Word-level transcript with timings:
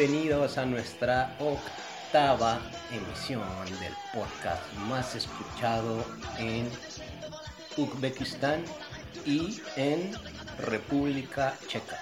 bienvenidos 0.00 0.56
a 0.56 0.64
nuestra 0.64 1.36
octava 1.38 2.58
emisión 2.90 3.42
del 3.80 3.92
podcast 4.14 4.62
más 4.88 5.14
escuchado 5.14 6.02
en 6.38 6.70
Uzbekistán 7.76 8.64
y 9.26 9.60
en 9.76 10.12
República 10.58 11.54
Checa. 11.66 11.98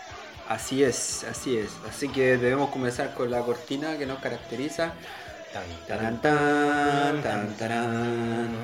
Así 0.48 0.84
es, 0.84 1.24
así 1.24 1.56
es. 1.56 1.70
Así 1.88 2.08
que 2.08 2.36
debemos 2.36 2.70
comenzar 2.70 3.14
con 3.14 3.32
la 3.32 3.40
cortina 3.40 3.98
que 3.98 4.06
nos 4.06 4.20
caracteriza. 4.20 4.92
Tan, 5.52 5.68
tan, 5.86 6.20
tan, 6.20 7.22
tan, 7.22 7.56
tan. 7.56 8.58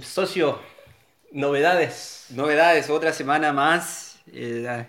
Socio, 0.00 0.58
novedades. 1.32 2.26
Novedades, 2.30 2.88
otra 2.90 3.12
semana 3.12 3.52
más. 3.52 4.20
eh, 4.32 4.86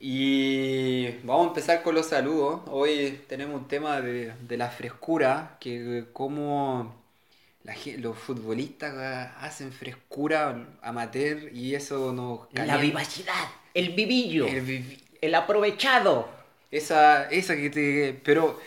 y 0.00 1.08
vamos 1.24 1.46
a 1.46 1.48
empezar 1.48 1.82
con 1.82 1.94
los 1.94 2.06
saludos. 2.06 2.62
Hoy 2.66 3.24
tenemos 3.28 3.60
un 3.60 3.68
tema 3.68 4.00
de, 4.00 4.34
de 4.40 4.56
la 4.56 4.70
frescura, 4.70 5.56
que 5.60 6.06
cómo 6.12 7.05
la 7.66 7.74
los 7.98 8.16
futbolistas 8.16 8.94
hacen 9.40 9.72
frescura 9.72 10.66
amateur 10.82 11.52
y 11.52 11.74
eso 11.74 12.12
nos 12.12 12.40
La 12.52 12.60
calienta. 12.66 12.80
vivacidad, 12.80 13.44
el 13.74 13.90
vivillo, 13.94 14.46
El 15.20 15.34
aprovechado. 15.34 16.28
Esa, 16.70 17.28
esa 17.30 17.56
que 17.56 17.70
te... 17.70 18.20
Pero 18.24 18.58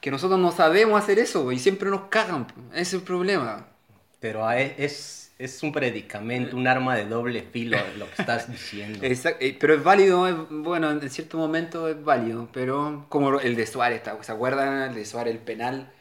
que 0.00 0.10
nosotros 0.10 0.38
no 0.40 0.52
sabemos 0.52 1.00
hacer 1.02 1.18
eso 1.18 1.50
y 1.52 1.58
siempre 1.58 1.88
nos 1.90 2.02
cagan. 2.08 2.46
Ese 2.72 2.80
es 2.82 2.92
el 2.94 3.02
problema. 3.02 3.66
Pero 4.20 4.46
a- 4.46 4.58
es, 4.58 5.32
es 5.38 5.62
un 5.62 5.70
predicamento, 5.72 6.56
un 6.56 6.66
arma 6.66 6.96
de 6.96 7.04
doble 7.06 7.42
filo 7.42 7.78
lo 7.98 8.06
que 8.10 8.22
estás 8.22 8.50
diciendo. 8.50 8.98
Exact- 9.02 9.36
eh, 9.40 9.56
pero 9.58 9.74
es 9.74 9.82
válido, 9.84 10.26
es- 10.28 10.34
bueno, 10.50 10.90
en 10.90 11.08
cierto 11.10 11.38
momento 11.38 11.88
es 11.88 12.02
válido, 12.02 12.48
pero 12.52 13.06
como 13.08 13.38
el 13.38 13.54
de 13.54 13.66
Suárez, 13.66 14.02
¿se 14.22 14.32
acuerdan? 14.32 14.90
El 14.90 14.94
de 14.96 15.04
Suárez, 15.04 15.34
el 15.34 15.40
penal. 15.40 15.92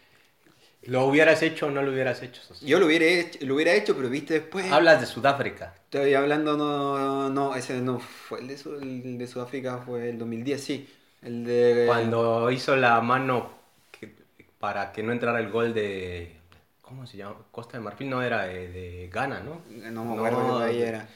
¿Lo 0.83 1.05
hubieras 1.05 1.41
hecho 1.43 1.67
o 1.67 1.71
no 1.71 1.81
lo 1.83 1.91
hubieras 1.91 2.21
hecho, 2.23 2.41
socio? 2.41 2.67
Yo 2.67 2.79
lo 2.79 2.87
hubiera 2.87 3.05
hecho, 3.05 3.39
lo 3.45 3.55
hubiera 3.55 3.73
hecho 3.73 3.95
pero 3.95 4.09
viste 4.09 4.35
después... 4.35 4.65
Hablas 4.71 4.99
de 4.99 5.05
Sudáfrica. 5.07 5.73
Estoy 5.85 6.13
hablando, 6.13 6.57
no, 6.57 7.29
no, 7.29 7.55
ese 7.55 7.81
no 7.81 7.99
fue 7.99 8.39
el 8.39 8.47
de, 8.47 8.57
Su- 8.57 8.75
el 8.75 9.17
de 9.17 9.27
Sudáfrica, 9.27 9.79
fue 9.79 10.09
el 10.09 10.17
2010, 10.17 10.63
sí. 10.63 10.89
El 11.21 11.43
de... 11.43 11.85
Cuando 11.87 12.49
hizo 12.49 12.75
la 12.75 12.99
mano 13.01 13.51
que- 13.91 14.15
para 14.59 14.91
que 14.91 15.03
no 15.03 15.11
entrara 15.11 15.39
el 15.39 15.51
gol 15.51 15.73
de. 15.73 16.37
¿Cómo 16.81 17.05
se 17.05 17.17
llama? 17.17 17.35
Costa 17.51 17.77
de 17.77 17.83
Marfil 17.83 18.09
no 18.09 18.21
era 18.21 18.43
de, 18.43 18.67
de 18.69 19.09
Ghana, 19.11 19.41
¿no? 19.41 19.61
No 19.69 20.05
me 20.05 20.13
acuerdo 20.29 20.59
país 20.59 20.77
de- 20.81 20.87
era. 20.89 21.09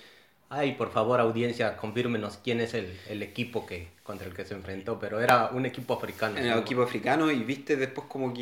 Ay, 0.49 0.73
por 0.73 0.91
favor, 0.91 1.19
audiencia, 1.19 1.75
confírmenos 1.75 2.37
quién 2.43 2.61
es 2.61 2.73
el, 2.75 2.97
el 3.09 3.23
equipo 3.23 3.65
que, 3.65 3.87
contra 4.03 4.27
el 4.27 4.33
que 4.33 4.45
se 4.45 4.53
enfrentó, 4.53 4.99
pero 4.99 5.19
era 5.19 5.47
un 5.51 5.65
equipo 5.65 5.95
africano. 5.95 6.37
En 6.37 6.45
el 6.45 6.59
equipo 6.59 6.83
africano 6.83 7.31
y 7.31 7.39
viste 7.43 7.75
después 7.75 8.07
como 8.07 8.31
que 8.33 8.41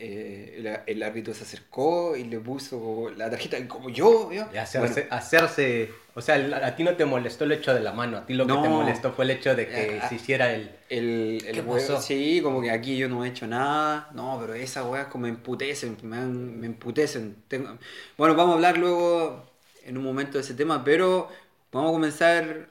eh, 0.00 0.54
el, 0.58 0.96
el 0.96 1.02
árbitro 1.02 1.32
se 1.32 1.44
acercó 1.44 2.16
y 2.16 2.24
le 2.24 2.40
puso 2.40 3.10
la 3.16 3.30
tarjeta 3.30 3.56
como 3.68 3.88
yo, 3.88 4.32
¿ya? 4.32 4.48
Y 4.52 4.56
hacerse, 4.56 5.00
Bueno, 5.02 5.14
hacerse, 5.14 5.90
o 6.14 6.20
sea, 6.20 6.34
a 6.66 6.74
ti 6.74 6.82
no 6.82 6.96
te 6.96 7.04
molestó 7.04 7.44
el 7.44 7.52
hecho 7.52 7.72
de 7.72 7.80
la 7.80 7.92
mano, 7.92 8.16
a 8.18 8.26
ti 8.26 8.34
lo 8.34 8.46
que 8.46 8.52
te 8.52 8.58
No. 8.58 8.70
molestó 8.70 9.12
fue 9.12 9.24
el 9.24 9.30
hecho 9.30 9.54
de 9.54 9.66
que 9.68 10.00
Ah, 10.02 10.08
se 10.08 10.16
hiciera 10.16 10.52
el... 10.52 10.70
el, 10.90 11.44
el 11.46 12.00
sí, 12.02 12.40
como 12.42 12.60
que 12.60 12.70
aquí 12.70 12.96
yo 12.96 13.08
no 13.08 13.24
he 13.24 13.28
hecho 13.28 13.46
nada. 13.46 14.10
No, 14.12 14.38
pero 14.40 14.54
esas 14.54 14.84
weas 14.86 15.06
como 15.06 15.22
me 15.22 15.28
emputecen, 15.30 15.96
me, 16.02 16.18
me 16.26 16.66
emputecen. 16.66 17.36
Tengo- 17.48 17.78
Bueno, 18.18 18.34
vamos 18.34 18.52
a 18.52 18.56
hablar 18.56 18.78
luego 18.78 19.44
en 19.84 19.98
un 19.98 20.04
momento 20.04 20.38
de 20.38 20.40
ese 20.44 20.54
tema, 20.54 20.82
pero 20.84 21.28
vamos 21.74 21.90
a 21.90 21.92
comenzar 21.92 22.68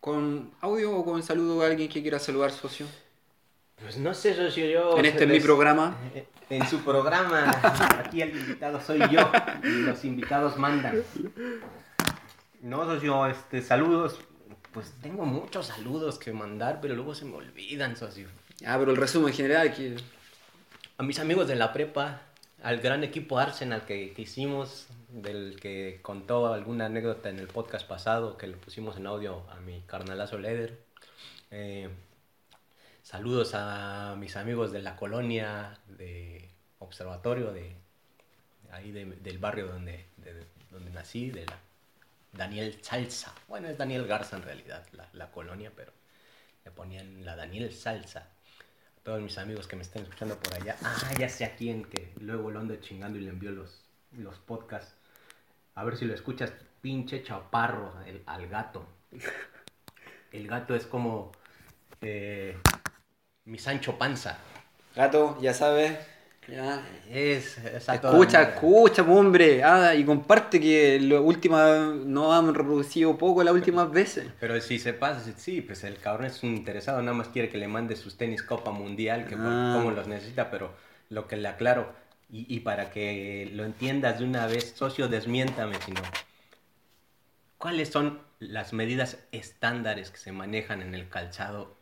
con 0.00 0.50
audio 0.60 0.96
o 0.96 1.04
con 1.04 1.22
saludo 1.22 1.62
a 1.62 1.66
alguien 1.66 1.88
que 1.88 2.02
quiera 2.02 2.18
saludar, 2.18 2.52
socio. 2.52 2.86
Pues 3.80 3.96
no 3.96 4.12
sé, 4.12 4.34
socio, 4.34 4.66
yo... 4.66 4.98
En 4.98 5.06
este 5.06 5.24
es 5.24 5.30
mi 5.30 5.40
programa. 5.40 5.96
En 6.50 6.66
su 6.66 6.80
programa, 6.80 7.50
aquí 7.98 8.20
el 8.20 8.36
invitado 8.36 8.80
soy 8.80 9.00
yo 9.10 9.30
y 9.62 9.82
los 9.82 10.04
invitados 10.04 10.58
mandan. 10.58 11.02
No, 12.60 12.84
socio, 12.84 13.26
este, 13.26 13.62
saludos. 13.62 14.18
Pues 14.72 14.92
tengo 15.00 15.24
muchos 15.24 15.68
saludos 15.68 16.18
que 16.18 16.32
mandar, 16.32 16.80
pero 16.82 16.94
luego 16.94 17.14
se 17.14 17.24
me 17.24 17.36
olvidan, 17.36 17.96
socio. 17.96 18.28
Ah, 18.66 18.76
pero 18.78 18.90
el 18.90 18.98
resumen 18.98 19.32
general 19.32 19.74
que 19.74 19.96
A 20.98 21.02
mis 21.02 21.18
amigos 21.18 21.48
de 21.48 21.56
la 21.56 21.72
prepa, 21.72 22.20
al 22.62 22.80
gran 22.80 23.02
equipo 23.04 23.38
Arsenal 23.38 23.86
que, 23.86 24.12
que 24.12 24.22
hicimos, 24.22 24.86
del 25.12 25.58
que 25.60 25.98
contó 26.02 26.52
alguna 26.52 26.86
anécdota 26.86 27.28
en 27.30 27.38
el 27.38 27.48
podcast 27.48 27.86
pasado, 27.86 28.36
que 28.36 28.46
le 28.46 28.56
pusimos 28.56 28.96
en 28.96 29.06
audio 29.06 29.44
a 29.50 29.56
mi 29.60 29.80
carnalazo 29.82 30.38
Leder. 30.38 30.78
Eh, 31.50 31.88
saludos 33.02 33.52
a 33.54 34.14
mis 34.18 34.36
amigos 34.36 34.72
de 34.72 34.82
la 34.82 34.96
colonia 34.96 35.78
de 35.88 36.48
observatorio, 36.78 37.52
de, 37.52 37.74
ahí 38.70 38.92
de- 38.92 39.04
del 39.06 39.38
barrio 39.38 39.66
donde, 39.66 40.06
de- 40.18 40.46
donde 40.70 40.90
nací, 40.90 41.30
de 41.30 41.46
la 41.46 41.58
Daniel 42.32 42.78
Salsa. 42.82 43.34
Bueno, 43.48 43.68
es 43.68 43.76
Daniel 43.76 44.06
Garza 44.06 44.36
en 44.36 44.42
realidad, 44.42 44.86
la, 44.92 45.08
la 45.12 45.30
colonia, 45.30 45.72
pero 45.74 45.92
le 46.64 46.70
ponían 46.70 47.24
la 47.24 47.34
Daniel 47.36 47.72
Salsa. 47.72 48.28
Todos 49.02 49.20
mis 49.20 49.38
amigos 49.38 49.66
que 49.66 49.76
me 49.76 49.82
estén 49.82 50.02
escuchando 50.02 50.36
por 50.38 50.54
allá. 50.54 50.76
Ah, 50.82 51.10
ya 51.18 51.28
sé 51.28 51.44
a 51.44 51.56
quién 51.56 51.84
que 51.84 52.12
luego 52.20 52.50
lo 52.50 52.60
ando 52.60 52.76
chingando 52.76 53.18
y 53.18 53.22
le 53.22 53.30
envío 53.30 53.50
los, 53.50 53.82
los 54.12 54.38
podcasts. 54.38 54.94
A 55.74 55.84
ver 55.84 55.96
si 55.96 56.04
lo 56.04 56.14
escuchas, 56.14 56.52
pinche 56.80 57.22
chaparro, 57.22 57.92
el- 58.06 58.22
al 58.26 58.48
gato. 58.48 58.86
El 60.32 60.46
gato 60.46 60.74
es 60.74 60.86
como 60.86 61.32
eh, 62.02 62.56
mi 63.44 63.58
Sancho 63.58 63.98
Panza. 63.98 64.38
Gato, 64.96 65.36
ya 65.40 65.52
sabes. 65.54 65.98
Ya. 66.48 66.82
Es, 67.08 67.58
Escucha, 67.58 68.42
escucha, 68.42 69.04
po, 69.04 69.12
hombre. 69.14 69.62
Ah, 69.62 69.94
y 69.94 70.04
comparte 70.04 70.58
que 70.58 70.98
la 71.00 71.20
última 71.20 71.92
no 72.04 72.32
han 72.32 72.52
reproducido 72.54 73.16
poco 73.16 73.42
las 73.44 73.54
últimas 73.54 73.90
veces. 73.90 74.28
Pero 74.40 74.58
si 74.60 74.78
se 74.78 74.92
pasa, 74.94 75.20
sí, 75.36 75.60
pues 75.60 75.84
el 75.84 75.98
cabrón 75.98 76.26
es 76.26 76.42
un 76.42 76.54
interesado, 76.56 77.00
nada 77.02 77.16
más 77.16 77.28
quiere 77.28 77.50
que 77.50 77.58
le 77.58 77.68
mande 77.68 77.94
sus 77.94 78.16
tenis 78.16 78.42
Copa 78.42 78.72
Mundial, 78.72 79.26
que 79.26 79.36
Ah. 79.38 79.74
cómo 79.76 79.90
los 79.92 80.08
necesita, 80.08 80.50
pero 80.50 80.72
lo 81.08 81.28
que 81.28 81.36
le 81.36 81.46
aclaro, 81.48 81.92
y, 82.32 82.54
y 82.54 82.60
para 82.60 82.90
que 82.90 83.50
lo 83.52 83.64
entiendas 83.64 84.18
de 84.18 84.24
una 84.24 84.46
vez, 84.46 84.72
socio, 84.76 85.08
desmiéntame, 85.08 85.76
sino, 85.84 86.00
¿cuáles 87.58 87.88
son 87.88 88.20
las 88.38 88.72
medidas 88.72 89.18
estándares 89.32 90.10
que 90.10 90.18
se 90.18 90.32
manejan 90.32 90.82
en 90.82 90.94
el 90.94 91.08
calzado 91.08 91.76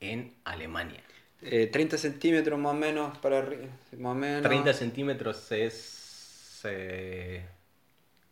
en 0.00 0.34
Alemania? 0.44 1.00
Eh, 1.42 1.66
30 1.66 1.98
centímetros 1.98 2.58
más 2.58 2.72
o 2.72 2.76
menos 2.76 3.18
para 3.18 3.38
arriba. 3.38 3.66
Más 3.98 4.12
o 4.12 4.14
menos. 4.14 4.42
30 4.42 4.72
centímetros 4.72 5.52
es... 5.52 6.60
eh, 6.64 7.44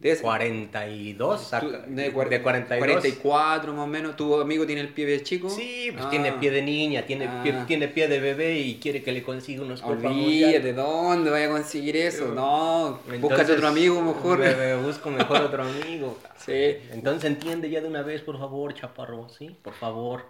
De 0.03 0.11
ese- 0.11 0.23
42, 0.23 1.41
tú- 1.41 1.47
saca- 1.49 1.85
de, 1.87 2.13
cuar- 2.13 2.29
de 2.29 2.43
42. 2.43 2.79
44 2.87 3.73
más 3.73 3.85
o 3.85 3.87
menos. 3.87 4.17
¿Tu 4.17 4.41
amigo 4.41 4.67
tiene 4.67 4.81
el 4.81 4.89
pie 4.89 5.23
chico? 5.23 5.49
Sí, 5.49 5.91
pues 5.93 6.05
Ah. 6.07 6.11
tiene 6.11 6.33
pie 6.33 6.51
de 6.51 6.61
niña, 6.63 7.07
tiene, 7.07 7.29
Ah. 7.29 7.41
pie, 7.43 7.55
tiene 7.69 7.87
pie 7.87 8.09
de 8.09 8.19
bebé 8.19 8.59
y 8.59 8.81
quiere 8.81 9.03
que 9.05 9.13
le 9.13 9.23
consiga 9.23 9.63
unos. 9.63 9.81
Olvídate, 9.85 10.73
¿dónde 10.73 11.31
vaya 11.31 11.47
a 11.47 11.51
conseguir 11.51 11.97
eso? 11.97 12.27
No, 12.35 12.99
búscate 13.05 13.15
Entonces, 13.17 13.51
otro 13.57 13.69
amigo 13.69 14.03
mejor. 14.03 14.39
me- 14.41 14.55
me 14.57 14.77
busco 14.77 15.09
mejor 15.11 15.41
otro 15.43 15.63
amigo. 15.63 16.19
Sí. 16.43 16.77
Entonces 16.91 17.31
entiende 17.31 17.71
ya 17.71 17.81
de 17.81 17.87
una 17.87 18.03
vez, 18.03 18.21
por 18.22 18.37
favor, 18.37 18.75
chaparro, 18.75 19.28
¿sí? 19.28 19.57
Por 19.63 19.75
favor. 19.75 20.25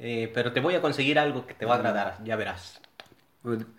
Eh, 0.00 0.28
pero 0.34 0.52
te 0.52 0.58
voy 0.58 0.74
a 0.74 0.80
conseguir 0.80 1.18
algo 1.20 1.46
que 1.46 1.54
te 1.54 1.64
va 1.66 1.74
a 1.74 1.76
agradar, 1.76 2.18
ya 2.24 2.34
verás. 2.34 2.80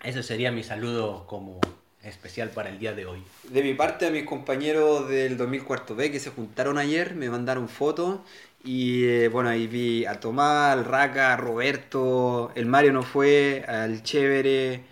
Ese 0.02 0.22
sería 0.22 0.50
mi 0.50 0.62
saludo 0.62 1.26
como 1.26 1.60
especial 2.04 2.50
para 2.50 2.68
el 2.68 2.78
día 2.78 2.92
de 2.92 3.06
hoy. 3.06 3.22
De 3.44 3.62
mi 3.62 3.74
parte, 3.74 4.06
a 4.06 4.10
mis 4.10 4.24
compañeros 4.24 5.08
del 5.08 5.36
2004 5.36 5.94
B 5.96 6.10
que 6.10 6.20
se 6.20 6.30
juntaron 6.30 6.78
ayer, 6.78 7.14
me 7.14 7.30
mandaron 7.30 7.68
fotos. 7.68 8.20
Y 8.64 9.04
eh, 9.04 9.28
bueno, 9.28 9.48
ahí 9.48 9.66
vi 9.66 10.04
a 10.06 10.20
Tomás, 10.20 10.72
al 10.72 10.84
Raca, 10.84 11.32
a 11.32 11.36
Roberto, 11.36 12.52
el 12.54 12.66
Mario 12.66 12.92
no 12.92 13.02
fue, 13.02 13.64
al 13.66 14.02
Chévere, 14.04 14.82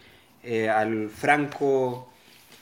eh, 0.43 0.69
al 0.69 1.09
Franco, 1.09 2.09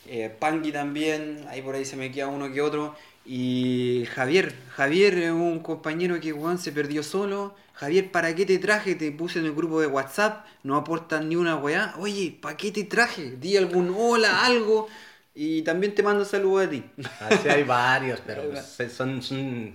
eh, 0.06 0.35
Pangui 0.39 0.71
también, 0.73 1.47
ahí 1.49 1.62
por 1.62 1.75
ahí 1.75 1.85
se 1.85 1.97
me 1.97 2.11
queda 2.11 2.29
uno 2.29 2.53
que 2.53 2.61
otro. 2.61 2.95
Y 3.30 4.06
Javier, 4.14 4.54
Javier 4.75 5.19
es 5.19 5.30
un 5.30 5.58
compañero 5.58 6.19
que 6.19 6.32
weón, 6.32 6.56
se 6.56 6.72
perdió 6.72 7.02
solo. 7.02 7.54
Javier, 7.75 8.10
¿para 8.10 8.34
qué 8.34 8.46
te 8.46 8.58
traje? 8.58 8.94
Te 8.94 9.12
puse 9.12 9.38
en 9.38 9.44
el 9.44 9.52
grupo 9.52 9.82
de 9.82 9.86
WhatsApp, 9.86 10.46
no 10.62 10.76
aportan 10.76 11.28
ni 11.28 11.36
una 11.36 11.56
weá. 11.56 11.94
Oye, 11.98 12.38
¿para 12.40 12.56
qué 12.56 12.72
te 12.72 12.84
traje? 12.84 13.36
Di 13.36 13.58
algún 13.58 13.94
hola, 13.94 14.46
algo. 14.46 14.88
Y 15.34 15.60
también 15.60 15.94
te 15.94 16.02
mando 16.02 16.25
saludos 16.25 16.69
a 16.69 16.70
ti. 16.70 16.82
Así 17.20 17.50
hay 17.50 17.64
varios, 17.64 18.19
pero 18.25 18.44
pues, 18.50 18.90
son, 18.90 19.22
son 19.22 19.75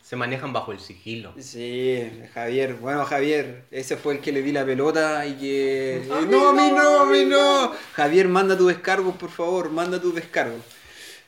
se 0.00 0.14
manejan 0.14 0.52
bajo 0.52 0.70
el 0.70 0.78
sigilo. 0.78 1.34
Sí, 1.36 2.12
Javier. 2.32 2.74
Bueno, 2.74 3.04
Javier, 3.06 3.64
ese 3.72 3.96
fue 3.96 4.14
el 4.14 4.20
que 4.20 4.30
le 4.30 4.40
di 4.40 4.52
la 4.52 4.64
pelota 4.64 5.26
y 5.26 5.34
que... 5.34 6.04
no, 6.06 6.50
a 6.50 6.52
mí 6.52 6.70
no, 6.70 7.00
a 7.00 7.06
mí 7.06 7.24
no. 7.24 7.72
Javier, 7.94 8.28
manda 8.28 8.56
tu 8.56 8.68
descargo, 8.68 9.16
por 9.16 9.30
favor, 9.30 9.70
manda 9.70 10.00
tu 10.00 10.12
descargo. 10.12 10.58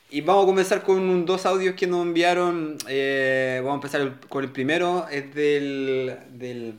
Y 0.09 0.21
vamos 0.21 0.43
a 0.43 0.45
comenzar 0.45 0.83
con 0.83 1.25
dos 1.25 1.45
audios 1.45 1.75
que 1.75 1.85
nos 1.87 2.01
enviaron. 2.05 2.77
eh, 2.87 3.57
vamos 3.63 3.73
a 3.73 3.75
empezar 3.87 4.01
el- 4.01 4.19
con 4.29 4.43
el 4.43 4.51
primero. 4.51 5.05
Es 5.11 5.33
del, 5.35 6.17
del 6.31 6.75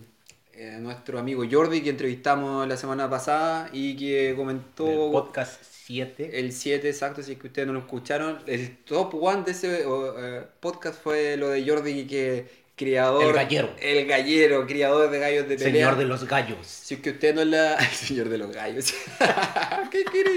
eh, 0.55 0.79
nuestro 0.81 1.19
amigo 1.19 1.45
Jordi 1.51 1.83
que 1.83 1.91
entrevistamos 1.91 2.67
la 2.67 2.77
semana 2.77 3.09
pasada 3.11 3.69
y 3.73 3.97
que 3.97 4.35
comentó 4.35 4.87
Del 4.87 5.11
podcast 5.13 5.63
7. 5.63 6.39
el 6.41 6.53
7 6.53 6.89
exacto, 6.89 7.23
si 7.23 7.33
es 7.33 7.39
que 7.39 7.49
ustedes 7.49 7.67
no 7.69 7.75
lo 7.75 7.81
escucharon. 7.81 8.39
El 8.47 8.77
top 8.79 9.15
one 9.23 9.43
de 9.45 9.51
ese 9.53 9.83
eh, 9.85 10.43
podcast 10.61 11.01
fue 11.03 11.37
lo 11.37 11.51
de 11.51 11.69
Jordi 11.69 12.07
que 12.07 12.47
criador... 12.79 13.25
El 13.25 13.33
gallero. 13.35 13.75
El 13.81 14.07
gallero, 14.07 14.67
criador 14.67 15.11
de 15.11 15.19
gallos 15.19 15.49
de 15.49 15.57
pelea. 15.57 15.73
Señor 15.73 15.97
de 15.99 16.05
los 16.07 16.27
gallos. 16.27 16.67
Si 16.67 16.95
es 16.95 17.01
que 17.01 17.11
usted 17.11 17.35
no 17.35 17.43
es 17.43 17.49
la... 17.49 17.75
El 17.79 17.87
señor 17.89 18.29
de 18.31 18.39
los 18.39 18.51
gallos. 18.53 18.95
¿Qué 19.91 20.05
quiere 20.05 20.31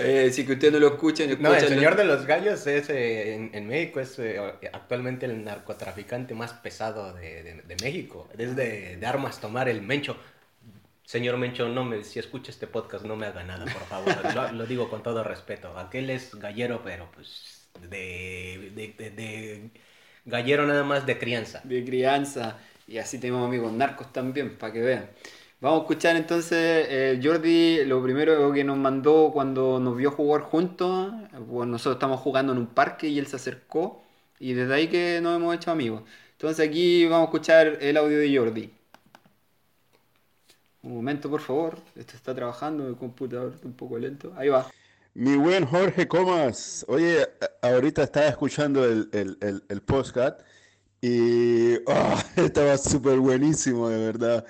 Eh, 0.00 0.30
si 0.32 0.42
es 0.42 0.46
que 0.46 0.52
usted 0.54 0.72
no 0.72 0.78
lo 0.78 0.88
escucha, 0.88 1.24
no 1.26 1.36
No, 1.38 1.50
el 1.50 1.56
escucha- 1.56 1.74
señor 1.74 1.96
de 1.96 2.04
los 2.04 2.26
gallos 2.26 2.66
es 2.66 2.90
eh, 2.90 3.34
en, 3.34 3.50
en 3.54 3.66
México 3.66 4.00
es 4.00 4.18
eh, 4.18 4.38
actualmente 4.72 5.26
el 5.26 5.42
narcotraficante 5.44 6.34
más 6.34 6.52
pesado 6.52 7.14
de, 7.14 7.42
de- 7.42 7.62
de 7.62 7.76
México. 7.82 8.28
Es 8.36 8.54
de, 8.56 8.96
de 8.96 9.06
armas 9.06 9.40
tomar 9.40 9.68
el 9.68 9.80
Mencho. 9.82 10.16
Señor 11.04 11.38
Mencho, 11.38 11.68
no 11.68 11.84
me, 11.84 12.04
si 12.04 12.18
escucha 12.18 12.50
este 12.50 12.66
podcast 12.66 13.04
no 13.04 13.16
me 13.16 13.26
haga 13.26 13.42
nada, 13.44 13.64
por 13.64 13.82
favor. 13.84 14.14
Lo, 14.34 14.52
lo 14.52 14.66
digo 14.66 14.90
con 14.90 15.02
todo 15.02 15.24
respeto. 15.24 15.76
Aquel 15.78 16.10
es 16.10 16.34
gallero, 16.34 16.82
pero 16.84 17.10
pues 17.14 17.68
de, 17.88 18.72
de, 18.74 18.94
de- 18.98 19.10
de 19.10 19.70
gallero 20.28 20.66
nada 20.66 20.84
más 20.84 21.06
de 21.06 21.18
crianza. 21.18 21.60
de 21.64 21.84
crianza. 21.84 22.58
Y 22.86 22.98
así 22.98 23.18
tenemos 23.18 23.46
amigos 23.46 23.72
narcos 23.72 24.12
también, 24.12 24.56
para 24.56 24.72
que 24.72 24.80
vean. 24.80 25.10
Vamos 25.60 25.80
a 25.80 25.82
escuchar 25.82 26.16
entonces, 26.16 26.86
eh, 26.88 27.20
Jordi, 27.22 27.84
lo 27.84 28.02
primero 28.02 28.52
que 28.52 28.62
nos 28.62 28.78
mandó 28.78 29.30
cuando 29.32 29.80
nos 29.80 29.96
vio 29.96 30.12
jugar 30.12 30.42
juntos, 30.42 31.12
bueno, 31.48 31.72
nosotros 31.72 31.96
estamos 31.96 32.20
jugando 32.20 32.52
en 32.52 32.58
un 32.58 32.66
parque 32.68 33.08
y 33.08 33.18
él 33.18 33.26
se 33.26 33.36
acercó 33.36 34.04
y 34.38 34.52
desde 34.52 34.74
ahí 34.74 34.88
que 34.88 35.20
nos 35.20 35.36
hemos 35.36 35.54
hecho 35.56 35.72
amigos. 35.72 36.02
Entonces 36.32 36.66
aquí 36.66 37.04
vamos 37.06 37.22
a 37.22 37.24
escuchar 37.24 37.78
el 37.80 37.96
audio 37.96 38.18
de 38.18 38.36
Jordi. 38.38 38.70
Un 40.82 40.94
momento, 40.94 41.28
por 41.28 41.40
favor. 41.40 41.78
Esto 41.96 42.16
está 42.16 42.34
trabajando, 42.34 42.86
el 42.88 42.96
computador 42.96 43.52
está 43.54 43.66
un 43.66 43.74
poco 43.74 43.98
lento. 43.98 44.32
Ahí 44.36 44.48
va. 44.48 44.66
Mi 45.18 45.34
buen 45.36 45.66
Jorge 45.66 46.06
Comas, 46.06 46.84
oye, 46.86 47.26
ahorita 47.60 48.04
estaba 48.04 48.28
escuchando 48.28 48.84
el, 48.84 49.08
el, 49.12 49.36
el, 49.40 49.64
el 49.68 49.82
y 51.00 51.74
ah, 51.88 52.24
estaba 52.36 52.78
súper 52.78 53.18
buenísimo, 53.18 53.88
de 53.88 53.98
verdad. 53.98 54.46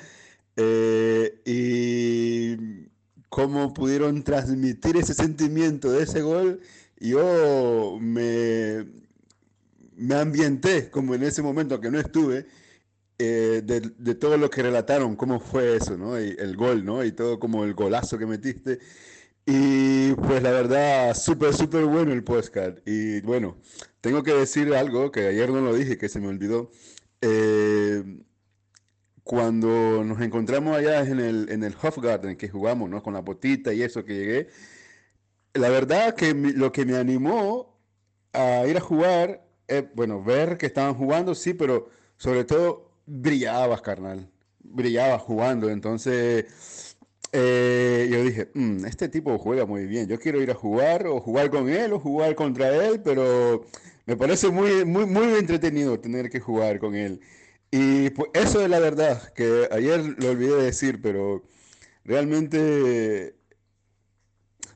Eh, 0.56 1.40
y 1.46 2.86
cómo 3.30 3.72
pudieron 3.72 4.22
transmitir 4.22 4.98
ese 4.98 5.14
sentimiento 5.14 5.90
de 5.90 6.02
ese 6.02 6.20
gol, 6.20 6.60
yo 7.00 7.96
me, 7.98 8.84
me 9.96 10.16
ambienté 10.16 10.90
como 10.90 11.14
en 11.14 11.22
ese 11.22 11.40
momento 11.40 11.80
que 11.80 11.90
no 11.90 11.98
estuve, 11.98 12.44
eh, 13.18 13.62
de, 13.64 13.80
de 13.96 14.14
todo 14.14 14.36
lo 14.36 14.50
que 14.50 14.62
relataron, 14.62 15.16
cómo 15.16 15.40
fue 15.40 15.76
eso, 15.76 15.96
¿no? 15.96 16.20
Y 16.20 16.36
el 16.38 16.56
gol, 16.58 16.84
¿no? 16.84 17.02
Y 17.04 17.12
todo 17.12 17.38
como 17.38 17.64
el 17.64 17.72
golazo 17.72 18.18
que 18.18 18.26
metiste. 18.26 18.80
Y 19.50 20.12
pues 20.12 20.42
la 20.42 20.50
verdad, 20.50 21.14
súper, 21.14 21.54
súper 21.54 21.86
bueno 21.86 22.12
el 22.12 22.22
podcast. 22.22 22.80
Y 22.84 23.22
bueno, 23.22 23.56
tengo 24.02 24.22
que 24.22 24.34
decir 24.34 24.74
algo 24.74 25.10
que 25.10 25.26
ayer 25.26 25.48
no 25.48 25.62
lo 25.62 25.74
dije, 25.74 25.96
que 25.96 26.10
se 26.10 26.20
me 26.20 26.28
olvidó. 26.28 26.70
Eh, 27.22 28.04
cuando 29.22 30.04
nos 30.04 30.20
encontramos 30.20 30.76
allá 30.76 31.00
en 31.00 31.20
el, 31.20 31.48
en 31.50 31.64
el 31.64 31.74
Hofgarten, 31.80 32.36
que 32.36 32.50
jugamos, 32.50 32.90
¿no? 32.90 33.02
Con 33.02 33.14
la 33.14 33.20
botita 33.20 33.72
y 33.72 33.82
eso 33.82 34.04
que 34.04 34.14
llegué, 34.16 34.48
la 35.54 35.70
verdad 35.70 36.14
que 36.14 36.34
lo 36.34 36.70
que 36.70 36.84
me 36.84 36.98
animó 36.98 37.80
a 38.34 38.66
ir 38.66 38.76
a 38.76 38.80
jugar, 38.80 39.48
eh, 39.68 39.88
bueno, 39.94 40.22
ver 40.22 40.58
que 40.58 40.66
estaban 40.66 40.94
jugando, 40.94 41.34
sí, 41.34 41.54
pero 41.54 41.88
sobre 42.18 42.44
todo 42.44 42.90
brillabas, 43.06 43.80
carnal. 43.80 44.30
Brillabas 44.60 45.22
jugando. 45.22 45.70
Entonces, 45.70 46.87
eh, 47.32 48.08
yo 48.10 48.22
dije, 48.24 48.50
"Mm, 48.54 48.84
este 48.86 49.08
tipo 49.08 49.38
juega 49.38 49.66
muy 49.66 49.86
bien. 49.86 50.08
Yo 50.08 50.18
quiero 50.18 50.40
ir 50.42 50.50
a 50.50 50.54
jugar 50.54 51.06
o 51.06 51.20
jugar 51.20 51.50
con 51.50 51.68
él 51.68 51.92
o 51.92 52.00
jugar 52.00 52.34
contra 52.34 52.68
él, 52.74 53.00
pero 53.02 53.64
me 54.06 54.16
parece 54.16 54.50
muy, 54.50 54.84
muy, 54.84 55.06
muy 55.06 55.34
entretenido 55.38 56.00
tener 56.00 56.30
que 56.30 56.40
jugar 56.40 56.78
con 56.78 56.94
él. 56.94 57.20
Y 57.70 58.10
pues 58.10 58.30
eso 58.34 58.62
es 58.62 58.68
la 58.70 58.78
verdad, 58.80 59.32
que 59.34 59.68
ayer 59.72 60.00
lo 60.18 60.30
olvidé 60.30 60.56
de 60.56 60.62
decir, 60.64 61.00
pero 61.02 61.42
realmente 62.04 63.36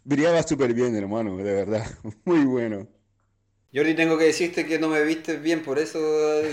brillaba 0.04 0.42
súper 0.44 0.74
bien, 0.74 0.94
hermano, 0.94 1.36
de 1.38 1.52
verdad. 1.52 1.84
Muy 2.24 2.44
bueno. 2.44 2.86
Jordi, 3.74 3.94
tengo 3.94 4.18
que 4.18 4.24
decirte 4.24 4.66
que 4.66 4.78
no 4.78 4.88
me 4.88 5.02
viste 5.02 5.38
bien, 5.38 5.62
por 5.62 5.78
eso 5.78 5.98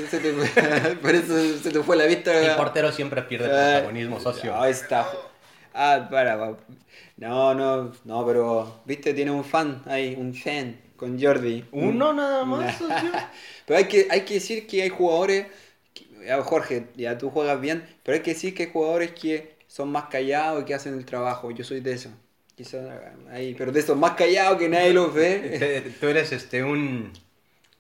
se 0.10 0.20
te, 0.20 0.32
por 1.02 1.14
eso 1.16 1.58
se 1.62 1.70
te 1.70 1.84
fue 1.84 1.98
la 1.98 2.06
vista. 2.06 2.32
El 2.40 2.56
portero 2.56 2.92
siempre 2.94 3.22
pierde 3.24 3.48
Ah, 3.48 3.72
protagonismo, 3.82 4.20
socio. 4.22 4.60
Ahí 4.60 4.72
está. 4.72 5.10
Ah, 5.82 6.08
para, 6.12 6.36
va. 6.36 6.58
No, 7.18 7.54
no, 7.54 7.94
no, 8.04 8.26
pero, 8.26 8.82
viste, 8.86 9.14
tiene 9.14 9.32
un 9.32 9.44
fan 9.46 9.82
ahí, 9.86 10.16
un 10.18 10.34
fan 10.34 10.78
con 10.98 11.22
Jordi. 11.22 11.64
Uno 11.72 12.12
nada 12.14 12.44
más, 12.44 12.78
socio. 12.78 13.12
Pero 13.66 13.78
hay 13.78 13.86
que, 13.86 14.08
hay 14.10 14.22
que 14.22 14.34
decir 14.36 14.68
que 14.68 14.82
hay 14.84 14.90
jugadores, 14.90 15.46
que- 15.94 16.06
Jorge, 16.44 16.88
ya 16.98 17.18
tú 17.18 17.30
juegas 17.30 17.62
bien, 17.62 17.86
pero 18.04 18.16
hay 18.18 18.22
que 18.24 18.34
decir 18.34 18.54
que 18.54 18.64
hay 18.64 18.70
jugadores 18.72 19.12
que 19.12 19.56
son 19.68 19.90
más 19.92 20.06
callados 20.06 20.64
y 20.64 20.66
que 20.66 20.74
hacen 20.74 20.96
el 20.96 21.06
trabajo. 21.06 21.50
Yo 21.52 21.64
soy 21.64 21.80
de 21.80 21.94
eso. 21.94 22.10
Que 22.58 22.66
son, 22.66 22.90
ahí, 23.32 23.56
pero 23.58 23.72
de 23.72 23.80
esos 23.80 23.96
más 23.98 24.12
callados 24.16 24.58
que 24.60 24.68
nadie 24.68 24.94
los 24.94 25.14
ve. 25.14 25.40
Te- 25.60 25.82
Tú 26.00 26.08
eres 26.08 26.32
este 26.34 26.62
un 26.64 27.14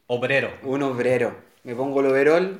obrero. 0.07 0.51
Un 0.63 0.83
obrero. 0.83 1.35
Me 1.63 1.75
pongo 1.75 1.99
el 1.99 2.05
overol 2.07 2.59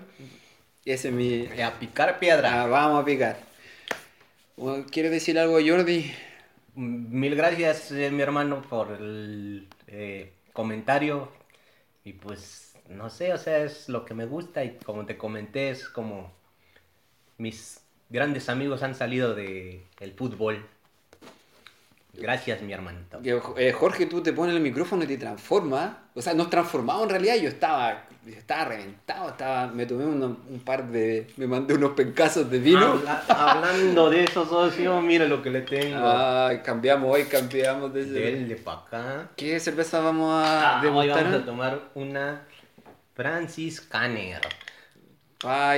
y 0.83 0.91
ese 0.91 1.07
es 1.09 1.13
mi... 1.13 1.47
Y 1.55 1.61
A 1.61 1.79
picar 1.79 2.19
piedra. 2.19 2.63
Ah, 2.63 2.67
vamos 2.67 3.01
a 3.01 3.05
picar. 3.05 3.48
Bueno, 4.59 4.85
¿Quieres 4.91 5.11
decir 5.11 5.39
algo, 5.39 5.57
Jordi? 5.65 6.11
Mil 6.75 7.33
gracias, 7.33 7.93
eh, 7.93 8.11
mi 8.11 8.21
hermano, 8.21 8.61
por 8.61 8.91
el 8.91 9.69
eh, 9.87 10.33
comentario. 10.51 11.31
Y 12.03 12.11
pues, 12.11 12.73
no 12.89 13.09
sé, 13.09 13.31
o 13.31 13.37
sea, 13.37 13.63
es 13.63 13.87
lo 13.87 14.03
que 14.03 14.13
me 14.13 14.25
gusta. 14.25 14.65
Y 14.65 14.77
como 14.83 15.05
te 15.05 15.17
comenté, 15.17 15.69
es 15.69 15.87
como 15.87 16.33
mis 17.37 17.79
grandes 18.09 18.49
amigos 18.49 18.83
han 18.83 18.95
salido 18.95 19.33
de 19.33 19.85
el 20.01 20.11
fútbol. 20.11 20.65
Gracias, 22.11 22.61
mi 22.61 22.73
hermanito. 22.73 23.21
Eh, 23.23 23.71
Jorge, 23.71 24.07
tú 24.07 24.21
te 24.21 24.33
pones 24.33 24.57
el 24.57 24.61
micrófono 24.61 25.05
y 25.05 25.07
te 25.07 25.17
transformas. 25.17 25.95
O 26.15 26.21
sea, 26.21 26.33
nos 26.33 26.49
transformamos 26.49 27.03
en 27.03 27.09
realidad. 27.11 27.37
Yo 27.37 27.47
estaba, 27.47 28.08
estaba 28.37 28.65
reventado. 28.65 29.29
Estaba, 29.29 29.67
me 29.67 29.85
tomé 29.85 30.05
uno- 30.05 30.37
un 30.49 30.59
par 30.59 30.87
de. 30.89 31.27
Me 31.37 31.47
mandé 31.47 31.73
unos 31.73 31.91
pencazos 31.91 32.49
de 32.49 32.59
vino. 32.59 32.85
Habla- 32.85 33.23
hablando 33.29 34.09
de 34.09 34.23
eso, 34.25 34.45
socio, 34.45 35.01
mira 35.01 35.25
lo 35.25 35.41
que 35.41 35.49
le 35.49 35.61
tengo. 35.61 35.97
Ah, 36.01 36.51
cambiamos 36.63 37.11
hoy, 37.13 37.23
cambiamos 37.25 37.93
de 37.93 38.01
ese- 38.01 38.11
Del 38.11 38.47
de 38.49 38.55
pa' 38.55 38.73
acá. 38.85 39.29
¿Qué 39.35 39.59
cerveza 39.59 39.99
vamos 39.99 40.31
a 40.33 40.79
Ah, 40.79 40.81
hoy 40.81 41.07
vamos 41.09 41.33
a 41.33 41.45
tomar 41.45 41.79
una 41.95 42.41
Francis 43.15 43.81
Canner. 43.81 44.41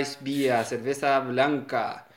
Ice 0.01 0.17
Vía, 0.21 0.63
cerveza 0.63 1.19
blanca. 1.19 2.07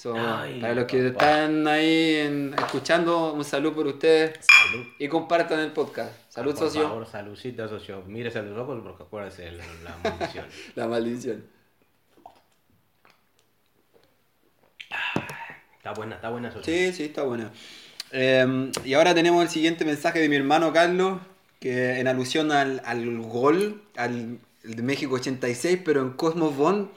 So, 0.00 0.14
Ay, 0.16 0.60
para 0.60 0.74
los 0.74 0.84
que 0.84 1.10
papá. 1.10 1.24
están 1.42 1.66
ahí 1.66 2.14
en- 2.16 2.54
escuchando, 2.56 3.32
un 3.32 3.44
saludo 3.44 3.74
por 3.74 3.86
ustedes. 3.88 4.38
Salud. 4.70 4.86
Y 4.98 5.08
compartan 5.08 5.58
el 5.60 5.72
podcast. 5.72 6.12
Salud, 6.28 6.54
Por 6.54 6.66
socio. 6.68 6.82
favor, 6.82 7.06
saludcita, 7.06 7.68
socio. 7.68 8.02
Mírese 8.06 8.38
a 8.38 8.42
los 8.42 8.56
ojos 8.56 8.80
porque 8.84 9.02
acuérdese 9.02 9.42
de 9.42 9.52
la, 9.52 9.64
la 9.82 9.96
maldición. 10.04 10.46
La 10.76 10.86
maldición. 10.88 11.44
Está 15.76 15.92
buena, 15.94 16.14
está 16.16 16.28
buena, 16.30 16.52
socio. 16.52 16.72
Sí, 16.72 16.92
sí, 16.92 17.04
está 17.04 17.22
buena. 17.22 17.50
Eh, 18.12 18.70
y 18.84 18.94
ahora 18.94 19.14
tenemos 19.14 19.42
el 19.42 19.48
siguiente 19.48 19.84
mensaje 19.84 20.20
de 20.20 20.28
mi 20.28 20.36
hermano 20.36 20.72
Carlos, 20.72 21.20
que 21.60 21.98
en 21.98 22.08
alusión 22.08 22.52
al, 22.52 22.82
al 22.84 23.18
gol, 23.22 23.82
al 23.96 24.38
de 24.62 24.82
México 24.82 25.14
86, 25.16 25.80
pero 25.84 26.02
en 26.02 26.10
Cosmos 26.10 26.56
Bond, 26.56 26.88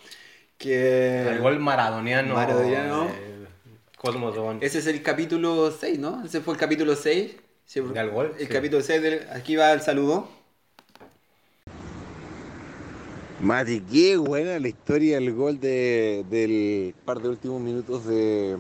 que... 0.62 1.28
El 1.28 1.40
gol 1.40 1.60
maradoniano. 1.60 2.36
Maradoniano. 2.36 3.08
eh. 3.08 3.28
Ese 4.62 4.80
es 4.80 4.88
el 4.88 5.02
capítulo 5.04 5.72
6, 5.72 6.00
¿no? 6.00 6.24
Ese 6.26 6.42
fue 6.42 6.54
el 6.54 6.60
capítulo 6.60 6.96
6. 6.96 7.36
Sí, 7.66 7.80
¿Del 7.82 8.10
gol? 8.10 8.34
El 8.40 8.48
Sí. 8.48 8.54
capítulo 8.54 8.82
6, 8.82 9.02
del- 9.02 9.28
aquí 9.32 9.56
va 9.56 9.72
el 9.74 9.82
saludo. 9.82 10.28
Mati, 13.40 13.82
qué 13.82 14.18
buena 14.18 14.60
la 14.60 14.68
historia 14.68 15.16
del 15.16 15.34
gol 15.34 15.60
de- 15.60 16.24
del 16.30 16.94
par 17.06 17.20
de 17.20 17.30
últimos 17.30 17.60
minutos 17.62 18.06
de, 18.06 18.58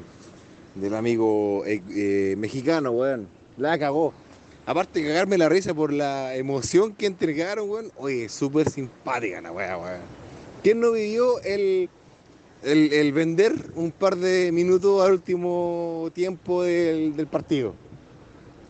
del 0.76 0.96
amigo 0.96 1.64
eh, 1.66 1.82
eh, 1.96 2.36
mexicano, 2.38 2.92
weón. 2.92 3.28
La 3.58 3.78
cagó. 3.78 4.14
aparte 4.66 5.02
de 5.02 5.08
cagarme 5.10 5.38
la 5.40 5.50
risa 5.50 5.74
por 5.74 5.92
la 5.92 6.36
emoción 6.36 6.94
que 6.94 7.06
entregaron, 7.08 7.70
weón, 7.70 7.92
oye, 7.98 8.30
súper 8.30 8.70
simpática 8.70 9.42
la 9.42 9.52
weá, 9.52 9.78
weón. 9.78 10.21
¿Quién 10.64 10.80
no 10.80 10.92
vivió 10.92 11.42
el, 11.42 11.90
el, 12.64 13.14
vender 13.14 13.54
un 13.76 13.92
par 13.92 14.16
de 14.16 14.52
minutos 14.52 15.04
al 15.04 15.14
último 15.14 16.10
tiempo 16.14 16.64
del, 16.64 17.16
del 17.16 17.28
partido? 17.28 17.74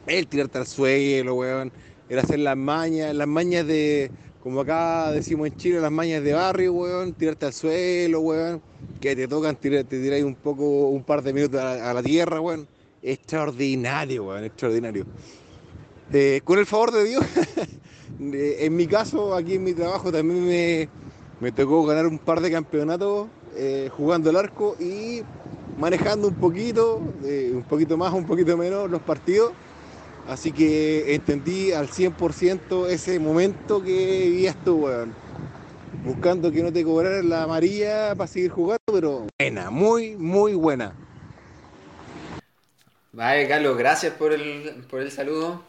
El 0.07 0.27
tirarte 0.27 0.57
al 0.57 0.67
suelo, 0.67 1.35
weón. 1.35 1.71
El 2.07 2.19
hacer 2.19 2.39
las 2.39 2.55
mañas, 2.55 3.13
las 3.13 3.27
mañas 3.27 3.67
de, 3.67 4.09
como 4.41 4.61
acá 4.61 5.11
decimos 5.11 5.47
en 5.47 5.57
Chile, 5.57 5.81
las 5.81 5.91
mañas 5.91 6.23
de 6.23 6.33
barrio, 6.33 6.73
weón. 6.73 7.13
Tirarte 7.13 7.47
al 7.47 7.53
suelo, 7.53 8.21
weón. 8.21 8.61
Que 9.01 9.15
te 9.15 9.27
tocan, 9.27 9.57
te 9.57 9.83
tiráis 9.83 10.23
un 10.23 10.35
poco, 10.35 10.89
un 10.89 11.03
par 11.03 11.21
de 11.21 11.33
minutos 11.33 11.59
a, 11.59 11.89
a 11.89 11.93
la 11.93 12.01
tierra, 12.01 12.39
weón. 12.39 12.67
Extraordinario, 13.03 14.25
weón, 14.25 14.45
extraordinario. 14.45 15.05
Eh, 16.13 16.41
con 16.43 16.59
el 16.59 16.65
favor 16.65 16.91
de 16.91 17.03
Dios, 17.05 17.25
eh, 18.19 18.57
en 18.59 18.75
mi 18.75 18.87
caso, 18.87 19.33
aquí 19.33 19.55
en 19.55 19.63
mi 19.63 19.73
trabajo 19.73 20.11
también 20.11 20.45
me, 20.45 20.89
me 21.41 21.51
tocó 21.51 21.83
ganar 21.85 22.05
un 22.05 22.19
par 22.19 22.39
de 22.39 22.51
campeonatos 22.51 23.27
eh, 23.55 23.89
jugando 23.97 24.29
el 24.29 24.37
arco 24.37 24.75
y 24.79 25.23
manejando 25.77 26.27
un 26.27 26.35
poquito, 26.35 27.01
eh, 27.23 27.51
un 27.53 27.63
poquito 27.63 27.97
más, 27.97 28.13
un 28.13 28.25
poquito 28.25 28.55
menos 28.55 28.89
los 28.89 29.01
partidos. 29.01 29.53
Así 30.27 30.51
que 30.51 31.15
entendí 31.15 31.71
al 31.71 31.89
100% 31.89 32.87
ese 32.87 33.19
momento 33.19 33.81
que 33.81 34.29
vivías 34.29 34.55
tú, 34.63 34.85
weón. 34.85 35.17
Buscando 36.03 36.51
que 36.51 36.63
no 36.63 36.71
te 36.71 36.83
cobraran 36.83 37.27
la 37.29 37.43
amarilla 37.43 38.15
para 38.15 38.27
seguir 38.27 38.51
jugando, 38.51 38.83
pero 38.91 39.27
buena, 39.39 39.71
muy, 39.71 40.15
muy 40.17 40.53
buena. 40.53 40.95
Vale, 43.13 43.47
Carlos, 43.47 43.77
gracias 43.77 44.13
por 44.13 44.31
el, 44.33 44.85
por 44.89 45.01
el 45.01 45.11
saludo. 45.11 45.63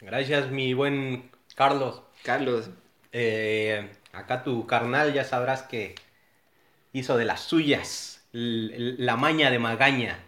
Gracias, 0.00 0.50
mi 0.50 0.74
buen 0.74 1.30
Carlos. 1.54 2.02
Carlos, 2.22 2.70
Eh, 3.12 3.90
acá 4.18 4.42
tu 4.42 4.66
carnal 4.66 5.12
ya 5.12 5.24
sabrás 5.24 5.62
que 5.62 5.94
hizo 6.92 7.16
de 7.16 7.24
las 7.24 7.40
suyas 7.40 8.22
la 8.32 9.16
maña 9.16 9.50
de 9.50 9.58
magaña, 9.58 10.18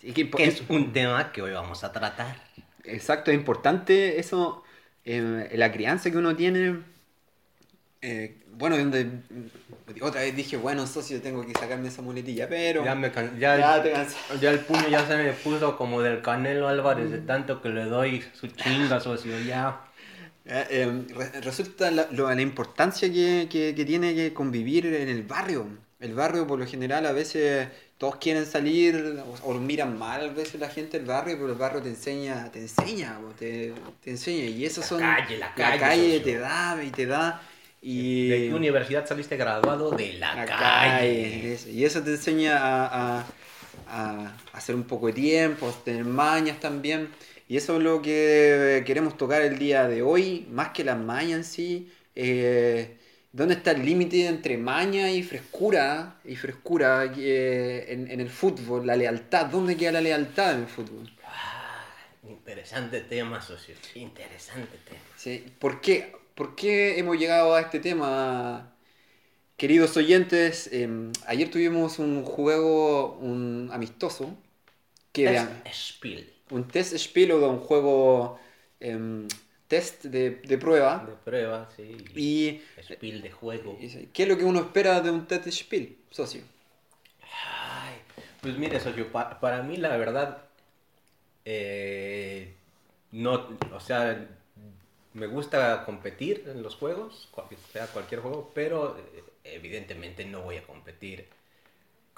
y 0.00 0.12
que- 0.12 0.30
es 0.38 0.62
un 0.68 0.92
tema 0.92 1.32
que 1.32 1.42
hoy 1.42 1.52
vamos 1.52 1.84
a 1.84 1.92
tratar. 1.92 2.36
Exacto, 2.84 3.30
es 3.30 3.36
importante 3.36 4.18
eso, 4.18 4.62
eh, 5.04 5.50
la 5.54 5.70
crianza 5.70 6.10
que 6.10 6.16
uno 6.16 6.34
tiene. 6.34 6.82
eh, 8.00 8.44
bueno, 8.52 8.76
donde 8.78 9.10
otra 10.00 10.20
vez 10.20 10.34
dije, 10.36 10.56
bueno, 10.56 10.86
socio, 10.86 11.20
tengo 11.20 11.44
que 11.44 11.52
sacarme 11.52 11.88
esa 11.88 12.00
muletilla, 12.00 12.48
pero 12.48 12.84
Ya, 12.84 12.94
me 12.94 13.10
can- 13.10 13.36
ya, 13.38 13.58
Ya 13.58 13.76
el- 13.78 13.82
te 13.82 13.92
cansé. 13.92 14.16
ya 14.40 14.50
el 14.50 14.60
puño 14.60 14.88
ya 14.88 15.04
se 15.04 15.16
me 15.16 15.32
puso 15.32 15.76
como 15.76 16.00
del 16.00 16.22
Canelo 16.22 16.68
Álvarez 16.68 17.10
de 17.10 17.18
tanto 17.18 17.60
que 17.60 17.70
le 17.70 17.84
doy 17.86 18.24
su 18.34 18.46
chinga, 18.46 19.00
socio, 19.00 19.36
ya. 19.40 19.80
Eh, 20.48 20.66
eh, 20.70 21.04
re- 21.14 21.40
resulta 21.42 21.90
la, 21.90 22.08
lo- 22.10 22.32
la 22.34 22.40
importancia 22.42 23.12
que, 23.12 23.48
que- 23.50 23.74
que 23.74 23.84
tiene 23.84 24.14
que 24.14 24.32
convivir 24.32 24.86
en 24.86 25.08
el 25.08 25.22
barrio. 25.22 25.66
El 26.00 26.14
barrio, 26.14 26.46
por 26.46 26.58
lo 26.58 26.66
general, 26.66 27.04
a 27.06 27.12
veces 27.12 27.68
todos 27.98 28.16
quieren 28.16 28.46
salir 28.46 29.20
o, 29.42 29.54
miran 29.54 29.98
mal 29.98 30.30
a 30.30 30.32
veces 30.32 30.60
la 30.60 30.68
gente 30.68 30.96
del 30.98 31.06
barrio, 31.06 31.36
pero 31.36 31.48
el 31.52 31.58
barrio 31.58 31.82
te 31.82 31.88
enseña, 31.88 32.50
te 32.52 32.60
enseña, 32.60 33.18
te, 33.38 33.74
te 34.02 34.10
enseña. 34.10 34.44
Y 34.44 34.64
eso 34.64 34.80
La 34.80 34.86
son. 34.86 35.00
calle, 35.00 35.38
la 35.38 35.52
calle, 35.54 36.20
te 36.20 36.38
da 36.38 36.82
y 36.84 36.90
te 36.90 37.06
da. 37.06 37.42
Y, 37.82 38.28
¿De 38.28 38.48
qué 38.48 38.54
universidad 38.54 39.06
saliste 39.06 39.36
graduado? 39.36 39.90
De 39.90 40.14
la, 40.14 40.34
la 40.34 40.46
calle. 40.46 40.98
calle, 40.98 41.52
eso. 41.54 41.68
Y 41.68 41.84
eso 41.84 42.02
te 42.02 42.10
enseña 42.12 42.56
a, 42.58 43.18
a- 43.20 43.26
a 43.90 44.36
hacer 44.52 44.74
un 44.74 44.84
poco 44.84 45.06
de 45.08 45.12
tiempo, 45.14 45.68
a 45.68 45.84
tener 45.84 46.04
mañas 46.04 46.60
también. 46.60 47.08
Y 47.48 47.56
eso 47.56 47.76
es 47.78 47.82
lo 47.82 48.02
que 48.02 48.82
queremos 48.86 49.16
tocar 49.16 49.42
el 49.42 49.58
día 49.58 49.88
de 49.88 50.02
hoy, 50.02 50.46
más 50.50 50.70
que 50.70 50.84
las 50.84 50.98
mañas 50.98 51.38
en 51.38 51.44
sí. 51.44 51.92
eh, 52.14 52.98
¿Dónde 53.32 53.54
está 53.54 53.72
el 53.72 53.84
límite 53.84 54.26
entre 54.26 54.56
maña 54.58 55.10
y 55.10 55.22
frescura? 55.22 56.20
Y 56.24 56.36
frescura 56.36 57.12
eh, 57.16 57.86
en, 57.88 58.10
en 58.10 58.20
el 58.20 58.30
fútbol, 58.30 58.86
la 58.86 58.96
lealtad. 58.96 59.46
¿Dónde 59.46 59.76
queda 59.76 59.92
la 59.92 60.00
lealtad 60.00 60.54
en 60.54 60.60
el 60.62 60.66
fútbol? 60.68 61.10
Ah, 61.24 61.84
interesante 62.28 63.00
tema, 63.02 63.40
socio. 63.40 63.74
Interesante 63.94 64.78
tema. 64.84 65.00
Sí, 65.16 65.44
¿Por 65.58 65.80
qué? 65.80 66.12
¿Por 66.34 66.54
qué 66.54 66.98
hemos 66.98 67.18
llegado 67.18 67.54
a 67.54 67.60
este 67.60 67.80
tema? 67.80 68.72
Queridos 69.56 69.96
oyentes, 69.96 70.68
eh, 70.72 70.88
ayer 71.26 71.50
tuvimos 71.50 71.98
un 71.98 72.24
juego 72.24 73.14
un 73.18 73.70
amistoso, 73.72 74.36
que 75.12 75.34
Es 75.34 75.42
de- 75.42 75.72
Spiel. 75.72 76.32
Un 76.50 76.68
test 76.68 76.96
Spiel 76.96 77.32
o 77.32 77.40
de 77.40 77.46
un 77.46 77.60
juego 77.60 78.38
em, 78.80 79.26
test 79.68 80.04
de, 80.04 80.30
de 80.30 80.58
prueba. 80.58 81.04
De 81.06 81.12
prueba, 81.24 81.68
sí. 81.76 81.96
Y, 82.14 82.60
Spiel 82.82 83.22
de 83.22 83.30
juego. 83.30 83.78
¿qué 84.12 84.22
es 84.22 84.28
lo 84.28 84.36
que 84.36 84.44
uno 84.44 84.60
espera 84.60 85.00
de 85.00 85.10
un 85.10 85.26
test 85.26 85.48
Spiel, 85.50 85.96
socio? 86.10 86.42
Ay, 87.22 87.94
pues 88.40 88.56
mire, 88.58 88.80
socio, 88.80 89.10
pa- 89.12 89.38
para 89.40 89.62
mí 89.62 89.76
la 89.76 89.96
verdad, 89.96 90.44
eh, 91.44 92.52
no, 93.12 93.48
o 93.74 93.80
sea, 93.80 94.28
me 95.14 95.26
gusta 95.26 95.84
competir 95.84 96.44
en 96.48 96.62
los 96.62 96.76
juegos, 96.76 97.28
sea 97.72 97.86
cualquier 97.88 98.20
juego, 98.20 98.50
pero 98.54 98.98
eh, 98.98 99.24
evidentemente 99.44 100.24
no 100.24 100.42
voy 100.42 100.56
a 100.56 100.64
competir 100.66 101.26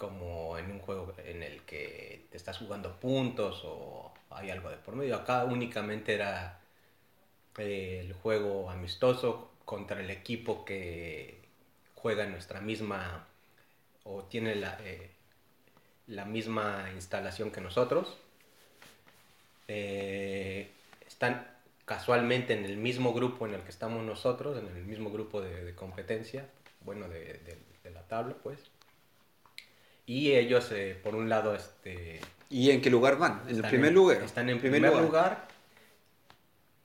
como 0.01 0.57
en 0.57 0.71
un 0.71 0.79
juego 0.81 1.13
en 1.27 1.43
el 1.43 1.61
que 1.65 2.27
te 2.31 2.39
estás 2.39 2.57
jugando 2.57 2.99
puntos 2.99 3.61
o 3.67 4.13
hay 4.31 4.49
algo 4.51 4.71
de 4.71 4.77
por 4.79 4.97
medio. 4.97 5.15
Acá 5.15 5.45
únicamente 5.45 6.15
era 6.15 6.59
eh, 7.59 8.01
el 8.01 8.15
juego 8.15 8.71
amistoso 8.71 9.51
contra 9.67 10.01
el 10.01 10.09
equipo 10.11 10.65
que 10.65 11.43
juega 11.95 12.25
en 12.25 12.33
nuestra 12.33 12.63
misma 12.63 13.27
o 14.05 14.25
tiene 14.25 14.55
la, 14.55 14.79
eh, 14.83 15.11
la 16.07 16.25
misma 16.25 16.91
instalación 16.95 17.51
que 17.51 17.61
nosotros. 17.61 18.17
Eh, 19.69 20.71
están 21.07 21.47
casualmente 21.85 22.55
en 22.55 22.65
el 22.65 22.79
mismo 22.79 23.13
grupo 23.13 23.47
en 23.47 23.53
el 23.55 23.61
que 23.63 23.71
estamos 23.71 24.03
nosotros, 24.03 24.57
en 24.59 24.67
el 24.75 24.85
mismo 24.85 25.11
grupo 25.11 25.43
de, 25.43 25.75
competencia, 25.75 26.49
bueno, 26.81 27.07
de- 27.09 27.39
de 27.85 27.91
la 27.91 28.03
tabla, 28.09 28.35
pues. 28.43 28.59
Y 30.11 30.33
ellos, 30.33 30.73
eh, 30.73 30.99
por 31.01 31.15
un 31.15 31.29
lado, 31.29 31.55
este, 31.55 32.21
¿Y 32.49 32.73
en 32.73 32.83
qué 32.83 32.91
lugar 32.91 33.17
van? 33.17 33.43
En 33.49 33.55
el 33.59 33.63
primer 33.63 33.93
lugar. 33.93 34.21
Están 34.25 34.51
en 34.51 34.59
primer, 34.59 34.83
lugar. 34.83 35.47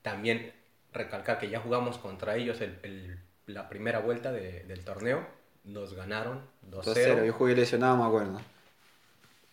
También 0.03 0.53
recalcar 0.94 1.39
que 1.39 1.50
ya 1.50 1.60
jugamos 1.60 1.98
contra 1.98 2.36
ellos 2.36 2.62
el- 2.62 2.77
el- 2.84 3.20
la 3.48 3.67
primera 3.67 3.98
vuelta 3.98 4.32
de- 4.32 4.63
del 4.65 4.84
torneo. 4.86 5.25
Nos 5.63 5.96
ganaron 5.96 6.48
2-0. 6.62 7.15
2-0, 7.15 7.25
yo 7.25 7.34
jugué 7.34 7.55
lesionado, 7.55 7.98
me 7.98 8.03
acuerdo. 8.05 8.39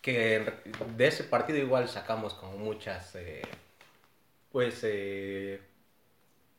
que 0.03 0.35
en 0.35 0.53
de 0.97 1.07
ese 1.07 1.23
partido 1.23 1.57
igual 1.57 1.87
sacamos 1.89 2.33
como 2.33 2.57
muchas 2.57 3.15
eh, 3.15 3.41
pues 4.51 4.81
eh, 4.83 5.61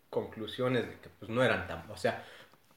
conclusiones 0.08 0.86
de 0.88 0.94
que 0.98 1.10
pues 1.18 1.30
no 1.30 1.44
eran 1.44 1.68
tan 1.68 1.88
o 1.90 1.96
sea 1.98 2.24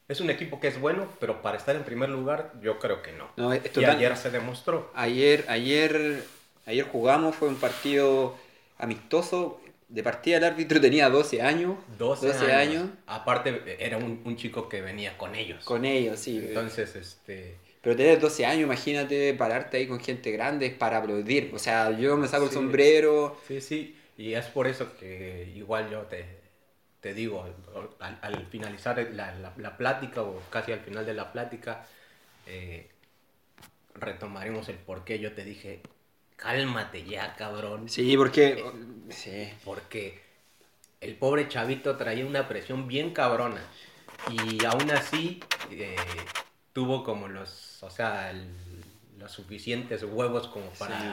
es 0.08 0.22
un 0.22 0.30
equipo 0.30 0.60
que 0.60 0.68
es 0.70 0.80
bueno 0.80 1.08
pero 1.20 1.42
para 1.42 1.58
estar 1.58 1.76
en 1.76 1.84
primer 1.84 2.10
lugar 2.10 2.54
yo 2.62 2.80
creo 2.80 3.02
que 3.02 3.12
no, 3.14 3.30
No, 3.38 3.54
es 3.54 3.66
y 3.66 3.70
total- 3.70 3.98
ayer 3.98 4.16
se 4.18 4.30
demostró 4.32 4.92
Ayer, 4.96 5.46
ayer, 5.50 6.24
ayer 6.66 6.86
jugamos, 6.86 7.36
fue 7.36 7.48
un 7.50 7.56
partido 7.56 8.36
amistoso. 8.78 9.62
De 9.90 10.04
partida 10.04 10.36
el 10.38 10.44
árbitro 10.44 10.82
tenía 10.82 11.10
12 11.10 11.42
años. 11.42 11.78
12, 11.98 12.28
12 12.28 12.52
años. 12.54 12.84
años. 12.84 12.90
aparte 13.08 13.78
era 13.80 13.98
un, 13.98 14.22
un 14.26 14.36
chico 14.36 14.68
que 14.68 14.82
venía 14.82 15.18
con 15.18 15.34
ellos 15.34 15.64
Con 15.64 15.86
ellos, 15.86 16.20
sí. 16.20 16.38
entonces 16.46 16.94
este 16.96 17.56
Pero 17.82 17.96
tener 17.96 18.20
12 18.20 18.46
años, 18.46 18.64
imagínate 18.64 19.34
pararte 19.34 19.78
ahí 19.78 19.88
con 19.88 20.00
gente 20.02 20.32
grande 20.32 20.72
para 20.72 20.98
aplaudir. 20.98 21.52
O 21.54 21.60
sea, 21.60 21.98
yo 21.98 22.18
me 22.18 22.28
saco 22.28 22.46
el 22.46 22.52
sombrero. 22.52 23.38
Sí, 23.48 23.62
sí, 23.62 23.96
y 24.18 24.34
es 24.34 24.46
por 24.48 24.68
eso 24.68 24.88
que 25.00 25.54
igual 25.56 25.90
yo 25.90 26.02
te, 26.02 26.26
te 27.08 27.14
digo, 27.14 27.46
al, 28.02 28.18
al 28.22 28.46
finalizar 28.48 28.98
la, 29.14 29.34
la- 29.36 29.54
la 29.56 29.78
plática 29.78 30.24
o 30.24 30.42
casi 30.50 30.74
al 30.74 30.82
final 30.82 31.06
de 31.06 31.14
la 31.14 31.32
plática, 31.32 31.86
eh, 32.46 32.90
retomaremos 33.96 34.68
el 34.68 34.76
por 34.76 35.06
qué 35.06 35.18
yo 35.20 35.32
te 35.32 35.46
dije, 35.46 35.80
cálmate 36.36 37.06
ya, 37.06 37.34
cabrón, 37.38 37.88
Sí, 37.88 38.18
porque. 38.18 38.62
Sí. 39.10 39.50
porque 39.64 40.20
el 41.00 41.16
pobre 41.16 41.48
chavito 41.48 41.96
traía 41.96 42.26
una 42.26 42.50
presión 42.50 42.90
bien 42.90 43.14
cabrona 43.14 43.62
y 44.30 44.66
aún 44.66 44.92
así 44.92 45.40
eh, 45.72 45.96
tuvo 46.74 47.06
como 47.06 47.30
los, 47.30 47.82
o 47.84 47.90
sea, 47.90 48.32
el- 48.32 48.50
los 49.18 49.32
suficientes 49.32 50.04
huevos 50.04 50.50
como 50.50 50.70
para 50.72 51.00
Sí. 51.00 51.08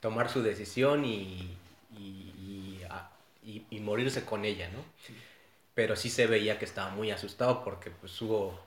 tomar 0.00 0.28
su 0.28 0.42
decisión 0.42 1.06
y, 1.06 1.56
y, 1.96 2.02
y- 2.02 2.80
a- 2.90 3.10
y- 3.42 3.64
y 3.70 3.80
morirse 3.80 4.26
con 4.26 4.44
ella, 4.44 4.68
¿no? 4.68 4.84
Pero 5.78 5.94
sí 5.96 6.10
se 6.10 6.26
veía 6.26 6.58
que 6.58 6.64
estaba 6.64 6.90
muy 6.90 7.10
asustado 7.10 7.62
porque 7.64 7.90
pues 7.90 8.20
hubo 8.22 8.58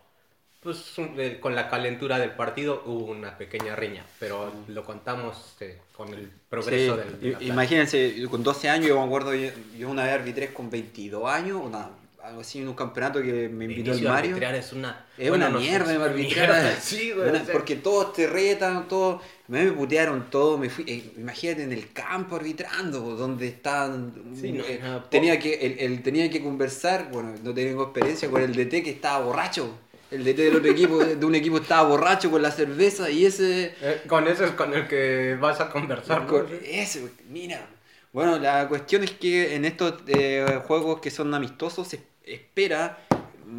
Pues 0.62 0.98
un- 1.00 1.18
con 1.39 1.56
la 1.56 1.70
calentura 1.70 2.20
del 2.20 2.32
partido 2.36 2.84
hubo 2.86 3.06
una 3.12 3.38
pequeña 3.38 3.75
riña, 3.75 4.06
pero 4.20 4.51
lo 4.68 4.84
contamos 4.86 5.56
eh, 5.60 5.80
con 5.98 6.13
el 6.13 6.30
progreso 6.50 6.96
Sí, 6.96 6.98
del... 6.98 7.20
de. 7.20 7.46
Imagínense, 7.46 8.24
con 8.30 8.44
12 8.44 8.70
años, 8.70 8.88
yo 8.88 9.00
me 9.00 9.06
acuerdo, 9.06 9.34
yo, 9.34 9.50
yo 9.77 9.89
una 9.89 10.03
vez 10.03 10.13
arbitré 10.13 10.53
con 10.53 10.70
22 10.70 11.27
años, 11.30 11.60
una, 11.63 11.89
algo 12.24 12.42
así 12.42 12.60
en 12.60 12.68
un 12.68 12.75
campeonato 12.75 13.22
que 13.22 13.50
me 13.50 13.66
El 13.66 13.72
invitó 13.72 13.92
el 13.94 14.01
Mario. 14.04 14.30
arbitrar 14.32 14.56
es 14.56 14.74
una... 14.74 15.06
Es 15.18 15.30
bueno, 15.30 15.48
una 15.48 15.60
mierda, 15.60 15.98
me 15.98 16.04
arbitrar. 16.04 16.50
mierda, 16.50 16.75
Sí, 16.82 17.12
güey. 17.12 17.30
Una- 17.30 17.42
o 17.42 17.46
sea, 17.46 17.54
porque 17.54 17.75
todos 17.78 18.13
te 18.13 18.28
retan, 18.28 18.88
todos. 18.88 19.22
Me, 19.48 19.66
me 19.66 19.72
putearon 19.74 20.30
todo. 20.30 20.58
Me 20.58 20.70
fui, 20.70 20.86
eh, 20.88 21.13
imagínate 21.18 21.63
en 21.63 21.72
el 21.74 21.92
campo 21.94 22.36
arbitrando, 22.38 23.04
po, 23.04 23.12
donde 23.16 23.48
estaban. 23.48 24.13
Sí, 24.40 24.51
no, 24.51 24.63
eh, 24.63 24.80
no, 24.82 25.04
tenía 25.06 25.40
que, 25.40 25.75
él 25.80 26.01
tenía 26.04 26.30
que 26.30 26.42
conversar, 26.42 27.10
bueno, 27.12 27.34
no 27.44 27.54
tengo 27.54 27.84
experiencia 27.84 28.30
con 28.30 28.42
el 28.42 28.54
DT 28.56 28.84
que 28.84 28.90
estaba 28.92 29.24
borracho. 29.25 29.78
El 30.10 30.24
DT 30.24 30.38
del 30.44 30.56
otro 30.58 30.72
equipo, 30.78 31.04
de 31.04 31.25
un 31.25 31.36
equipo 31.36 31.58
estaba 31.58 31.88
borracho 31.88 32.30
con 32.32 32.42
la 32.42 32.51
cerveza 32.51 33.10
y 33.10 33.25
ese. 33.25 33.74
eh, 33.82 34.01
con 34.08 34.28
eso 34.28 34.46
es 34.46 34.51
con 34.51 34.74
el 34.74 34.88
que 34.88 35.38
vas 35.40 35.60
a 35.62 35.70
conversar. 35.70 36.25
Con- 36.28 36.44
¿no? 36.50 36.56
ese, 36.66 37.10
mira. 37.30 37.68
Bueno, 38.13 38.38
la 38.40 38.68
cuestión 38.68 39.04
es 39.06 39.12
que 39.12 39.56
en 39.56 39.63
estos 39.63 40.01
eh, 40.08 40.60
juegos 40.68 41.00
que 41.00 41.10
son 41.12 41.34
amistosos 41.34 41.88
se 41.88 41.96
espera 42.25 42.98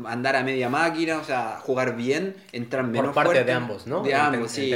andar 0.07 0.37
a 0.37 0.43
media 0.43 0.69
máquina, 0.71 1.19
o 1.19 1.25
sea, 1.25 1.59
jugar 1.61 1.97
bien, 1.97 2.37
entrar 2.53 2.85
menos 2.85 3.07
Por 3.07 3.15
parte 3.15 3.31
fuerte. 3.33 3.45
de 3.45 3.53
ambos, 3.53 3.87
¿no? 3.87 4.03
De 4.03 4.15
ambos, 4.15 4.51
sí. 4.51 4.73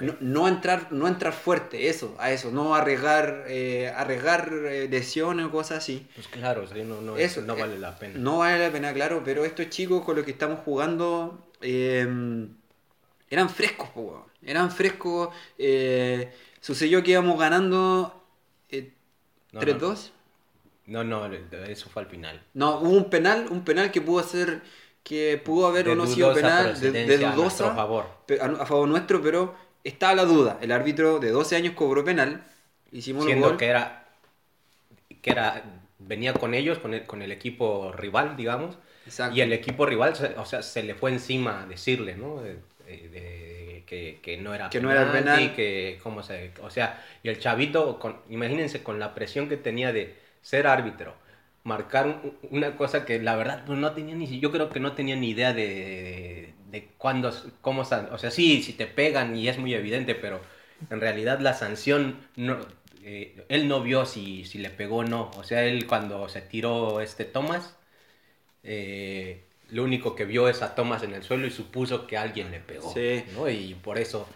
No, 0.00 0.16
no 0.20 0.48
entrar, 0.48 0.90
no 0.92 1.08
entrar 1.08 1.32
fuerte, 1.32 1.88
eso, 1.88 2.16
a 2.18 2.30
eso, 2.30 2.50
no 2.50 2.74
arriesgar, 2.74 3.44
eh, 3.48 3.92
arriesgar 3.94 4.50
eh, 4.64 4.88
lesiones 4.90 5.46
o 5.46 5.50
cosas 5.50 5.78
así. 5.78 6.06
Pues 6.14 6.28
claro, 6.28 6.66
sí, 6.66 6.82
no, 6.84 7.00
no, 7.02 7.16
Eso, 7.18 7.42
no 7.42 7.54
eh, 7.54 7.60
vale 7.60 7.78
la 7.78 7.98
pena. 7.98 8.14
No 8.18 8.38
vale 8.38 8.58
la 8.58 8.70
pena, 8.72 8.94
claro, 8.94 9.22
pero 9.24 9.44
estos 9.44 9.68
chicos 9.68 10.04
con 10.04 10.16
los 10.16 10.24
que 10.24 10.30
estamos 10.30 10.60
jugando 10.60 11.46
eh, 11.60 12.46
eran 13.28 13.50
frescos, 13.50 13.90
po, 13.90 14.26
eran 14.42 14.70
frescos. 14.70 15.28
eh, 15.58 16.32
sucedió 16.60 17.02
que 17.02 17.10
íbamos 17.12 17.38
ganando 17.38 18.24
eh, 18.70 18.92
No, 19.52 19.60
3-2. 19.60 20.10
No, 20.90 21.04
no, 21.04 21.26
eso 21.26 21.88
fue 21.88 22.02
al 22.02 22.08
final. 22.08 22.42
No, 22.54 22.80
hubo 22.80 22.90
un 22.96 23.08
penal, 23.10 23.46
un 23.50 23.64
penal 23.64 23.90
que 23.92 24.00
pudo 24.00 24.22
ser, 24.24 24.62
que 25.02 25.40
pudo 25.44 25.66
haber 25.68 25.88
o 25.88 25.94
no 25.94 26.06
sido 26.06 26.28
dudosa 26.30 26.40
penal, 26.48 26.64
de, 26.80 26.90
de 26.90 27.18
procedencia 27.18 27.28
a 27.30 27.34
dudosa, 27.36 27.74
favor. 27.74 28.06
a, 28.40 28.62
a 28.62 28.66
favor 28.66 28.88
nuestro, 28.88 29.22
pero 29.22 29.54
estaba 29.84 30.14
la 30.14 30.24
duda. 30.24 30.58
El 30.60 30.72
árbitro 30.72 31.18
de 31.20 31.30
12 31.30 31.56
años 31.56 31.74
cobró 31.74 32.04
penal, 32.04 32.44
hicimos 32.92 33.22
el 33.22 33.26
Siendo 33.28 33.48
gol. 33.50 33.56
que 33.56 33.66
era, 33.66 34.08
que 35.22 35.30
era, 35.30 35.62
venía 35.98 36.32
con 36.34 36.54
ellos, 36.54 36.78
con 36.78 36.94
el, 36.94 37.06
con 37.06 37.22
el 37.22 37.32
equipo 37.32 37.92
rival, 37.92 38.36
digamos, 38.36 38.78
Exacto. 39.06 39.36
y 39.36 39.40
el 39.40 39.52
equipo 39.52 39.86
rival, 39.86 40.14
o 40.36 40.44
sea, 40.44 40.62
se 40.62 40.82
le 40.82 40.94
fue 40.94 41.10
encima 41.10 41.62
a 41.62 41.66
decirle, 41.66 42.16
¿no? 42.16 42.40
De- 42.40 42.58
de- 42.86 43.08
de- 43.08 43.84
que, 43.86 44.20
que 44.22 44.36
no 44.36 44.54
era 44.54 44.70
Que 44.70 44.80
no 44.80 44.90
era 44.92 45.10
penal. 45.12 45.54
que, 45.54 45.98
¿cómo 46.02 46.22
se, 46.22 46.52
o 46.62 46.70
sea, 46.70 47.04
y 47.22 47.28
el 47.28 47.38
chavito, 47.38 47.98
con, 47.98 48.20
imagínense 48.28 48.82
con 48.82 48.98
la 49.00 49.14
presión 49.14 49.48
que 49.48 49.56
tenía 49.56 49.92
de 49.92 50.14
ser 50.42 50.66
árbitro, 50.66 51.14
marcar 51.64 52.06
un- 52.08 52.38
una 52.50 52.76
cosa 52.76 53.04
que 53.04 53.20
la 53.20 53.36
verdad 53.36 53.64
pues, 53.66 53.78
no 53.78 53.92
tenía 53.92 54.14
ni, 54.14 54.40
yo 54.40 54.50
creo 54.52 54.70
que 54.70 54.80
no 54.80 54.92
tenía 54.94 55.16
ni 55.16 55.30
idea 55.30 55.52
de, 55.52 56.54
de 56.70 56.88
cuándo, 56.98 57.32
cómo, 57.60 57.84
san- 57.84 58.12
o 58.12 58.18
sea, 58.18 58.30
sí, 58.30 58.62
si 58.62 58.72
te 58.72 58.86
pegan 58.86 59.36
y 59.36 59.48
es 59.48 59.58
muy 59.58 59.74
evidente, 59.74 60.14
pero 60.14 60.40
en 60.90 61.00
realidad 61.00 61.40
la 61.40 61.54
sanción, 61.54 62.16
no, 62.36 62.58
eh, 63.02 63.44
él 63.48 63.68
no 63.68 63.82
vio 63.82 64.06
si, 64.06 64.44
si 64.44 64.58
le 64.58 64.70
pegó 64.70 64.98
o 64.98 65.04
no, 65.04 65.30
o 65.36 65.44
sea, 65.44 65.64
él 65.64 65.86
cuando 65.86 66.28
se 66.28 66.40
tiró 66.42 67.00
este 67.00 67.24
Thomas, 67.24 67.76
eh, 68.62 69.44
lo 69.70 69.84
único 69.84 70.14
que 70.14 70.24
vio 70.24 70.48
es 70.48 70.62
a 70.62 70.74
Thomas 70.74 71.02
en 71.02 71.14
el 71.14 71.22
suelo 71.22 71.46
y 71.46 71.50
supuso 71.50 72.06
que 72.06 72.16
alguien 72.18 72.50
le 72.50 72.60
pegó, 72.60 72.92
Sí. 72.92 73.24
¿no? 73.34 73.48
Y 73.48 73.74
por 73.74 73.98
eso 73.98 74.28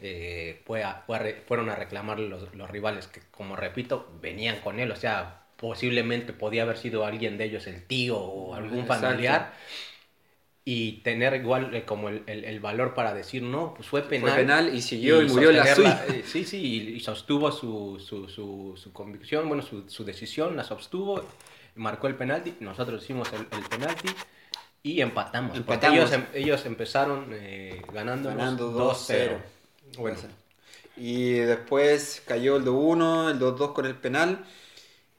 eh, 0.00 0.62
fue 0.66 0.82
a- 0.84 1.02
fue 1.06 1.16
a 1.16 1.18
re- 1.20 1.42
fueron 1.46 1.70
a 1.70 1.74
reclamar 1.76 2.18
los, 2.20 2.54
los 2.54 2.70
rivales 2.70 3.06
que, 3.08 3.20
como 3.30 3.56
repito, 3.56 4.08
venían 4.20 4.60
con 4.60 4.78
él, 4.80 4.90
o 4.90 4.96
sea, 4.96 5.44
posiblemente 5.56 6.32
podía 6.32 6.62
haber 6.62 6.76
sido 6.78 7.04
alguien 7.04 7.36
de 7.38 7.44
ellos, 7.44 7.66
el 7.66 7.84
tío 7.86 8.18
o 8.18 8.54
algún 8.54 8.80
Exacto. 8.80 9.02
familiar, 9.06 9.52
y 10.64 11.00
tener 11.00 11.34
igual 11.34 11.74
eh, 11.74 11.84
como 11.84 12.10
el, 12.10 12.22
el- 12.26 12.44
el 12.44 12.60
valor 12.60 12.92
para 12.92 13.14
decir, 13.14 13.42
no, 13.42 13.72
pues 13.74 13.88
fue 13.88 14.02
penal. 14.02 14.30
Fue 14.30 14.38
penal 14.40 14.74
y 14.74 14.82
siguió 14.82 15.22
y, 15.22 15.26
murió 15.28 15.50
en 15.50 15.56
la 15.56 15.74
suya. 15.74 16.04
eh, 16.08 16.22
sí, 16.26 16.44
sí, 16.44 16.58
y, 16.58 16.96
y 16.96 17.00
sostuvo 17.00 17.50
su, 17.50 17.98
su, 18.06 18.28
su, 18.28 18.74
su 18.76 18.92
convicción, 18.92 19.48
bueno, 19.48 19.62
su, 19.62 19.88
su 19.88 20.04
decisión, 20.04 20.56
la 20.56 20.64
sostuvo, 20.64 21.22
marcó 21.76 22.06
el 22.06 22.16
penalti, 22.16 22.54
nosotros 22.60 23.02
hicimos 23.02 23.32
el, 23.32 23.46
el 23.58 23.64
penalti 23.64 24.08
y 24.82 25.00
empatamos. 25.00 25.56
Empatamos. 25.56 25.96
ellos, 25.98 26.12
em- 26.12 26.26
ellos 26.34 26.66
empezaron 26.66 27.28
eh, 27.32 27.82
ganándonos 27.92 28.36
Ganando 28.38 28.72
2-0. 28.72 29.57
2-0. 29.92 29.98
Bueno, 29.98 30.18
Y 30.96 31.34
después 31.34 32.22
cayó 32.26 32.56
el 32.56 32.64
2-1, 32.64 33.30
el 33.30 33.38
2-2 33.40 33.72
con 33.72 33.86
el 33.86 33.96
penal. 33.96 34.44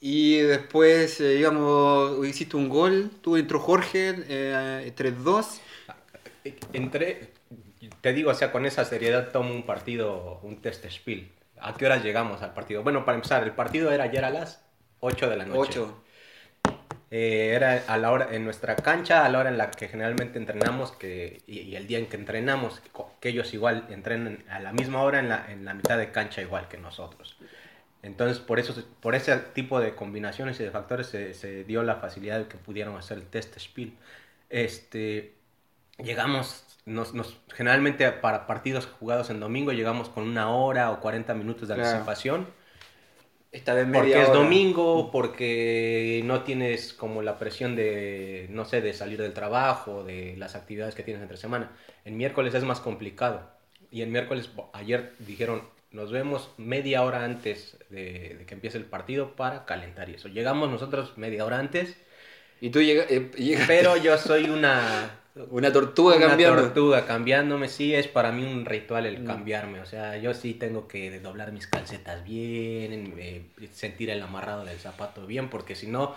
Y 0.02 0.38
después, 0.40 1.20
eh, 1.20 1.36
digamos, 1.36 2.26
hiciste 2.26 2.56
un 2.58 2.70
gol, 2.70 3.12
tú 3.22 3.36
entró 3.38 3.60
Jorge, 3.60 4.16
eh, 4.30 4.94
3-2. 4.96 5.62
entré, 6.74 7.34
te 8.02 8.14
digo, 8.14 8.32
o 8.32 8.34
sea, 8.34 8.52
con 8.52 8.66
esa 8.66 8.86
seriedad 8.86 9.32
tomo 9.32 9.54
un 9.54 9.66
partido, 9.66 10.40
un 10.44 10.62
test 10.62 10.86
spiel. 10.90 11.32
¿A 11.60 11.76
qué 11.76 11.86
horas 11.86 12.04
llegamos 12.04 12.42
al 12.42 12.54
partido? 12.54 12.84
Bueno, 12.84 13.04
para 13.06 13.18
empezar, 13.18 13.44
el 13.44 13.52
partido 13.54 13.92
era 13.92 14.06
ayer 14.06 14.24
a 14.24 14.30
las 14.30 14.64
8 15.02 15.30
de 15.30 15.38
la 15.38 15.46
noche. 15.46 15.80
8. 15.80 16.04
Eh, 17.12 17.54
era 17.56 17.84
a 17.88 17.98
la 17.98 18.12
hora 18.12 18.28
en 18.32 18.44
nuestra 18.44 18.76
cancha, 18.76 19.26
a 19.26 19.30
la 19.30 19.40
hora 19.40 19.50
en 19.50 19.58
la 19.58 19.72
que 19.72 19.88
generalmente 19.88 20.38
entrenamos 20.38 20.92
que, 20.92 21.42
y, 21.48 21.62
y 21.62 21.76
el 21.76 21.88
día 21.88 21.98
en 21.98 22.06
que 22.08 22.18
entrenamos, 22.18 22.82
que 23.20 23.30
ellos 23.30 23.54
igual 23.54 23.88
entrenan 23.90 24.44
a 24.50 24.60
la 24.60 24.72
misma 24.74 25.02
hora 25.02 25.20
en 25.20 25.30
la, 25.30 25.52
en 25.52 25.66
la 25.66 25.74
mitad 25.74 25.98
de 25.98 26.12
cancha 26.12 26.42
igual 26.42 26.68
que 26.68 26.78
nosotros. 26.78 27.36
Entonces, 28.04 28.40
por, 28.40 28.60
eso, 28.60 28.76
por 29.02 29.16
ese 29.16 29.36
tipo 29.38 29.80
de 29.82 29.96
combinaciones 29.96 30.60
y 30.60 30.64
de 30.64 30.72
factores 30.72 31.08
se, 31.08 31.34
se 31.34 31.64
dio 31.66 31.84
la 31.84 31.96
facilidad 31.96 32.40
de 32.40 32.48
que 32.48 32.58
pudieran 32.58 32.96
hacer 32.96 33.18
el 33.18 33.26
test 33.26 33.58
spiel. 33.60 33.94
Este, 34.50 35.34
llegamos, 35.98 36.64
nos, 36.86 37.14
nos- 37.14 37.38
generalmente 37.54 38.10
para 38.12 38.48
partidos 38.48 38.86
jugados 38.88 39.30
en 39.30 39.40
domingo 39.40 39.72
llegamos 39.74 40.10
con 40.10 40.24
una 40.28 40.50
hora 40.52 40.92
o 40.92 41.00
40 41.02 41.34
minutos 41.34 41.68
de 41.68 41.76
Claro. 41.76 41.90
anticipación. 41.90 42.48
Esta 43.52 43.74
vez 43.74 43.88
media 43.88 44.02
Porque 44.02 44.22
es 44.22 44.32
domingo, 44.32 45.10
porque 45.12 46.22
no 46.24 46.44
tienes 46.44 46.94
como 46.94 47.24
la 47.24 47.40
presión 47.40 47.76
de, 47.76 48.48
no 48.52 48.66
sé, 48.66 48.82
de 48.82 48.94
salir 48.94 49.20
del 49.20 49.34
trabajo, 49.34 50.04
de 50.04 50.36
las 50.38 50.56
actividades 50.56 50.94
que 50.94 51.02
tienes 51.02 51.24
entre 51.24 51.38
semana. 51.38 51.72
En 52.06 52.16
miércoles 52.16 52.54
es 52.54 52.64
más 52.64 52.80
complicado. 52.80 53.50
Y 53.92 54.04
en 54.04 54.12
miércoles, 54.12 54.52
ayer 54.74 55.14
dijeron, 55.20 55.64
nos 55.92 56.12
vemos 56.12 56.52
media 56.58 57.04
hora 57.04 57.24
antes 57.24 57.78
de, 57.90 58.36
de 58.38 58.46
que 58.46 58.54
empiece 58.54 58.78
el 58.78 58.86
partido 58.86 59.36
para 59.36 59.66
calentar 59.66 60.10
y 60.10 60.16
eso. 60.16 60.28
Llegamos 60.28 60.70
nosotros 60.70 61.18
media 61.18 61.44
hora 61.44 61.58
antes, 61.60 61.98
Y 62.62 62.70
tú 62.70 62.80
eh, 62.82 63.32
pero 63.68 63.98
yo 64.04 64.18
soy 64.18 64.50
una... 64.50 65.19
una 65.52 65.72
tortuga 65.72 66.18
una 66.18 66.28
cambiando. 66.28 66.62
tortuga 66.64 67.06
cambiándome, 67.06 67.68
sí, 67.70 67.94
es 67.96 68.08
para 68.08 68.32
mí 68.32 68.44
un 68.44 68.66
ritual 68.66 69.06
el 69.06 69.22
Mm. 69.22 69.26
cambiarme. 69.26 69.80
O 69.80 69.86
sea, 69.86 70.18
yo 70.18 70.34
sí 70.34 70.54
tengo 70.54 70.88
que 70.88 71.20
doblar 71.20 71.52
mis 71.52 71.68
calcetas 71.68 72.24
bien, 72.24 73.14
eh, 73.18 73.44
sentir 73.74 74.10
el 74.10 74.22
amarrado 74.22 74.66
del 74.66 74.78
zapato 74.80 75.26
bien, 75.28 75.50
porque 75.50 75.76
si 75.76 75.88
no 75.88 76.14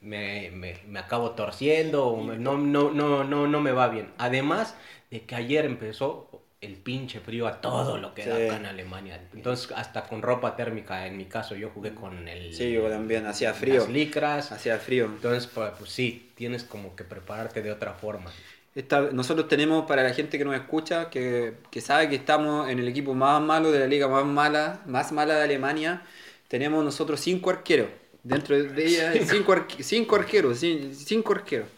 me, 0.00 0.50
me- 0.52 0.78
me 0.88 0.98
acabo 1.00 1.32
torciendo 1.32 2.06
o 2.06 2.22
me- 2.22 2.38
no, 2.38 2.56
no, 2.58 2.90
no, 2.92 3.24
no, 3.24 3.46
no 3.46 3.60
me 3.60 3.72
va 3.72 3.88
bien. 3.88 4.10
Además 4.18 4.76
de 5.10 5.22
que 5.22 5.34
ayer 5.34 5.64
empezó 5.64 6.42
el 6.60 6.74
pinche 6.74 7.20
frío 7.20 7.46
a 7.46 7.60
todo 7.60 7.98
lo 7.98 8.14
que 8.14 8.26
da 8.26 8.36
Sí. 8.36 8.42
acá 8.46 8.56
en 8.56 8.66
Alemania. 8.66 9.20
Entonces, 9.32 9.70
hasta 9.76 10.04
con 10.04 10.22
ropa 10.22 10.56
térmica, 10.56 11.06
en 11.06 11.16
mi 11.16 11.26
caso, 11.26 11.54
yo 11.54 11.70
jugué 11.70 11.94
con 11.94 12.26
el... 12.26 12.52
Sí, 12.54 12.72
yo 12.72 12.88
también, 12.88 13.26
hacía 13.26 13.54
frío. 13.54 13.80
Las 13.80 13.88
licras. 13.88 14.50
Hacía 14.50 14.78
frío. 14.78 15.04
Entonces, 15.06 15.46
pues, 15.46 15.70
pues 15.78 15.90
sí, 15.90 16.30
tienes 16.34 16.64
como 16.64 16.96
que 16.96 17.04
prepararte 17.04 17.62
de 17.62 17.70
otra 17.70 17.92
forma. 17.92 18.30
Esta- 18.74 19.10
nosotros 19.12 19.48
tenemos, 19.48 19.86
para 19.86 20.02
la 20.02 20.12
gente 20.12 20.36
que 20.36 20.44
nos 20.44 20.54
escucha, 20.54 21.10
que, 21.10 21.54
que 21.70 21.80
sabe 21.80 22.08
que 22.08 22.16
estamos 22.16 22.68
en 22.68 22.78
el 22.80 22.88
equipo 22.88 23.14
más 23.14 23.40
malo 23.40 23.70
de 23.70 23.78
la 23.78 23.86
liga 23.86 24.08
más 24.08 24.24
mala, 24.24 24.80
más 24.86 25.12
mala 25.12 25.36
de 25.36 25.44
Alemania, 25.44 26.02
tenemos 26.48 26.84
nosotros 26.84 27.20
cinco 27.20 27.50
arqueros. 27.50 27.88
Dentro 28.24 28.56
de 28.60 28.84
ella, 28.84 29.12
cinco, 29.28 29.54
cinco 29.80 30.16
arqueros, 30.16 30.60
cin- 30.62 30.92
cinco 30.92 31.32
arqueros. 31.32 31.68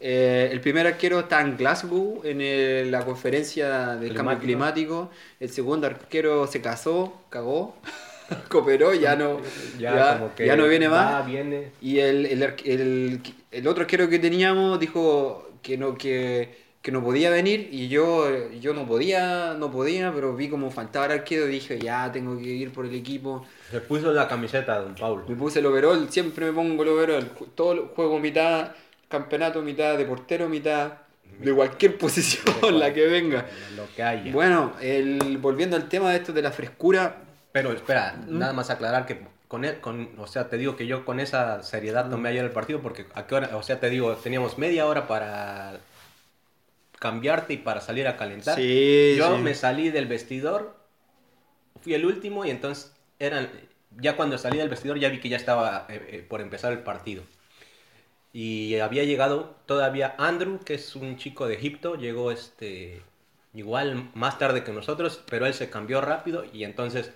Eh, 0.00 0.48
el 0.52 0.60
primer 0.60 0.86
arquero 0.86 1.20
está 1.20 1.40
en 1.40 1.56
Glasgow, 1.56 2.20
en 2.24 2.40
el- 2.40 2.90
la 2.90 3.04
conferencia 3.04 3.96
del 3.96 4.14
cambio 4.14 4.38
Climático. 4.38 5.10
El 5.40 5.50
segundo 5.50 5.86
arquero 5.88 6.46
se 6.46 6.60
casó, 6.60 7.22
cagó, 7.30 7.76
cooperó, 8.48 8.94
ya 8.94 9.16
no, 9.16 9.40
ya, 9.78 10.32
que 10.36 10.46
ya 10.46 10.56
no 10.56 10.68
viene 10.68 10.86
va, 10.88 11.04
más. 11.20 11.26
viene. 11.26 11.72
Y 11.80 11.98
el, 11.98 12.26
el, 12.26 13.20
el, 13.50 13.66
otro 13.66 13.82
arquero 13.82 14.08
que 14.08 14.18
teníamos 14.18 14.78
dijo 14.78 15.48
que 15.62 15.76
no, 15.76 15.96
que, 15.96 16.68
que 16.80 16.92
no 16.92 17.02
podía 17.02 17.30
venir 17.30 17.68
y 17.72 17.88
yo, 17.88 18.28
yo 18.60 18.74
no 18.74 18.86
podía, 18.86 19.54
no 19.54 19.70
podía, 19.72 20.12
pero 20.14 20.36
vi 20.36 20.48
como 20.48 20.70
faltaba 20.70 21.06
el 21.06 21.12
arquero 21.12 21.48
y 21.48 21.50
dije, 21.52 21.78
ya 21.80 22.12
tengo 22.12 22.38
que 22.38 22.44
ir 22.44 22.70
por 22.72 22.86
el 22.86 22.94
equipo. 22.94 23.44
Se 23.70 23.80
puso 23.80 24.12
la 24.12 24.28
camiseta, 24.28 24.78
don 24.78 24.94
Paulo. 24.94 25.24
Me 25.26 25.34
puse 25.34 25.58
el 25.58 25.66
overall, 25.66 26.08
siempre 26.10 26.46
me 26.46 26.52
pongo 26.52 26.82
el 26.84 26.88
overall. 26.90 27.30
Todo 27.56 27.72
el 27.72 27.78
juego 27.88 28.18
mitad 28.20 28.72
campeonato, 29.08 29.62
mitad 29.62 29.96
de 29.96 30.04
portero, 30.04 30.48
mitad 30.48 30.92
de 31.40 31.54
cualquier 31.54 31.96
posición, 32.04 32.78
la 32.78 32.92
que 32.92 33.06
venga. 33.06 33.46
Lo 33.76 33.86
que 33.94 34.02
haya. 34.02 34.32
Bueno, 34.32 34.74
el, 34.80 35.38
volviendo 35.38 35.76
al 35.76 35.88
tema 35.88 36.10
de 36.10 36.18
esto 36.18 36.32
de 36.32 36.42
la 36.42 36.50
frescura, 36.52 37.16
Pero 37.52 37.72
espera, 37.72 38.14
¿Mm? 38.26 38.38
nada 38.38 38.52
más 38.52 38.70
aclarar 38.70 39.06
que 39.06 39.20
con, 39.48 39.64
el- 39.64 39.80
con 39.80 40.10
o 40.18 40.26
sea, 40.26 40.48
te 40.50 40.58
digo 40.58 40.76
que 40.76 40.86
yo 40.86 41.04
con 41.04 41.20
esa 41.20 41.62
seriedad 41.62 42.06
Mm. 42.06 42.10
tomé 42.10 42.28
ayer 42.30 42.44
el 42.44 42.50
partido 42.50 42.80
porque 42.82 43.06
a 43.14 43.26
qué 43.26 43.34
hora, 43.34 43.56
o 43.56 43.62
sea, 43.62 43.80
te 43.80 43.88
digo, 43.90 44.14
teníamos 44.16 44.58
media 44.58 44.86
hora 44.86 45.06
para 45.08 45.78
cambiarte 46.98 47.54
y 47.54 47.56
para 47.58 47.80
salir 47.80 48.06
a 48.08 48.16
calentar. 48.16 48.56
Sí, 48.56 49.14
yo 49.16 49.36
sí. 49.36 49.42
me 49.42 49.54
salí 49.54 49.90
del 49.90 50.06
vestidor, 50.06 50.76
fui 51.80 51.94
el 51.94 52.04
último 52.04 52.44
y 52.44 52.50
entonces 52.50 52.92
eran 53.18 53.48
ya 53.96 54.16
cuando 54.16 54.36
salí 54.38 54.58
del 54.58 54.68
vestidor 54.68 54.98
ya 54.98 55.08
vi 55.08 55.20
que 55.20 55.28
ya 55.28 55.36
estaba 55.36 55.86
eh, 55.88 56.06
eh, 56.08 56.26
por 56.28 56.40
empezar 56.40 56.72
el 56.72 56.80
partido. 56.80 57.22
Y 58.32 58.76
había 58.78 59.04
llegado 59.04 59.56
todavía 59.66 60.14
Andrew, 60.18 60.60
que 60.64 60.74
es 60.74 60.94
un 60.96 61.16
chico 61.16 61.46
de 61.46 61.54
Egipto, 61.54 61.94
llegó 61.96 62.30
este 62.30 63.02
igual 63.54 64.10
más 64.14 64.38
tarde 64.38 64.62
que 64.64 64.72
nosotros, 64.72 65.20
pero 65.28 65.46
él 65.46 65.54
se 65.54 65.70
cambió 65.70 66.00
rápido 66.00 66.44
y 66.52 66.64
entonces 66.64 67.10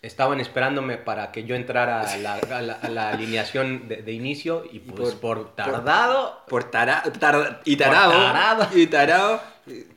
estaban 0.00 0.38
esperándome 0.40 0.96
para 0.96 1.32
que 1.32 1.42
yo 1.44 1.56
entrara 1.56 2.00
a 2.02 2.16
la, 2.18 2.34
a 2.36 2.62
la- 2.62 2.74
a 2.74 2.88
la 2.88 3.10
alineación 3.10 3.88
de, 3.88 3.96
de 3.96 4.12
inicio 4.12 4.64
y 4.70 4.78
pues 4.78 5.14
por- 5.16 5.38
por, 5.44 5.54
tardado 5.56 6.40
por 6.48 6.70
tara- 6.70 7.02
tar- 7.18 7.60
y 7.64 7.76
tarado, 7.76 8.12
Por 8.12 8.20
tarado. 8.22 8.68
y 8.78 8.86
tarado, 8.86 9.40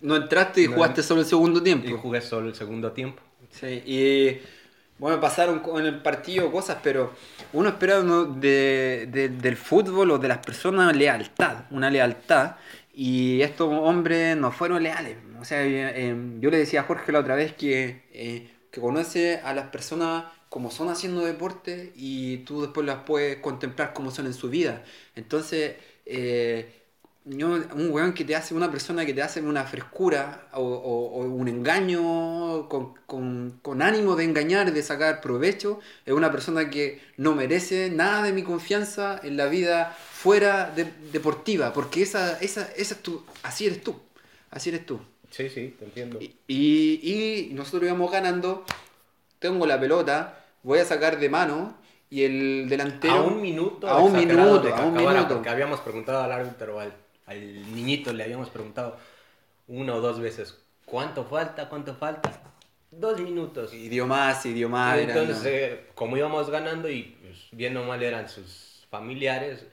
no 0.01 0.15
entraste 0.15 0.62
y 0.63 0.67
No. 0.67 0.73
jugaste 0.73 1.04
solo 1.04 1.21
el 1.21 1.27
segundo 1.27 1.62
tiempo. 1.62 1.88
y 1.88 1.93
jugué 1.93 2.19
solo 2.21 2.47
el 2.49 2.56
segundo 2.56 2.91
tiempo. 2.91 3.21
Sí, 3.51 3.67
y 3.86 4.41
bueno, 5.02 5.20
pasaron 5.20 5.62
con 5.62 5.84
el 5.84 6.00
partido 6.04 6.52
cosas, 6.52 6.78
pero 6.84 7.12
uno 7.54 7.70
espera 7.70 8.02
de- 9.12 9.30
del 9.30 9.58
fútbol 9.58 10.12
o 10.12 10.20
de 10.20 10.28
las 10.28 10.38
personas 10.38 10.96
lealtad, 10.96 11.66
una 11.72 11.90
lealtad, 11.90 12.58
y 12.94 13.42
estos 13.42 13.68
hombres 13.72 14.38
no 14.38 14.52
fueron 14.52 14.84
leales. 14.84 15.18
O 15.40 15.44
sea, 15.44 15.64
eh, 15.64 15.92
eh, 15.96 16.16
yo 16.40 16.52
le 16.52 16.58
decía 16.58 16.82
a 16.82 16.84
Jorge 16.84 17.12
la 17.12 17.20
otra 17.20 17.34
vez 17.34 17.52
que, 17.54 18.04
eh, 18.14 18.48
que 18.70 18.80
conoce 18.80 19.40
a 19.44 19.56
las 19.56 19.70
personas 19.70 20.26
como 20.50 20.70
son 20.70 20.90
haciendo 20.90 21.26
deporte 21.26 21.94
y 21.96 22.38
tú 22.46 22.62
después 22.62 22.86
las 22.86 22.98
puedes 23.04 23.38
contemplar 23.38 23.94
como 23.94 24.12
son 24.12 24.28
en 24.28 24.36
su 24.36 24.50
vida. 24.52 24.84
Entonces, 25.16 25.78
eh, 26.06 26.81
yo, 27.25 27.49
un 27.49 27.91
weón 27.91 28.13
que 28.13 28.25
te 28.25 28.36
hace, 28.36 28.53
una 28.55 28.71
persona 28.71 29.05
que 29.05 29.13
te 29.13 29.21
hace 29.21 29.41
una 29.41 29.63
frescura 29.65 30.47
o, 30.53 30.62
o- 30.62 31.21
o 31.21 31.25
un 31.25 31.47
engaño 31.47 32.67
con, 32.67 32.93
con- 33.05 33.60
con 33.62 33.81
ánimo 33.81 34.15
de 34.15 34.23
engañar 34.23 34.73
de 34.73 34.81
sacar 34.84 35.21
provecho, 35.21 35.79
es 36.05 36.13
una 36.13 36.31
persona 36.31 36.69
que 36.69 36.99
no 37.17 37.36
merece 37.36 37.89
nada 37.91 38.23
de 38.23 38.34
mi 38.34 38.43
confianza 38.43 39.19
en 39.23 39.38
la 39.38 39.45
vida 39.47 39.95
fuera 40.12 40.71
de- 40.75 40.91
deportiva, 41.12 41.73
porque 41.73 42.01
esa, 42.01 42.39
esa, 42.39 42.63
esa 42.75 42.95
es 42.95 43.01
tu, 43.03 43.23
así 43.43 43.67
eres 43.67 43.84
tú, 43.84 43.95
así 44.49 44.69
eres 44.69 44.86
tú. 44.86 44.99
Sí, 45.29 45.47
sí, 45.49 45.75
te 45.77 45.86
entiendo. 45.86 46.19
Y, 46.21 46.36
y- 46.47 47.49
y 47.49 47.53
nosotros 47.53 47.84
íbamos 47.84 48.12
ganando, 48.12 48.65
tengo 49.39 49.65
la 49.65 49.79
pelota, 49.79 50.43
voy 50.63 50.79
a 50.79 50.86
sacar 50.86 51.19
de 51.19 51.29
mano 51.29 51.77
y 52.10 52.23
el 52.23 52.67
delantero... 52.67 53.13
a 53.15 53.21
un 53.21 53.41
minuto, 53.41 53.88
a 53.88 53.99
un 53.99 54.12
minuto, 54.13 54.75
a 54.75 54.86
un 54.86 54.93
minuto. 54.95 55.36
porque 55.36 55.49
habíamos 55.49 55.79
preguntado 55.81 56.23
al 56.23 56.31
árbitro, 56.31 56.79
al, 56.79 56.91
al 57.32 57.76
niñito, 57.76 58.13
le 58.13 58.24
habíamos 58.24 58.50
preguntado 58.50 58.98
una 59.67 59.96
o 59.96 60.02
dos 60.02 60.20
veces, 60.20 60.58
¿cuánto 60.86 61.24
falta? 61.26 61.70
¿Cuánto 61.70 61.96
falta? 61.96 62.41
Dos 62.91 63.20
minutos. 63.22 63.74
Y 63.74 63.88
dio 63.89 64.06
más, 64.06 64.46
y 64.46 64.54
dio 64.54 64.67
más. 64.70 64.98
Y 64.98 65.02
entonces, 65.04 65.46
eh, 65.46 65.86
como 65.96 66.17
íbamos 66.17 66.50
ganando 66.50 66.89
y 66.89 67.15
pues, 67.22 67.38
bien 67.52 67.76
o 67.78 67.84
mal 67.86 68.04
eran 68.04 68.28
sus 68.28 68.86
familiares, 68.89 69.65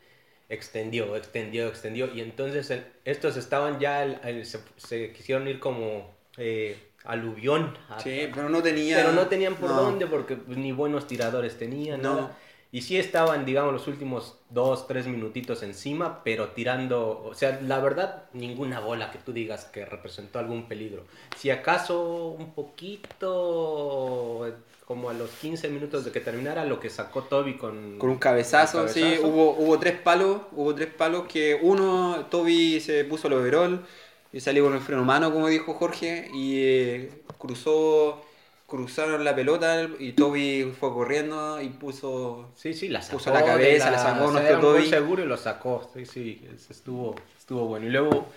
extendió, 0.48 1.16
extendió, 1.16 1.66
extendió. 1.68 2.12
Y 2.14 2.20
entonces 2.20 2.70
el- 2.70 2.86
estos 3.04 3.36
estaban 3.36 3.80
ya, 3.80 4.04
el- 4.04 4.20
el- 4.24 4.46
se, 4.46 4.60
se 4.76 5.12
quisieron 5.12 5.48
ir 5.48 5.58
como 5.58 6.16
eh, 6.36 6.76
aluvión. 7.04 7.76
a- 7.88 7.98
Sí, 7.98 8.28
pero 8.32 8.48
no 8.48 8.62
tenía... 8.62 8.96
pero 8.98 9.12
no 9.12 9.26
tenían 9.26 9.56
por 9.56 9.70
no. 9.70 9.82
dónde 9.82 10.06
porque 10.06 10.36
pues, 10.36 10.56
ni 10.56 10.70
buenos 10.70 11.06
tiradores 11.08 11.58
tenían. 11.58 12.00
No. 12.00 12.14
nada. 12.14 12.36
Y 12.70 12.82
sí 12.82 12.98
estaban, 12.98 13.46
digamos, 13.46 13.72
los 13.72 13.86
últimos 13.86 14.34
dos, 14.50 14.86
tres 14.86 15.06
minutitos 15.06 15.62
encima, 15.62 16.22
pero 16.22 16.48
tirando, 16.48 17.22
o 17.24 17.32
sea, 17.34 17.60
la 17.62 17.80
verdad, 17.80 18.24
ninguna 18.34 18.80
bola 18.80 19.10
que 19.10 19.18
tú 19.18 19.32
digas 19.32 19.64
que 19.64 19.86
representó 19.86 20.38
algún 20.38 20.68
peligro. 20.68 21.04
Si 21.36 21.48
acaso 21.50 22.28
un 22.38 22.52
poquito, 22.52 24.46
como 24.84 25.08
a 25.08 25.14
los 25.14 25.30
15 25.30 25.70
minutos 25.70 26.04
de 26.04 26.12
que 26.12 26.20
terminara, 26.20 26.66
lo 26.66 26.78
que 26.78 26.90
sacó 26.90 27.22
Toby 27.22 27.54
con... 27.54 27.98
Con 27.98 28.10
un 28.10 28.18
cabezazo, 28.18 28.86
sí, 28.88 29.18
hubo, 29.22 29.52
hubo 29.52 29.78
tres 29.78 29.98
palos, 29.98 30.42
hubo 30.52 30.74
tres 30.74 30.88
palos 30.88 31.26
que 31.26 31.58
uno, 31.60 32.26
Toby 32.30 32.80
se 32.80 33.04
puso 33.04 33.28
el 33.28 33.34
overall 33.34 33.86
y 34.32 34.40
salió 34.40 34.64
con 34.64 34.74
el 34.74 34.80
freno 34.80 35.02
humano, 35.02 35.32
como 35.32 35.48
dijo 35.48 35.72
Jorge, 35.74 36.30
y 36.34 36.62
eh, 36.62 37.22
cruzó, 37.38 38.22
cruzaron 38.68 39.24
la 39.24 39.34
pelota 39.34 39.88
y 39.98 40.12
Toby 40.12 40.74
fue 40.78 40.92
corriendo 40.92 41.60
y 41.60 41.70
puso... 41.70 42.50
Sí, 42.54 42.74
sí, 42.74 42.88
la 42.88 43.00
sacó. 43.00 43.16
Puso 43.16 43.32
la 43.32 43.42
cabeza, 43.42 43.86
de 43.86 43.92
la 43.92 43.98
sacó 43.98 44.30
nuestro 44.30 44.60
Toby. 44.60 44.86
seguro 44.86 45.22
y 45.24 45.26
lo 45.26 45.38
sacó. 45.38 45.90
Sí, 45.94 46.04
sí, 46.04 46.46
estuvo, 46.68 47.14
estuvo 47.38 47.66
bueno. 47.66 47.86
Y 47.86 47.90
luego, 47.90 48.28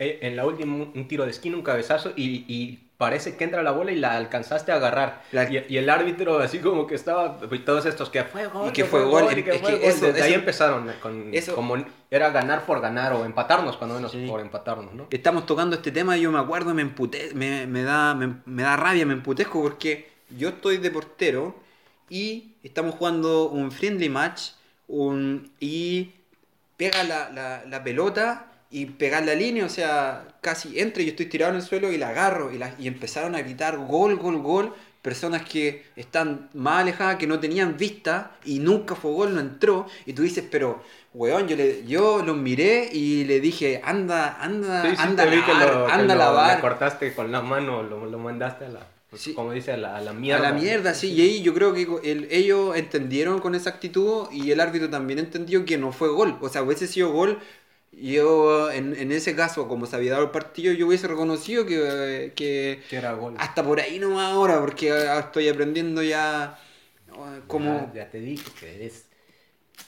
eh, 0.00 0.18
en 0.22 0.34
la 0.34 0.44
última, 0.44 0.74
un 0.74 0.92
un 0.92 1.08
tiro 1.08 1.24
de 1.24 1.30
esquina, 1.30 1.56
un 1.56 1.62
cabezazo 1.62 2.12
y, 2.16 2.44
y 2.52 2.85
parece 2.98 3.36
que 3.36 3.44
entra 3.44 3.62
la 3.62 3.72
bola 3.72 3.92
y 3.92 3.96
la 3.96 4.16
alcanzaste 4.16 4.72
a 4.72 4.76
agarrar. 4.76 5.22
La- 5.32 5.50
Y, 5.50 5.64
y 5.68 5.76
el 5.76 5.90
árbitro, 5.90 6.38
así 6.38 6.60
como 6.60 6.86
que 6.86 6.94
estaba, 6.94 7.38
y 7.50 7.58
todos 7.60 7.84
estos 7.86 8.08
que 8.10 8.24
fue 8.24 8.46
gol, 8.46 8.68
Y 8.70 8.72
que 8.72 8.84
fue 8.84 9.04
gol, 9.04 9.26
y 9.38 9.42
que 9.42 9.50
es 9.50 9.60
fue 9.60 9.70
que 9.72 9.76
gol. 9.78 9.84
eso- 9.84 10.06
Desde 10.06 10.22
ahí 10.22 10.30
eso- 10.30 10.40
empezaron 10.40 10.90
con, 11.02 11.34
eso- 11.34 11.54
como 11.54 11.76
era 12.10 12.30
ganar 12.30 12.64
por 12.64 12.80
ganar 12.80 13.12
o 13.12 13.24
empatarnos, 13.24 13.76
cuando 13.76 13.96
menos 13.96 14.12
Sí. 14.12 14.26
por 14.26 14.40
empatarnos, 14.40 14.94
¿no? 14.94 15.06
Estamos 15.10 15.44
tocando 15.46 15.76
este 15.76 15.92
tema 15.92 16.16
y 16.16 16.22
yo 16.22 16.32
me 16.32 16.38
acuerdo, 16.38 16.72
me 16.74 16.82
emputé, 16.82 17.30
me, 17.34 17.66
me 17.66 17.82
da, 17.82 18.14
me, 18.14 18.36
me 18.46 18.62
da 18.62 18.76
rabia, 18.76 19.04
me 19.04 19.12
emputezco 19.14 19.60
porque 19.62 20.08
yo 20.30 20.48
estoy 20.48 20.78
de 20.78 20.90
portero 20.90 21.54
y 22.08 22.54
estamos 22.62 22.94
jugando 22.94 23.48
un 23.48 23.70
friendly 23.72 24.08
match 24.08 24.52
un, 24.88 25.50
y 25.60 26.12
pega 26.76 27.02
la, 27.04 27.30
la, 27.30 27.64
la 27.66 27.82
pelota 27.84 28.46
y 28.70 28.86
pegar 28.86 29.24
la 29.24 29.34
línea, 29.34 29.64
o 29.64 29.68
sea, 29.68 30.26
casi 30.40 30.78
entra 30.80 31.02
y 31.02 31.06
yo 31.06 31.10
estoy 31.10 31.26
tirado 31.26 31.52
en 31.52 31.56
el 31.58 31.62
suelo 31.62 31.92
y 31.92 31.98
la 31.98 32.08
agarro 32.10 32.52
y, 32.52 32.58
la, 32.58 32.74
y 32.78 32.88
empezaron 32.88 33.34
a 33.34 33.40
gritar 33.42 33.78
gol, 33.78 34.16
gol, 34.16 34.38
gol. 34.38 34.74
Personas 35.02 35.42
que 35.48 35.84
están 35.94 36.50
más 36.52 36.80
alejadas, 36.82 37.14
que 37.14 37.28
no 37.28 37.38
tenían 37.38 37.76
vista 37.76 38.32
y 38.44 38.58
nunca 38.58 38.96
fue 38.96 39.12
gol, 39.12 39.34
no 39.36 39.40
entró. 39.40 39.86
Y 40.04 40.14
tú 40.14 40.22
dices, 40.22 40.42
pero, 40.50 40.82
weón, 41.14 41.46
yo, 41.46 41.54
le, 41.54 41.84
yo 41.86 42.24
los 42.24 42.36
miré 42.36 42.88
y 42.92 43.22
le 43.24 43.38
dije, 43.40 43.80
anda, 43.84 44.36
anda, 44.42 44.82
Sí, 44.82 44.96
sí, 44.96 44.96
anda 44.98 45.22
a 45.22 45.26
lavar, 45.26 45.74
lo, 45.74 45.86
anda 45.88 46.14
a 46.14 46.16
lavar. 46.16 46.60
cortaste 46.60 47.14
con 47.14 47.30
la 47.30 47.40
mano, 47.40 47.84
lo, 47.84 48.06
lo 48.06 48.18
mandaste 48.18 48.64
a 48.64 48.68
la, 48.70 48.80
Sí. 49.14 49.32
como 49.32 49.52
dice, 49.52 49.70
a 49.72 49.76
la, 49.76 49.96
a 49.96 50.00
la 50.00 50.10
A 50.10 50.14
mierda. 50.14 50.42
la 50.50 50.52
mierda, 50.52 50.92
sí, 50.92 51.12
y 51.12 51.20
ahí 51.20 51.40
yo 51.40 51.54
creo 51.54 51.72
que 51.72 51.86
el- 52.02 52.26
ellos 52.32 52.76
entendieron 52.76 53.38
con 53.38 53.54
esa 53.54 53.70
actitud 53.70 54.26
y 54.32 54.50
el 54.50 54.58
árbitro 54.60 54.90
también 54.90 55.20
entendió 55.20 55.64
que 55.64 55.78
no 55.78 55.92
fue 55.92 56.08
gol. 56.08 56.36
O 56.40 56.48
sea, 56.48 56.64
hubiese 56.64 56.88
sido 56.88 57.12
gol, 57.12 57.38
yo 57.96 58.70
en, 58.70 58.94
en 58.96 59.12
ese 59.12 59.34
caso, 59.36 59.68
como 59.68 59.86
se 59.86 59.96
había 59.96 60.12
dado 60.12 60.24
el 60.24 60.30
partido, 60.30 60.72
yo 60.72 60.86
hubiese 60.86 61.08
reconocido 61.08 61.66
que, 61.66 62.32
que 62.36 62.82
Que 62.88 62.96
era 62.96 63.12
gol. 63.12 63.34
hasta 63.36 63.62
por 63.64 63.80
ahí 63.80 63.98
nomás 63.98 64.32
ahora, 64.32 64.60
porque 64.60 64.88
estoy 65.18 65.48
aprendiendo 65.48 66.02
ya 66.02 66.58
como... 67.46 67.90
Ya, 67.90 67.92
ya 67.92 68.10
te 68.10 68.18
dije 68.20 68.50
que 68.58 68.86
es 68.86 69.06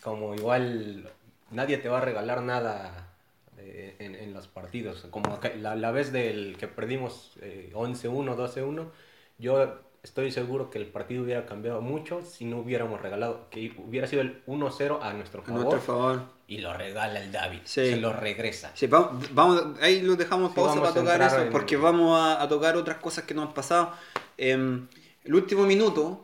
como 0.03 0.35
igual 0.35 1.13
nadie 1.51 1.79
te 1.79 1.89
va 1.89 1.99
a 1.99 2.01
regalar 2.01 2.43
nada 2.43 3.15
eh, 3.59 3.97
en, 3.99 4.15
en 4.15 4.33
los 4.35 4.49
partidos. 4.49 5.07
Como 5.11 5.39
la, 5.59 5.77
la 5.77 5.91
vez 5.93 6.13
del 6.13 6.57
que 6.59 6.69
perdimos 6.69 7.33
eh, 7.41 7.71
11-1, 7.75 8.37
12-1, 8.37 8.93
yo 9.39 9.81
estoy 10.03 10.31
seguro 10.33 10.71
que 10.71 10.79
el 10.79 10.87
partido 10.87 11.23
hubiera 11.25 11.45
cambiado 11.47 11.81
mucho 11.81 12.23
si 12.23 12.45
no 12.45 12.59
hubiéramos 12.59 13.01
regalado, 13.01 13.47
que 13.51 13.73
hubiera 13.79 14.07
sido 14.07 14.23
el 14.23 14.43
1-0 14.47 14.99
a 15.03 15.13
nuestro 15.13 15.43
A 15.43 15.45
favor. 15.45 15.61
nuestro 15.63 15.81
favor. 15.81 16.23
Y 16.47 16.59
lo 16.59 16.73
regala 16.73 17.21
el 17.23 17.31
David. 17.31 17.61
Sí. 17.65 17.91
Se 17.91 17.97
lo 17.97 18.13
regresa. 18.13 18.71
Sí, 18.75 18.87
vamos, 18.87 19.33
vamos- 19.35 19.65
ahí 19.83 20.01
lo 20.01 20.17
dejamos 20.17 20.51
Sí, 20.51 20.57
pausa 20.57 20.75
vamos 20.77 20.89
para 20.89 21.01
a 21.01 21.05
tocar 21.05 21.23
eso, 21.23 21.43
en- 21.43 21.51
porque 21.53 21.77
vamos 21.77 22.19
a, 22.19 22.41
a 22.43 22.49
tocar 22.49 22.77
otras 22.77 22.97
cosas 22.99 23.25
que 23.25 23.35
nos 23.35 23.49
han 23.49 23.55
pasado. 23.55 23.93
Em, 24.39 24.87
el 25.25 25.35
último 25.35 25.65
minuto, 25.67 26.23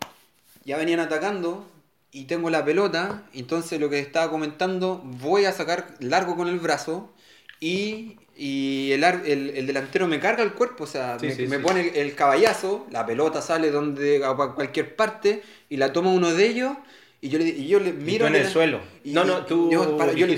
ya 0.64 0.78
venían 0.78 1.00
atacando 1.00 1.66
y 2.10 2.24
tengo 2.24 2.48
la 2.48 2.64
pelota, 2.64 3.24
entonces 3.34 3.78
lo 3.80 3.90
que 3.90 3.98
estaba 3.98 4.30
comentando, 4.30 5.02
voy 5.04 5.44
a 5.44 5.52
sacar 5.52 5.88
largo 5.98 6.36
con 6.36 6.48
el 6.48 6.58
brazo 6.58 7.12
y, 7.60 8.16
y 8.36 8.90
el, 8.92 9.04
el- 9.04 9.50
el 9.56 9.66
delantero 9.66 10.06
me 10.08 10.18
carga 10.20 10.42
el 10.42 10.52
cuerpo, 10.52 10.84
o 10.84 10.86
sea, 10.86 11.18
Sí, 11.18 11.26
me, 11.26 11.34
sí, 11.34 11.46
me 11.46 11.56
sí. 11.58 11.62
pone 11.62 11.80
el, 11.88 11.96
el 11.96 12.14
caballazo, 12.14 12.86
la 12.90 13.06
pelota 13.06 13.40
sale 13.40 13.70
donde 13.70 14.24
a 14.24 14.34
cualquier 14.34 14.96
parte 14.96 15.42
y 15.68 15.76
la 15.76 15.92
toma 15.92 16.10
uno 16.10 16.32
de 16.32 16.46
ellos 16.46 16.72
y 17.20 17.28
yo 17.30 17.38
le, 17.38 17.44
y 17.46 17.68
yo 17.68 17.80
le 17.80 17.90
Y 17.90 17.92
miro 17.92 18.26
tú 18.26 18.28
en 18.30 18.36
el 18.36 18.42
la- 18.44 18.50
suelo. 18.50 18.80
y- 19.02 19.12
no, 19.12 19.24
no, 19.24 19.46
tú 19.46 19.70
yo- 19.70 19.96
para- 19.96 20.12
yo 20.12 20.26
le- 20.26 20.34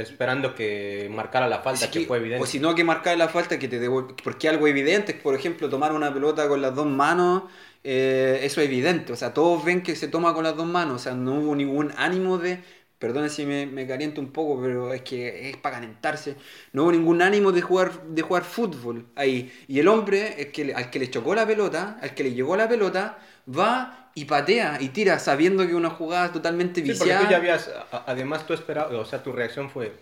esperando 0.00 0.54
que 0.54 1.08
marcara 1.12 1.46
la 1.48 1.58
falta, 1.60 1.90
que 1.90 2.06
fue 2.06 2.18
evidente. 2.18 2.42
O 2.42 2.46
si 2.46 2.58
no, 2.58 2.74
que 2.74 2.84
marcar 2.84 3.16
la 3.18 3.28
falta, 3.28 3.58
que 3.58 3.68
te 3.68 3.78
devuelve. 3.78 4.14
Porque 4.22 4.48
algo 4.48 4.66
evidente, 4.66 5.12
por 5.14 5.34
ejemplo, 5.34 5.68
tomar 5.68 5.92
una 5.92 6.12
pelota 6.12 6.48
con 6.48 6.62
las 6.62 6.74
dos 6.74 6.86
manos, 6.86 7.42
eh, 7.84 8.40
eso 8.44 8.60
es 8.60 8.66
evidente. 8.68 9.12
O 9.12 9.16
sea, 9.16 9.34
todos 9.34 9.64
ven 9.64 9.82
que 9.82 9.94
se 9.96 10.08
toma 10.08 10.32
con 10.32 10.44
las 10.44 10.56
dos 10.56 10.66
manos. 10.66 10.96
O 10.96 10.98
sea, 11.04 11.14
no 11.14 11.34
hubo 11.40 11.54
ningún 11.56 11.92
ánimo 11.98 12.38
de 12.38 12.60
perdone 13.02 13.28
si 13.28 13.44
me, 13.46 13.66
me 13.66 13.86
caliento 13.86 14.20
un 14.20 14.32
poco, 14.32 14.60
pero 14.62 14.92
es 14.94 15.02
que 15.02 15.50
es 15.50 15.56
para 15.58 15.76
calentarse. 15.76 16.36
No 16.72 16.84
hubo 16.84 16.92
ningún 16.92 17.20
ánimo 17.22 17.52
de 17.52 17.60
jugar, 17.62 18.02
de 18.04 18.22
jugar 18.22 18.44
fútbol 18.44 19.06
ahí. 19.16 19.52
Y 19.68 19.80
el 19.80 19.88
hombre, 19.88 20.40
el 20.40 20.52
que, 20.52 20.74
al 20.74 20.90
que 20.90 20.98
le 21.00 21.10
chocó 21.10 21.34
la 21.34 21.46
pelota, 21.46 21.98
al 22.02 22.14
que 22.14 22.22
le 22.24 22.32
llegó 22.34 22.56
la 22.56 22.68
pelota, 22.68 23.18
va 23.48 24.10
y 24.14 24.24
patea 24.26 24.78
y 24.80 24.90
tira 24.90 25.18
sabiendo 25.18 25.66
que 25.66 25.74
una 25.74 25.90
jugada 25.90 26.32
totalmente 26.32 26.82
Sí, 26.84 26.94
porque 26.94 27.14
viciada. 27.14 27.20
tú 27.24 27.26
ya 27.26 27.36
habías, 27.38 27.70
además 28.06 28.46
tú 28.46 28.54
esperabas, 28.54 28.92
o 28.94 29.04
sea, 29.04 29.22
tu 29.22 29.32
reacción 29.32 29.70
fue 29.70 29.92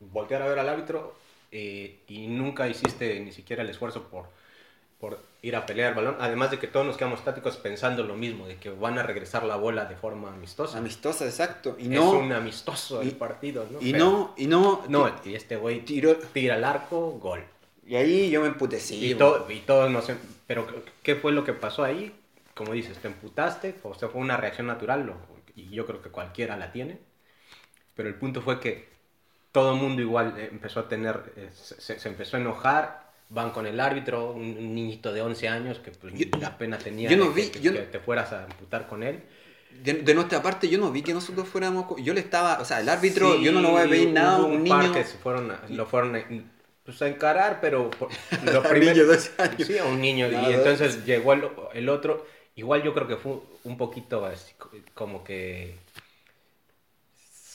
voltear 0.00 0.42
a 0.42 0.48
ver 0.48 0.58
al 0.58 0.68
árbitro 0.68 1.14
eh, 1.50 2.00
y 2.08 2.26
nunca 2.28 2.68
hiciste 2.68 3.20
ni 3.20 3.32
siquiera 3.32 3.62
el 3.62 3.70
esfuerzo 3.70 4.08
por, 4.08 4.26
por 5.00 5.18
ir 5.42 5.56
a 5.56 5.64
pelear 5.64 5.90
el 5.90 5.94
balón. 5.94 6.16
Además 6.20 6.50
de 6.50 6.58
que 6.58 6.66
todos 6.66 6.84
nos 6.86 6.96
quedamos 6.96 7.20
estáticos 7.20 7.56
pensando 7.56 8.02
lo 8.04 8.14
mismo, 8.16 8.46
de 8.46 8.56
que 8.56 8.68
van 8.70 8.98
a 8.98 9.02
regresar 9.02 9.44
la 9.44 9.56
bola 9.56 9.86
de 9.86 9.96
forma 9.96 10.28
amistosa. 10.28 10.76
Amistosa, 10.78 11.24
exacto. 11.24 11.74
Y 11.78 11.84
es 11.84 11.88
no, 11.88 12.10
un 12.12 12.32
amistoso 12.32 13.00
el 13.00 13.08
y- 13.08 13.12
partido, 13.12 13.66
¿no? 13.70 13.78
y 13.80 13.92
Pero- 13.92 14.04
no, 14.04 14.34
y 14.36 14.46
no, 14.46 14.84
No, 14.88 15.10
y 15.24 15.34
este 15.34 15.56
güey 15.56 15.84
Tiró- 15.84 16.16
tira 16.32 16.56
al 16.56 16.64
arco, 16.64 17.12
gol. 17.12 17.42
Y 17.86 17.96
ahí 17.96 18.30
yo 18.30 18.42
me 18.42 18.48
emputecí. 18.48 19.10
y, 19.10 19.14
todo, 19.14 19.50
y 19.50 19.60
todos 19.60 19.90
nos... 19.90 20.08
em- 20.10 20.18
Pero, 20.46 20.66
¿qué 21.02 21.16
fue 21.16 21.32
lo 21.32 21.42
que 21.44 21.54
pasó 21.54 21.82
ahí? 21.82 22.14
Como 22.54 22.72
dices, 22.72 22.98
te 22.98 23.08
emputaste, 23.08 23.76
o 23.82 23.94
sea, 23.94 24.08
fue 24.10 24.20
una 24.20 24.36
reacción 24.36 24.66
natural, 24.66 25.06
lo- 25.06 25.16
y 25.56 25.70
yo 25.70 25.86
creo 25.86 26.02
que 26.02 26.10
cualquiera 26.10 26.56
la 26.58 26.72
tiene. 26.72 26.98
Pero 27.94 28.08
el 28.10 28.14
punto 28.16 28.42
fue 28.42 28.60
que 28.60 28.88
todo 29.52 29.72
el 29.74 29.80
mundo 29.80 30.02
igual 30.02 30.34
eh, 30.38 30.48
empezó 30.52 30.80
a 30.80 30.88
tener, 30.88 31.32
eh, 31.36 31.48
se, 31.54 31.98
se 31.98 32.08
empezó 32.08 32.36
a 32.36 32.40
enojar, 32.40 33.09
van 33.30 33.50
con 33.50 33.66
el 33.66 33.78
árbitro, 33.80 34.32
un, 34.32 34.42
un 34.42 34.74
niñito 34.74 35.12
de 35.12 35.22
11 35.22 35.48
años 35.48 35.78
que 35.78 35.90
pues, 35.92 36.12
Yo- 36.14 36.26
la 36.38 36.58
pena 36.58 36.76
tenía 36.78 37.08
yo 37.08 37.16
no 37.16 37.30
vi- 37.30 37.48
que, 37.48 37.60
yo 37.60 37.72
que 37.72 37.78
no- 37.80 37.84
te 37.86 37.98
fueras 38.00 38.32
a 38.32 38.44
emputar 38.44 38.86
con 38.86 39.02
él. 39.02 39.20
De, 39.84 39.94
de 39.94 40.14
nuestra 40.14 40.42
parte, 40.42 40.68
yo 40.68 40.78
no 40.78 40.90
vi 40.90 41.00
que 41.02 41.14
nosotros 41.14 41.48
fuéramos. 41.48 41.86
Yo 42.02 42.12
le 42.12 42.20
estaba. 42.20 42.58
O 42.60 42.64
sea, 42.64 42.80
el 42.80 42.88
árbitro, 42.88 43.36
Sí, 43.36 43.44
yo 43.44 43.52
no 43.52 43.60
lo 43.62 43.70
voy 43.70 43.82
a 43.82 43.88
pedir 43.88 44.10
nada. 44.10 44.38
Un 44.44 44.66
par 44.68 44.82
niño. 44.82 44.92
que 44.94 45.04
se 45.04 45.16
fueron 45.16 45.50
a- 45.50 45.60
lo 45.68 45.86
fueron 45.86 46.16
a, 46.16 46.24
pues, 46.84 47.00
a 47.02 47.08
encarar, 47.08 47.60
pero 47.60 47.88
por- 47.90 48.08
lo 48.52 48.60
Un 48.62 48.68
primero, 48.68 48.92
niño 48.92 49.06
de 49.06 49.14
12 49.16 49.30
años. 49.42 49.66
Sí, 49.66 49.78
a 49.78 49.84
un 49.84 50.00
niño. 50.00 50.28
Y 50.30 50.52
entonces 50.52 51.04
llegó 51.06 51.32
el, 51.32 51.44
el 51.74 51.88
otro. 51.88 52.26
Igual 52.56 52.82
yo 52.82 52.92
creo 52.92 53.06
que 53.06 53.16
fue 53.16 53.34
un 53.64 53.78
poquito 53.78 54.26
así, 54.26 54.52
co- 54.58 54.70
como 54.92 55.22
que 55.22 55.76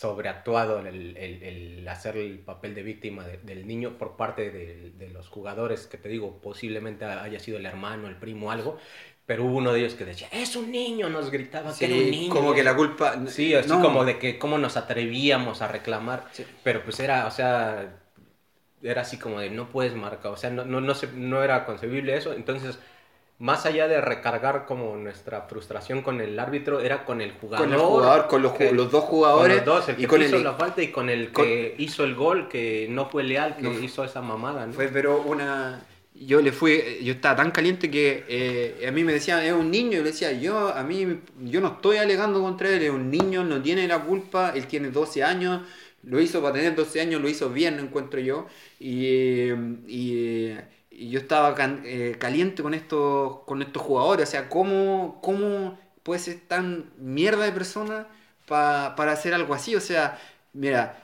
sobreactuado 0.06 0.80
el, 0.80 1.18
el- 1.18 1.44
el 1.44 1.88
hacer 1.88 2.18
el 2.18 2.40
papel 2.40 2.76
de 2.76 2.84
víctima 2.84 3.24
de- 3.26 3.38
del 3.40 3.68
niño 3.68 3.98
por 3.98 4.16
parte 4.18 4.52
de, 4.52 4.92
de 4.92 5.10
los 5.10 5.28
jugadores, 5.30 5.88
que 5.88 5.98
te 5.98 6.10
digo, 6.10 6.40
posiblemente 6.42 7.06
haya 7.06 7.40
sido 7.40 7.58
el 7.58 7.66
hermano, 7.66 8.08
el 8.08 8.16
primo, 8.18 8.52
algo. 8.52 8.78
Pero 9.26 9.44
hubo 9.46 9.58
uno 9.58 9.74
de 9.74 9.80
ellos 9.80 9.96
que 9.96 10.06
decía, 10.06 10.28
es 10.32 10.56
un 10.56 10.72
niño, 10.72 11.10
nos 11.10 11.32
gritaba 11.32 11.74
Sí, 11.74 11.80
que 11.80 11.86
era 11.88 11.96
un 11.96 12.12
niño. 12.12 12.34
como 12.34 12.54
que 12.54 12.64
la 12.64 12.76
culpa. 12.76 13.26
Sí, 13.28 13.56
así 13.56 13.70
no. 13.70 13.82
como 13.82 14.06
de 14.06 14.20
que 14.20 14.38
cómo 14.38 14.58
nos 14.60 14.78
atrevíamos 14.78 15.62
a 15.64 15.68
reclamar. 15.68 16.26
Sí. 16.32 16.46
Pero 16.64 16.84
pues 16.84 17.00
era, 17.00 17.26
o 17.26 17.32
sea, 17.32 18.02
era 18.84 19.02
así 19.02 19.18
como 19.18 19.40
de 19.40 19.50
no 19.50 19.70
puedes 19.70 19.96
marcar, 19.96 20.32
o 20.32 20.38
sea, 20.38 20.50
no, 20.52 20.64
no, 20.66 20.82
no, 20.82 20.94
se- 20.96 21.08
no 21.14 21.44
era 21.44 21.66
concebible 21.66 22.16
eso. 22.18 22.34
Entonces, 22.34 22.78
más 23.38 23.66
allá 23.66 23.88
de 23.88 24.00
recargar 24.00 24.66
como 24.66 24.96
nuestra 24.96 25.42
frustración 25.42 26.02
con 26.02 26.22
el 26.22 26.40
árbitro, 26.40 26.80
era 26.80 27.04
con 27.04 27.20
el 27.20 27.32
jugador. 27.34 27.66
Con 27.66 27.74
el 27.74 27.80
jugador, 27.82 28.28
con 28.28 28.42
los, 28.42 28.54
que- 28.54 28.72
los 28.72 28.90
dos 28.92 29.04
con 29.04 29.10
jugadores. 29.12 29.58
los 29.58 29.66
dos, 29.66 29.90
el 29.90 29.96
que 29.98 30.04
y 30.04 30.06
con 30.06 30.22
hizo 30.22 30.38
el, 30.38 30.44
la 30.44 30.54
falta 30.54 30.82
y 30.82 30.88
con 30.92 31.10
el 31.10 31.32
con- 31.32 31.44
que 31.46 31.76
hizo 31.78 32.04
el 32.06 32.16
gol, 32.16 32.48
que 32.48 32.88
no 32.90 33.10
fue 33.10 33.24
leal, 33.24 33.58
que 33.58 33.64
No. 33.64 33.74
hizo 33.80 34.04
esa 34.06 34.22
mamada, 34.22 34.66
¿no? 34.66 34.74
Fue, 34.74 34.88
pero 34.88 35.22
una. 35.22 35.86
Yo 36.18 36.40
le 36.42 36.54
fui, 36.54 36.82
yo 37.04 37.12
estaba 37.12 37.36
tan 37.36 37.52
caliente 37.52 37.92
que 37.92 38.24
eh, 38.30 38.86
a 38.88 38.92
mí 38.92 39.04
me 39.04 39.12
decían, 39.12 39.44
es 39.44 39.52
un 39.52 39.70
niño, 39.70 40.00
y 40.00 40.04
le 40.04 40.12
decía, 40.12 40.32
yo 40.32 40.70
a 40.70 40.82
mí, 40.82 41.20
yo 41.42 41.60
no 41.60 41.68
estoy 41.74 41.98
alegando 41.98 42.42
contra 42.42 42.70
él, 42.70 42.84
es 42.84 42.90
un 42.90 43.12
niño, 43.12 43.44
no 43.44 43.62
tiene 43.62 43.86
la 43.86 44.00
culpa, 44.00 44.54
él 44.56 44.66
tiene 44.66 44.92
12 44.92 45.26
años, 45.26 45.64
lo 46.04 46.22
hizo 46.22 46.42
para 46.42 46.54
tener 46.54 46.74
12 46.74 47.02
años, 47.02 47.22
lo 47.22 47.28
hizo 47.28 47.50
bien, 47.50 47.80
encuentro 47.80 48.22
yo, 48.22 48.48
y, 48.80 49.50
y- 49.88 50.56
y 50.96 51.10
yo 51.12 51.20
estaba 51.20 51.56
can- 51.56 51.84
eh, 51.86 52.16
caliente 52.20 52.64
con 52.64 52.74
estos, 52.74 53.40
con 53.46 53.62
estos 53.62 53.82
jugadores, 53.84 54.30
o 54.30 54.32
sea, 54.32 54.50
¿cómo, 54.50 55.20
cómo 55.22 55.78
puede 56.04 56.20
ser 56.20 56.40
tan 56.48 56.92
mierda 57.00 57.46
de 57.46 57.52
persona 57.52 58.08
pa- 58.48 58.96
para 58.96 59.12
hacer 59.14 59.34
algo 59.34 59.54
así? 59.54 59.76
O 59.76 59.82
sea, 59.82 60.20
mira, 60.54 61.02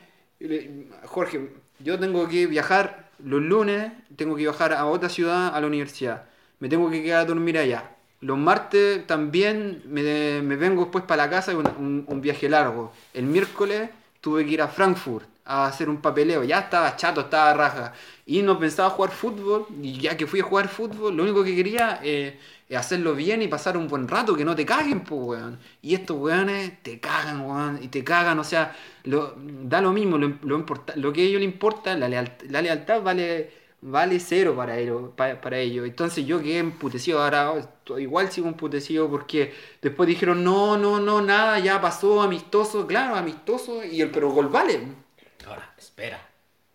Jorge, 1.05 1.51
yo 1.79 1.99
tengo 1.99 2.27
que 2.27 2.47
viajar 2.47 3.09
los 3.23 3.41
lunes, 3.41 3.91
tengo 4.15 4.35
que 4.35 4.43
viajar 4.43 4.73
a 4.73 4.85
otra 4.85 5.09
ciudad 5.09 5.53
a 5.55 5.61
la 5.61 5.67
universidad. 5.67 6.25
Me 6.59 6.69
tengo 6.69 6.89
que 6.89 7.03
quedar 7.03 7.21
a 7.21 7.25
dormir 7.25 7.57
allá. 7.57 7.91
Los 8.21 8.37
martes 8.37 9.05
también 9.07 9.81
me, 9.85 10.41
me 10.43 10.55
vengo 10.55 10.83
después 10.83 11.03
para 11.05 11.25
la 11.25 11.29
casa, 11.29 11.55
un- 11.55 12.05
un 12.07 12.21
viaje 12.21 12.49
largo. 12.49 12.91
El 13.13 13.25
miércoles 13.25 13.89
tuve 14.21 14.45
que 14.45 14.51
ir 14.51 14.61
a 14.61 14.67
Frankfurt 14.67 15.27
a 15.45 15.65
hacer 15.65 15.89
un 15.89 16.01
papeleo. 16.01 16.43
Ya 16.43 16.59
estaba 16.59 16.95
chato, 16.95 17.21
estaba 17.21 17.53
raja. 17.53 17.93
Y 18.25 18.41
no 18.41 18.59
pensaba 18.59 18.89
jugar 18.91 19.11
fútbol. 19.11 19.67
Y 19.81 19.99
ya 19.99 20.15
que 20.17 20.27
fui 20.27 20.39
a 20.39 20.43
jugar 20.43 20.67
fútbol, 20.69 21.15
lo 21.15 21.23
único 21.23 21.43
que 21.43 21.55
quería 21.55 21.99
eh, 22.03 22.39
hacerlo 22.75 23.15
bien 23.15 23.41
y 23.41 23.47
pasar 23.47 23.77
un 23.77 23.87
buen 23.87 24.07
rato, 24.07 24.35
que 24.35 24.45
no 24.45 24.55
te 24.55 24.65
caguen, 24.65 25.01
pues, 25.03 25.21
weón. 25.21 25.59
Y 25.81 25.95
estos 25.95 26.17
weones 26.17 26.81
te 26.83 26.99
cagan, 26.99 27.41
weón. 27.41 27.79
Y 27.81 27.87
te 27.89 28.03
cagan, 28.03 28.39
o 28.39 28.43
sea, 28.43 28.75
lo, 29.03 29.35
da 29.37 29.81
lo 29.81 29.91
mismo. 29.91 30.17
Lo, 30.17 30.29
lo, 30.43 30.65
lo 30.95 31.13
que 31.13 31.21
a 31.21 31.23
ellos 31.25 31.41
les 31.41 31.49
importa, 31.51 31.95
la, 31.97 32.07
lealt- 32.09 32.43
la 32.49 32.61
lealtad 32.61 33.01
vale, 33.01 33.51
vale 33.81 34.19
cero 34.19 34.55
para 34.55 34.77
ellos, 34.77 35.11
pa- 35.15 35.39
para 35.41 35.57
ellos. 35.59 35.85
Entonces 35.87 36.25
yo 36.25 36.39
quedé 36.41 36.59
emputecido. 36.59 37.21
Ahora 37.23 37.53
igual 37.97 38.31
sigo 38.31 38.47
emputecido 38.47 39.09
porque 39.09 39.53
después 39.81 40.07
dijeron, 40.07 40.43
no, 40.43 40.77
no, 40.77 40.99
no, 40.99 41.21
nada, 41.21 41.59
ya 41.59 41.81
pasó, 41.81 42.21
amistoso. 42.21 42.87
Claro, 42.87 43.15
amistoso. 43.15 43.83
Y 43.83 44.01
el 44.01 44.11
pero 44.11 44.31
gol 44.31 44.47
vale. 44.49 45.00
Ahora, 45.47 45.73
espera, 45.77 46.19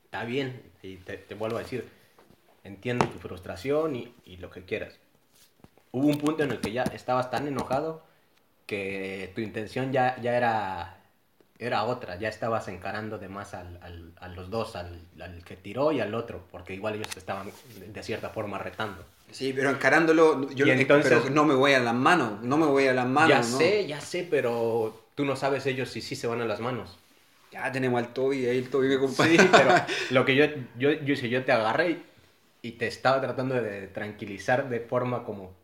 está 0.04 0.24
bien, 0.24 0.62
y 0.82 0.96
te, 0.96 1.16
te 1.18 1.34
vuelvo 1.34 1.56
a 1.56 1.60
decir, 1.62 1.88
entiendo 2.64 3.06
tu 3.06 3.18
frustración 3.18 3.96
y, 3.96 4.14
y 4.24 4.36
lo 4.38 4.50
que 4.50 4.64
quieras. 4.64 4.94
Hubo 5.92 6.08
un 6.08 6.18
punto 6.18 6.42
en 6.42 6.50
el 6.52 6.60
que 6.60 6.72
ya 6.72 6.82
estabas 6.84 7.30
tan 7.30 7.46
enojado 7.48 8.02
que 8.66 9.32
tu 9.34 9.40
intención 9.40 9.92
ya, 9.92 10.20
ya 10.20 10.36
era, 10.36 10.98
era 11.58 11.84
otra, 11.84 12.16
ya 12.16 12.28
estabas 12.28 12.68
encarando 12.68 13.18
de 13.18 13.28
más 13.28 13.54
al, 13.54 13.78
al- 13.82 14.12
a 14.20 14.28
los 14.28 14.50
dos, 14.50 14.76
al, 14.76 15.00
al 15.20 15.44
que 15.44 15.56
tiró 15.56 15.92
y 15.92 16.00
al 16.00 16.14
otro, 16.14 16.42
porque 16.50 16.74
igual 16.74 16.96
ellos 16.96 17.08
te 17.08 17.20
estaban 17.20 17.50
de- 17.92 18.02
cierta 18.02 18.30
forma 18.30 18.58
retando. 18.58 19.04
Sí, 19.30 19.52
pero 19.52 19.70
encarándolo, 19.70 20.50
yo 20.52 20.66
entonces- 20.66 21.12
pero 21.20 21.30
no 21.30 21.44
me 21.44 21.54
voy 21.54 21.72
a 21.72 21.80
las 21.80 21.94
manos, 21.94 22.42
no 22.42 22.56
me 22.58 22.66
voy 22.66 22.86
a 22.88 22.92
las 22.94 23.06
manos. 23.06 23.28
ya 23.46 23.52
¿no? 23.52 23.58
sé, 23.58 23.86
ya 23.86 24.00
sé, 24.00 24.26
pero 24.28 25.04
tú 25.14 25.24
no 25.24 25.36
sabes 25.36 25.66
ellos 25.66 25.90
si 25.90 26.00
sí 26.00 26.16
se 26.16 26.26
van 26.26 26.40
a 26.40 26.44
las 26.44 26.60
manos. 26.60 26.98
Ya 27.56 27.72
tenemos 27.72 27.98
al 28.02 28.12
Toby, 28.12 28.46
ahí 28.46 28.58
el 28.58 28.68
Toby 28.68 28.88
me 28.88 28.94
acompaña. 28.96 29.30
Sí, 29.42 29.48
pero 29.50 29.70
lo 30.10 30.24
que 30.24 30.36
yo, 30.36 30.44
yo, 30.78 30.92
yo, 30.92 31.16
si 31.16 31.28
yo 31.30 31.44
te 31.44 31.52
agarré 31.52 31.90
y, 31.90 32.02
y 32.62 32.72
te 32.72 32.86
estaba 32.86 33.20
tratando 33.20 33.54
de 33.54 33.88
tranquilizar 33.88 34.68
de 34.68 34.80
forma 34.80 35.24
como 35.24 35.54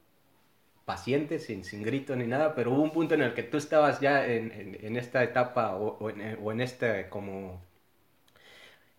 paciente, 0.84 1.38
sin, 1.38 1.64
sin 1.64 1.82
grito 1.82 2.16
ni 2.16 2.26
nada, 2.26 2.54
pero 2.54 2.72
hubo 2.72 2.82
un 2.82 2.92
punto 2.92 3.14
en 3.14 3.22
el 3.22 3.34
que 3.34 3.42
tú 3.42 3.56
estabas 3.58 4.00
ya 4.00 4.26
en, 4.26 4.52
en, 4.52 4.78
en 4.84 4.96
esta 4.96 5.22
etapa 5.24 5.74
o, 5.76 5.98
o 5.98 6.10
en, 6.10 6.38
o 6.42 6.52
en 6.52 6.60
este 6.60 7.08
como 7.08 7.60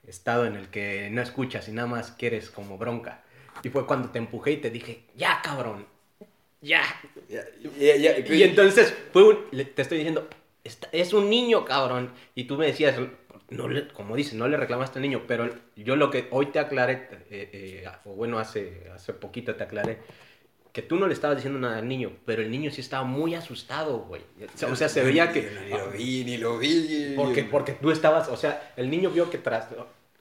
estado 0.07 0.45
en 0.45 0.55
el 0.55 0.67
que 0.69 1.09
no 1.11 1.21
escuchas 1.21 1.67
y 1.67 1.71
nada 1.71 1.87
más 1.87 2.11
quieres 2.11 2.49
como 2.49 2.77
bronca. 2.77 3.21
Y 3.63 3.69
fue 3.69 3.85
cuando 3.87 4.09
te 4.09 4.19
empujé 4.19 4.51
y 4.53 4.57
te 4.57 4.69
dije, 4.69 5.03
ya 5.15 5.41
cabrón, 5.41 5.85
ya. 6.61 6.83
Ya, 7.29 7.43
ya, 7.79 7.95
ya, 7.95 8.35
Y 8.35 8.43
entonces 8.43 8.93
fue 9.13 9.23
un- 9.23 9.51
te 9.51 9.81
estoy 9.81 9.99
diciendo, 9.99 10.27
"Está- 10.29 10.42
es 10.91 11.13
un 11.13 11.29
niño, 11.29 11.65
cabrón. 11.65 12.11
Y 12.35 12.45
tú 12.45 12.57
me 12.57 12.65
decías, 12.67 12.95
no 13.49 13.67
le- 13.67 13.87
como 13.89 14.15
dices, 14.15 14.33
no 14.33 14.47
le 14.47 14.57
reclamaste 14.57 14.99
al 14.99 15.03
niño, 15.03 15.23
pero 15.27 15.49
yo 15.75 15.95
lo 15.95 16.09
que 16.09 16.27
hoy 16.31 16.47
te 16.47 16.59
aclaré, 16.59 17.07
eh, 17.29 17.49
eh, 17.83 17.89
o 18.05 18.13
bueno, 18.13 18.39
hace, 18.39 18.89
hace 18.93 19.13
poquito 19.13 19.55
te 19.55 19.63
aclaré, 19.63 19.99
que 20.71 20.81
tú 20.81 20.95
no 20.95 21.07
le 21.07 21.13
estabas 21.13 21.37
diciendo 21.37 21.59
nada 21.59 21.77
al 21.77 21.87
niño, 21.87 22.11
pero 22.25 22.41
el 22.41 22.49
niño 22.49 22.71
sí 22.71 22.81
estaba 22.81 23.03
muy 23.03 23.35
asustado, 23.35 23.99
güey. 23.99 24.23
O 24.55 24.57
sea, 24.57 24.69
o 24.69 24.75
sea, 24.75 24.89
se 24.89 25.03
veía 25.03 25.31
que... 25.31 25.41
Ni 25.65 25.69
lo 25.69 25.89
vi, 25.91 26.23
ni 26.25 26.37
lo 26.37 26.57
vi. 26.57 26.67
Porque, 27.15 27.43
porque 27.43 27.73
tú 27.73 27.91
estabas, 27.91 28.27
o 28.29 28.37
sea, 28.37 28.73
el 28.75 28.89
niño 28.89 29.11
vio 29.11 29.29
que 29.29 29.37
tras, 29.37 29.67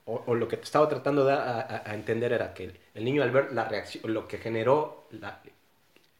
o, 0.05 0.23
o 0.27 0.35
lo 0.35 0.47
que 0.47 0.57
te 0.57 0.63
estaba 0.65 0.87
tratando 0.89 1.25
de 1.25 1.33
a- 1.33 1.81
a 1.85 1.95
entender 1.95 2.33
era 2.33 2.53
que 2.53 2.65
el, 2.65 2.77
el 2.93 3.03
niño 3.05 3.23
al 3.23 3.31
ver 3.31 3.51
la 3.53 3.65
reacción, 3.67 4.13
lo 4.13 4.27
que 4.27 4.37
generó 4.37 5.07
la, 5.09 5.41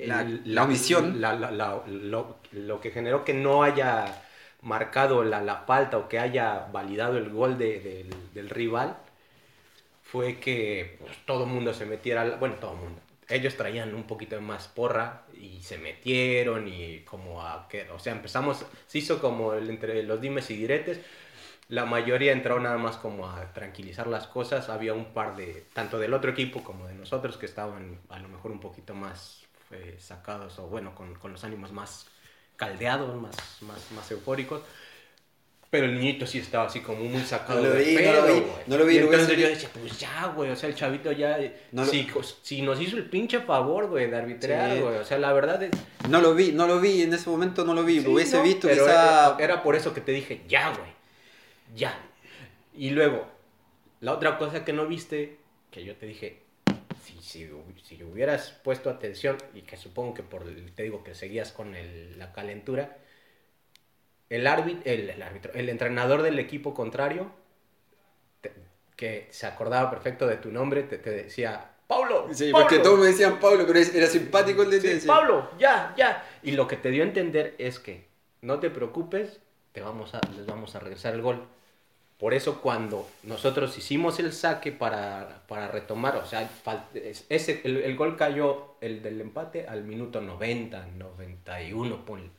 La- 0.07 0.23
la 0.45 0.63
omisión. 0.63 1.19
la- 1.21 1.33
la- 1.35 1.51
la- 1.51 1.83
lo, 1.87 2.37
lo 2.51 2.81
que 2.81 2.91
generó 2.91 3.23
que 3.23 3.33
no 3.33 3.63
haya 3.63 4.21
marcado 4.61 5.23
la, 5.23 5.63
falta 5.67 5.97
o 5.97 6.07
que 6.07 6.19
haya 6.19 6.67
validado 6.71 7.17
el 7.17 7.29
gol 7.29 7.57
de- 7.57 7.79
del, 7.79 8.33
del 8.33 8.49
rival 8.49 8.95
fue 10.03 10.39
que 10.39 10.97
pues, 10.99 11.11
todo 11.25 11.45
el 11.45 11.49
mundo 11.49 11.73
se 11.73 11.85
metiera, 11.85 12.35
bueno, 12.37 12.55
todo 12.55 12.73
el 12.73 12.77
mundo. 12.79 13.01
Ellos 13.29 13.55
traían 13.55 13.95
un 13.95 14.03
poquito 14.03 14.39
más 14.41 14.67
porra 14.67 15.23
y 15.39 15.61
se 15.61 15.77
metieron 15.77 16.67
y 16.67 16.99
como 16.99 17.41
a 17.41 17.67
que, 17.69 17.89
o 17.89 17.97
sea, 17.99 18.13
empezamos, 18.13 18.65
se 18.85 18.97
hizo 18.97 19.19
como 19.19 19.53
el, 19.53 19.69
entre 19.69 20.03
los 20.03 20.21
dimes 20.21 20.49
y 20.51 20.55
diretes. 20.57 20.99
La 21.69 21.85
mayoría 21.85 22.33
entró 22.33 22.59
nada 22.59 22.77
más 22.77 22.97
como 22.97 23.27
a 23.29 23.53
tranquilizar 23.53 24.07
las 24.07 24.27
cosas. 24.27 24.69
Había 24.69 24.93
un 24.93 25.13
par 25.13 25.35
de, 25.35 25.65
tanto 25.73 25.97
del 25.97 26.13
otro 26.13 26.31
equipo 26.31 26.63
como 26.63 26.85
de 26.87 26.93
nosotros, 26.93 27.37
que 27.37 27.45
estaban 27.45 27.99
a 28.09 28.19
lo 28.19 28.27
mejor 28.27 28.51
un 28.51 28.59
poquito 28.59 28.93
más 28.93 29.41
eh, 29.73 29.97
sacados 29.99 30.57
o 30.59 30.67
bueno, 30.67 30.93
con, 30.95 31.13
con 31.15 31.31
los 31.33 31.43
ánimos 31.43 31.71
más 31.71 32.07
caldeados, 32.55 33.15
más, 33.21 33.35
más, 33.61 33.91
más 33.91 34.11
eufóricos. 34.11 34.61
Pero 35.69 35.87
el 35.87 35.95
niñito 35.95 36.27
sí 36.27 36.37
estaba 36.37 36.67
así 36.67 36.81
como 36.81 37.03
muy 37.03 37.23
sacado 37.23 37.59
No 37.59 37.69
lo 37.69 37.73
de 37.73 37.83
vi, 37.83 37.93
no 37.95 37.97
pedo, 37.99 38.27
lo 38.27 38.33
vi, 38.35 38.43
no 38.67 38.77
lo 38.77 38.85
vi, 38.85 38.95
Y 38.95 38.99
lo 38.99 39.07
hubiese 39.07 39.21
entonces 39.23 39.37
yo 39.39 39.47
decía, 39.49 39.69
pues 39.73 39.99
ya, 39.99 40.27
güey, 40.27 40.51
o 40.51 40.55
sea, 40.55 40.69
el 40.69 40.75
chavito 40.75 41.11
ya... 41.11 41.35
No 41.71 41.83
lo- 41.83 41.89
si, 41.91 42.07
si 42.43 42.61
nos 42.61 42.79
hizo 42.79 42.95
el 42.95 43.05
pinche 43.09 43.39
favor, 43.39 43.87
güey, 43.87 44.07
de 44.07 44.15
arbitrar, 44.15 44.75
Sí. 44.75 44.81
güey. 44.81 44.97
O 44.97 45.03
sea, 45.03 45.17
la 45.17 45.33
verdad 45.33 45.63
es... 45.63 45.71
No 46.07 46.21
lo 46.21 46.35
vi, 46.35 46.51
no 46.51 46.67
lo 46.67 46.79
vi, 46.79 47.01
en 47.01 47.11
ese 47.11 47.27
momento 47.27 47.65
no 47.65 47.73
lo 47.73 47.83
vi. 47.83 48.01
Sí, 48.01 48.05
lo 48.05 48.11
hubiese 48.11 48.37
no, 48.37 48.43
visto 48.43 48.67
pero 48.67 48.83
quizá... 48.85 49.25
era, 49.35 49.37
era 49.43 49.63
por 49.63 49.75
eso 49.75 49.95
que 49.95 50.01
te 50.01 50.11
dije, 50.11 50.43
ya, 50.47 50.69
güey. 50.69 50.91
Ya. 51.73 51.97
Y 52.75 52.91
luego, 52.91 53.25
la 53.99 54.13
otra 54.13 54.37
cosa 54.37 54.63
que 54.63 54.73
no 54.73 54.85
viste, 54.85 55.39
que 55.71 55.83
yo 55.83 55.95
te 55.95 56.05
dije, 56.05 56.42
si, 57.03 57.19
si, 57.21 57.49
si 57.83 58.03
hubieras 58.03 58.51
puesto 58.63 58.89
atención, 58.89 59.37
y 59.53 59.61
que 59.61 59.77
supongo 59.77 60.13
que 60.13 60.23
por 60.23 60.43
el- 60.43 60.73
te 60.73 60.83
digo 60.83 61.03
que 61.03 61.15
seguías 61.15 61.51
con 61.51 61.75
el- 61.75 62.17
la 62.19 62.31
calentura, 62.33 62.97
el 64.29 64.47
árbitro, 64.47 64.81
el, 64.85 65.09
el 65.09 65.21
árbitro, 65.21 65.53
el 65.53 65.69
entrenador 65.69 66.21
del 66.21 66.39
equipo 66.39 66.73
contrario, 66.73 67.31
te- 68.41 68.53
que 68.95 69.27
se 69.31 69.45
acordaba 69.47 69.89
perfecto 69.89 70.27
de 70.27 70.37
tu 70.37 70.51
nombre, 70.51 70.83
te, 70.83 70.97
te 70.97 71.09
decía, 71.09 71.69
Pablo. 71.87 72.29
Sí, 72.33 72.51
Pablo". 72.51 72.67
porque 72.67 72.79
todos 72.79 72.99
me 72.99 73.07
decían 73.07 73.39
Pablo, 73.39 73.65
pero 73.67 73.79
era 73.79 74.07
simpático 74.07 74.63
el 74.63 74.69
de 74.81 74.99
sí. 74.99 75.07
Pablo, 75.07 75.49
ya, 75.59 75.93
ya. 75.97 76.23
Y 76.41 76.51
lo 76.51 76.67
que 76.67 76.77
te 76.77 76.89
dio 76.89 77.03
a 77.03 77.07
entender 77.07 77.55
es 77.57 77.79
que 77.79 78.07
no 78.41 78.59
te 78.59 78.69
preocupes, 78.69 79.39
te 79.71 79.81
vamos 79.81 80.13
a, 80.13 80.21
les 80.35 80.45
vamos 80.45 80.75
a 80.75 80.79
regresar 80.79 81.13
el 81.13 81.21
gol. 81.21 81.47
Por 82.23 82.33
eso 82.33 82.61
cuando 82.61 83.05
nosotros 83.23 83.77
hicimos 83.77 84.17
el 84.17 84.31
saque 84.31 84.71
para, 84.71 85.43
para 85.45 85.67
retomar, 85.67 86.15
o 86.15 86.25
sea, 86.25 86.49
ese, 87.27 87.59
el, 87.65 87.97
gol 87.97 88.15
cayó, 88.15 88.77
el 88.79 89.03
del 89.03 89.19
empate, 89.19 89.67
al 89.67 89.83
minuto 89.83 90.21
90, 90.21 90.87
91, 90.97 92.05
ponle. 92.05 92.29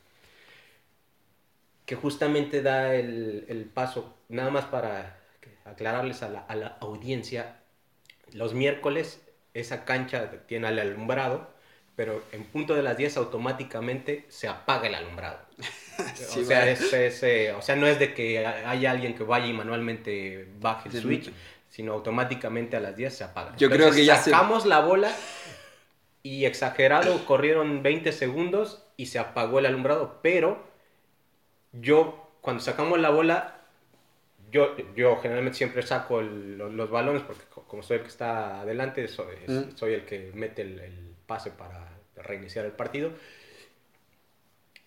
Que 1.85 1.93
justamente 1.93 2.63
da 2.63 2.95
el, 2.95 3.45
el 3.47 3.65
paso, 3.65 4.15
nada 4.27 4.49
más 4.49 4.65
para 4.65 5.19
aclararles 5.65 6.23
a 6.23 6.29
la, 6.29 6.39
a 6.39 6.55
la 6.55 6.77
audiencia, 6.81 7.59
los 8.33 8.55
miércoles 8.55 9.21
esa 9.53 9.85
cancha 9.85 10.31
tiene 10.47 10.67
el 10.69 10.79
alumbrado, 10.79 11.47
pero 11.95 12.23
en 12.31 12.43
punto 12.43 12.75
de 12.75 12.83
las 12.83 12.97
10 12.97 13.15
automáticamente 13.17 14.25
se 14.29 14.47
apaga 14.47 14.87
el 14.87 14.95
alumbrado. 14.95 15.39
Sí, 16.15 16.41
o, 16.41 16.45
sea, 16.45 16.69
es- 16.69 16.91
es, 16.91 17.23
eh, 17.23 17.53
o 17.53 17.61
sea, 17.61 17.77
no 17.77 17.87
es 17.87 17.97
de 17.99 18.13
que 18.13 18.45
haya 18.45 18.91
alguien 18.91 19.15
que 19.15 19.23
vaya 19.23 19.45
y 19.47 19.53
manualmente 19.53 20.45
baje 20.59 20.89
el 20.89 21.01
switch, 21.01 21.31
sino 21.69 21.93
automáticamente 21.93 22.75
a 22.75 22.81
las 22.81 22.97
10 22.97 23.15
se 23.15 23.23
apaga. 23.23 23.55
Yo 23.55 23.69
creo 23.69 23.91
que 23.91 24.03
ya 24.03 24.17
se- 24.17 24.31
sacamos 24.31 24.65
la 24.65 24.79
bola 24.81 25.09
y 26.21 26.43
exagerado 26.43 27.25
corrieron 27.25 27.81
20 27.81 28.11
segundos 28.11 28.83
y 28.97 29.05
se 29.05 29.19
apagó 29.19 29.59
el 29.59 29.67
alumbrado, 29.67 30.19
pero 30.21 30.61
yo 31.71 32.29
cuando 32.41 32.61
sacamos 32.61 32.99
la 32.99 33.09
bola 33.09 33.55
yo, 34.51 34.75
yo 34.95 35.17
generalmente 35.17 35.57
siempre 35.57 35.81
saco 35.81 36.19
el- 36.19 36.57
los, 36.57 36.73
los 36.73 36.89
balones 36.89 37.21
porque 37.23 37.43
co- 37.49 37.63
como 37.63 37.83
soy 37.83 37.97
el 37.97 38.03
que 38.03 38.09
está 38.09 38.61
adelante, 38.61 39.07
soy, 39.07 39.35
Mm. 39.47 39.75
soy 39.75 39.93
el 39.93 40.05
que 40.05 40.31
mete 40.33 40.61
el, 40.61 40.79
el 40.79 41.14
pase 41.27 41.51
para 41.51 41.87
reiniciar 42.15 42.65
el 42.65 42.71
partido. 42.71 43.11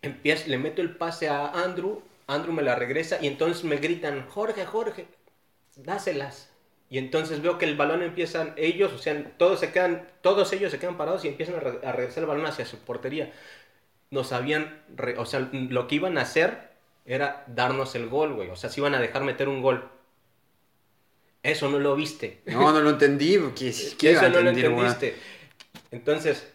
Empiezo, 0.02 0.48
le 0.48 0.58
meto 0.58 0.80
el 0.80 0.94
pase 0.96 1.28
a 1.28 1.48
Andrew, 1.50 2.02
Andrew 2.26 2.52
me 2.52 2.62
la 2.62 2.74
regresa 2.76 3.18
y 3.20 3.26
entonces 3.26 3.64
me 3.64 3.76
gritan, 3.78 4.26
Jorge, 4.28 4.64
Jorge, 4.64 5.06
dáselas. 5.76 6.50
Y 6.90 6.98
entonces 6.98 7.42
veo 7.42 7.58
que 7.58 7.66
el 7.66 7.76
balón 7.76 8.02
empiezan 8.02 8.54
ellos, 8.56 8.92
o 8.92 8.98
sea, 8.98 9.22
todos 9.36 9.60
se 9.60 9.72
quedan, 9.72 10.08
todos 10.22 10.52
ellos 10.52 10.70
se 10.70 10.78
quedan 10.78 10.96
parados 10.96 11.24
y 11.24 11.28
empiezan 11.28 11.56
a, 11.56 11.60
re- 11.60 11.86
a 11.86 11.92
regresar 11.92 12.22
el 12.22 12.28
balón 12.28 12.46
hacia 12.46 12.64
su 12.64 12.78
portería. 12.78 13.32
Nos 14.10 14.32
habían, 14.32 14.82
re- 14.96 15.18
o 15.18 15.26
sea, 15.26 15.40
lo 15.52 15.86
que 15.86 15.96
iban 15.96 16.16
a 16.16 16.22
hacer 16.22 16.70
era 17.04 17.44
darnos 17.48 17.94
el 17.94 18.08
gol, 18.08 18.34
güey. 18.34 18.48
O 18.48 18.56
sea, 18.56 18.70
se 18.70 18.80
iban 18.80 18.94
a 18.94 19.00
dejar 19.00 19.22
meter 19.24 19.48
un 19.48 19.60
gol. 19.60 19.86
Eso 21.42 21.68
no 21.70 21.78
lo 21.78 21.94
viste. 21.94 22.40
No, 22.46 22.72
no 22.72 22.80
lo 22.80 22.90
entendí. 22.90 23.36
porque 23.38 23.72
¿qué 23.98 24.12
iba 24.12 24.20
Eso 24.20 24.28
no 24.30 24.40
lo 24.40 24.48
entender, 24.50 24.70
weón? 24.70 24.86
Entonces, 25.90 26.54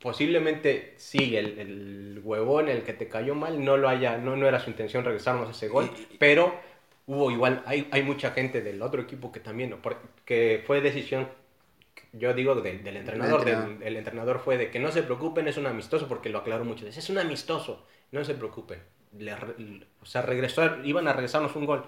posiblemente 0.00 0.94
sí, 0.96 1.36
el, 1.36 1.58
el 1.58 2.20
huevón, 2.22 2.68
el 2.68 2.82
que 2.84 2.92
te 2.92 3.08
cayó 3.08 3.34
mal, 3.34 3.64
no 3.64 3.76
lo 3.76 3.88
haya, 3.88 4.16
no, 4.18 4.36
no 4.36 4.46
era 4.46 4.60
su 4.60 4.70
intención 4.70 5.04
regresarnos 5.04 5.50
ese 5.50 5.68
gol, 5.68 5.90
pero 6.18 6.54
hubo 7.06 7.30
igual, 7.30 7.62
hay, 7.66 7.88
hay 7.90 8.02
mucha 8.02 8.30
gente 8.30 8.60
del 8.62 8.82
otro 8.82 9.02
equipo 9.02 9.32
que 9.32 9.40
también, 9.40 9.74
que 10.24 10.62
fue 10.66 10.80
decisión, 10.80 11.28
yo 12.12 12.34
digo, 12.34 12.54
del, 12.56 12.84
del 12.84 12.96
entrenador, 12.98 13.44
Del 13.44 13.82
el 13.82 13.96
entrenador 13.96 14.40
fue 14.40 14.58
de 14.58 14.70
que 14.70 14.80
no 14.80 14.92
se 14.92 15.02
preocupen, 15.04 15.48
es 15.48 15.56
un 15.58 15.66
amistoso, 15.66 16.08
porque 16.08 16.30
lo 16.30 16.38
aclaró 16.38 16.64
muchas 16.64 16.86
veces, 16.86 17.04
es 17.04 17.10
un 17.10 17.18
amistoso, 17.18 17.86
no 18.12 18.24
se 18.24 18.34
preocupen. 18.34 18.80
Le 19.18 19.36
re- 19.36 19.54
o 20.02 20.06
sea, 20.06 20.22
regresó, 20.22 20.82
iban 20.84 21.08
a 21.08 21.12
regresarnos 21.14 21.56
un 21.56 21.66
gol. 21.66 21.84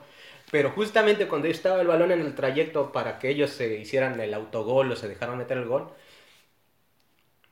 Pero 0.51 0.71
justamente 0.71 1.29
cuando 1.29 1.49
estaba 1.49 1.81
el 1.81 1.87
balón 1.87 2.11
en 2.13 2.21
el 2.21 2.35
trayecto 2.35 2.93
para 2.93 3.19
que 3.19 3.29
ellos 3.31 3.51
se 3.51 3.77
hicieran 3.79 4.19
el 4.21 4.35
autogol 4.35 4.91
o 4.93 4.97
se 4.97 5.09
dejaran 5.09 5.39
meter 5.39 5.59
el 5.59 5.67
gol, 5.67 5.93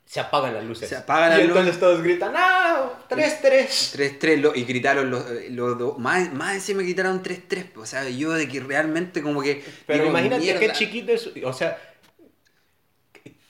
se 0.04 0.20
apagan 0.20 0.54
las 0.54 0.64
luces. 0.64 0.88
Se 0.88 0.96
apagan 0.96 1.30
las 1.30 1.40
y 1.40 1.42
entonces 1.42 1.66
luces. 1.66 1.80
todos 1.80 2.02
gritan, 2.02 2.32
¡ah! 2.36 2.90
3-3. 3.08 3.92
3-3 3.92 4.40
lo- 4.40 4.54
y 4.54 4.64
gritaron 4.64 5.10
los, 5.10 5.30
eh, 5.30 5.48
los 5.50 5.78
dos. 5.78 5.98
Más, 5.98 6.32
más 6.32 6.54
encima 6.54 6.82
gritaron 6.82 7.22
3-3. 7.22 7.76
O 7.76 7.84
sea, 7.86 8.08
yo 8.08 8.32
de 8.32 8.48
que 8.48 8.60
realmente 8.60 9.22
como 9.22 9.42
que. 9.42 9.62
Pero 9.86 10.04
digo, 10.04 10.10
imagínate 10.10 10.56
qué 10.58 10.58
mierda. 10.60 10.72
chiquito 10.72 11.12
es, 11.12 11.30
o 11.44 11.52
sea, 11.52 11.78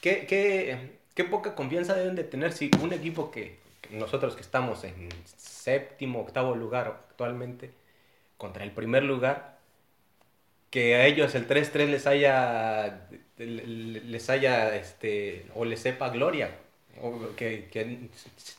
qué, 0.01 0.27
qué, 0.27 0.99
qué 1.15 1.25
poca 1.25 1.55
confianza 1.55 1.95
deben 1.95 2.15
de 2.17 2.25
tener 2.25 2.53
si 2.53 2.71
un 2.81 2.93
equipo 2.93 3.31
que 3.31 3.59
nosotros 3.91 4.35
que 4.35 4.43
estamos 4.43 4.85
en 4.85 5.09
séptimo, 5.37 6.21
octavo 6.21 6.55
lugar 6.55 6.87
actualmente, 7.11 7.73
contra 8.39 8.65
el 8.65 8.73
primer 8.73 9.03
lugar, 9.05 9.59
que 10.71 10.97
a 10.97 11.07
ellos 11.07 11.35
el 11.35 11.47
3-3 11.47 11.91
les 11.91 12.07
haya, 12.07 13.09
les 13.39 14.31
haya, 14.31 14.77
este, 14.77 15.47
o 15.55 15.65
les 15.65 15.81
sepa 15.81 16.11
gloria, 16.11 16.51
o 17.01 17.35
que, 17.37 17.69
que 17.71 18.09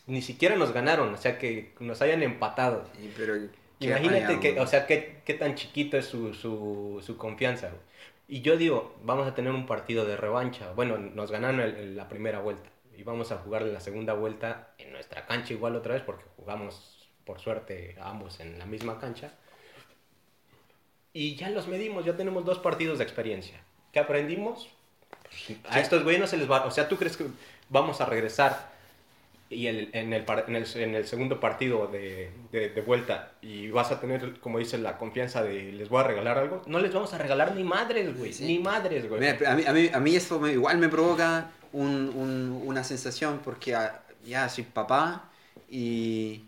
ni 0.08 0.22
siquiera 0.22 0.56
nos 0.56 0.72
ganaron, 0.74 1.14
o 1.14 1.18
sea, 1.18 1.38
que 1.38 1.74
nos 1.80 2.02
hayan 2.02 2.24
empatado. 2.24 2.86
Sí, 2.98 3.12
pero 3.16 3.36
Imagínate 3.80 4.40
que, 4.42 4.60
o 4.60 4.68
sea, 4.68 4.88
qué, 4.88 5.22
qué 5.26 5.34
tan 5.36 5.56
chiquito 5.56 5.98
es 5.98 6.06
su, 6.06 6.34
su, 6.34 7.02
su 7.06 7.18
confianza. 7.18 7.68
güey. 7.70 7.82
Y 8.28 8.42
yo 8.42 8.58
digo, 8.58 8.96
vamos 9.04 9.28
a 9.28 9.34
tener 9.34 9.52
un 9.54 9.66
partido 9.66 10.06
de 10.06 10.18
revancha. 10.18 10.72
Bueno, 10.74 10.98
nos 10.98 11.32
ganaron 11.32 11.60
el- 11.62 11.76
el- 11.78 11.96
la 11.96 12.08
primera 12.10 12.40
vuelta. 12.40 12.70
Y 12.96 13.04
vamos 13.04 13.32
a 13.32 13.38
jugar 13.38 13.62
la 13.64 13.80
segunda 13.80 14.14
vuelta 14.14 14.74
en 14.78 14.92
nuestra 14.92 15.26
cancha 15.26 15.54
igual 15.54 15.76
otra 15.76 15.94
vez, 15.96 16.04
porque 16.04 16.26
jugamos, 16.36 17.10
por 17.26 17.40
suerte, 17.40 17.96
ambos 18.02 18.40
en 18.42 18.60
la 18.60 18.66
misma 18.66 19.00
cancha. 19.00 19.32
Y 21.20 21.36
ya 21.36 21.50
los 21.50 21.68
medimos, 21.68 22.06
ya 22.06 22.16
tenemos 22.16 22.46
dos 22.46 22.60
partidos 22.60 22.98
de 23.00 23.04
experiencia. 23.04 23.60
¿Qué 23.92 24.00
aprendimos? 24.00 24.70
Pues, 25.46 25.60
a 25.70 25.82
estos 25.82 26.04
güeyes 26.04 26.22
no 26.22 26.28
se 26.28 26.38
les 26.38 26.50
va... 26.50 26.66
O 26.66 26.72
sea, 26.72 26.88
¿tú 26.88 26.96
crees 26.96 27.18
que 27.18 27.26
vamos 27.68 28.00
a 28.00 28.06
regresar 28.06 28.72
y 29.50 29.68
el- 29.68 29.90
en, 29.92 30.14
el, 30.14 30.24
en, 30.48 30.56
el, 30.56 30.66
en 30.76 30.96
el 30.96 31.06
segundo 31.08 31.42
partido 31.42 31.88
de, 31.88 32.32
de- 32.54 32.70
de 32.70 32.82
vuelta 32.82 33.34
y 33.42 33.70
vas 33.70 33.92
a 33.92 34.00
tener, 34.00 34.40
como 34.40 34.60
dice, 34.60 34.78
la 34.78 34.98
confianza 34.98 35.44
de 35.44 35.74
les 35.74 35.90
voy 35.90 36.00
a 36.00 36.08
regalar 36.08 36.38
algo? 36.38 36.62
No 36.68 36.80
les 36.80 36.94
vamos 36.94 37.14
a 37.14 37.18
regalar 37.18 37.54
ni 37.54 37.66
madres, 37.66 38.18
güey. 38.18 38.32
Sí. 38.32 38.46
Ni 38.46 38.60
madres, 38.60 39.10
güey. 39.10 39.20
Mira, 39.20 39.52
a, 39.52 39.56
mí, 39.56 39.64
a, 39.68 39.74
mí, 39.74 39.90
a 39.94 40.00
mí 40.00 40.16
eso 40.16 40.40
me- 40.40 40.54
igual 40.54 40.78
me 40.78 40.88
provoca 40.88 41.52
un- 41.74 42.14
un- 42.16 42.64
una 42.66 42.86
sensación 42.86 43.42
porque 43.44 43.76
ah, 43.76 44.04
ya 44.26 44.48
soy 44.48 44.64
papá 44.64 45.30
y, 45.70 46.44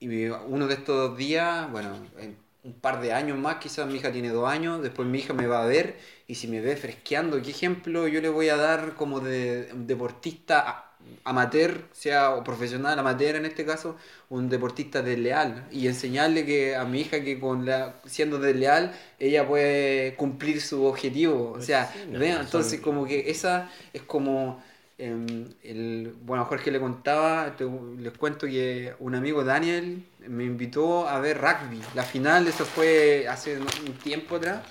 y 0.00 0.26
uno 0.26 0.66
de 0.66 0.74
estos 0.74 1.16
días, 1.16 1.70
bueno, 1.72 1.96
en 2.18 2.44
un 2.66 2.72
par 2.80 3.00
de 3.00 3.12
años 3.12 3.38
más, 3.38 3.56
quizás 3.56 3.86
mi 3.86 3.96
hija 3.96 4.10
tiene 4.10 4.30
dos 4.30 4.48
años, 4.48 4.82
después 4.82 5.08
mi 5.08 5.18
hija 5.18 5.32
me 5.32 5.46
va 5.46 5.62
a 5.62 5.66
ver 5.66 5.96
y 6.26 6.34
si 6.34 6.48
me 6.48 6.60
ve 6.60 6.76
fresqueando, 6.76 7.40
¿qué 7.40 7.50
ejemplo 7.50 8.08
yo 8.08 8.20
le 8.20 8.28
voy 8.28 8.48
a 8.48 8.56
dar 8.56 8.94
como 8.94 9.20
de 9.20 9.70
deportista 9.74 10.82
amateur, 11.22 11.84
sea 11.92 12.34
o 12.34 12.42
profesional, 12.42 12.98
amateur 12.98 13.36
en 13.36 13.46
este 13.46 13.64
caso, 13.64 13.96
un 14.28 14.48
deportista 14.48 15.02
desleal 15.02 15.68
y 15.70 15.86
enseñarle 15.86 16.44
que 16.44 16.74
a 16.74 16.84
mi 16.84 17.02
hija 17.02 17.22
que 17.22 17.38
con 17.38 17.64
la 17.64 17.94
siendo 18.06 18.38
desleal 18.40 18.92
ella 19.20 19.46
puede 19.46 20.16
cumplir 20.16 20.60
su 20.60 20.84
objetivo, 20.84 21.52
o 21.52 21.62
sea, 21.62 21.92
sí, 21.92 22.10
vean, 22.10 22.40
entonces 22.40 22.80
como 22.80 23.06
que 23.06 23.30
esa 23.30 23.70
es 23.92 24.02
como 24.02 24.60
em, 24.98 25.48
el 25.62 26.14
bueno, 26.22 26.44
Jorge 26.46 26.70
le 26.70 26.80
contaba, 26.80 27.54
les 27.98 28.12
cuento 28.16 28.46
que 28.46 28.94
un 28.98 29.14
amigo 29.14 29.44
Daniel 29.44 30.04
me 30.20 30.44
invitó 30.44 31.08
a 31.08 31.18
ver 31.20 31.40
rugby, 31.40 31.80
la 31.94 32.02
final, 32.02 32.46
eso 32.46 32.64
fue 32.64 33.26
hace 33.28 33.58
un 33.58 33.94
tiempo 34.02 34.36
atrás. 34.36 34.62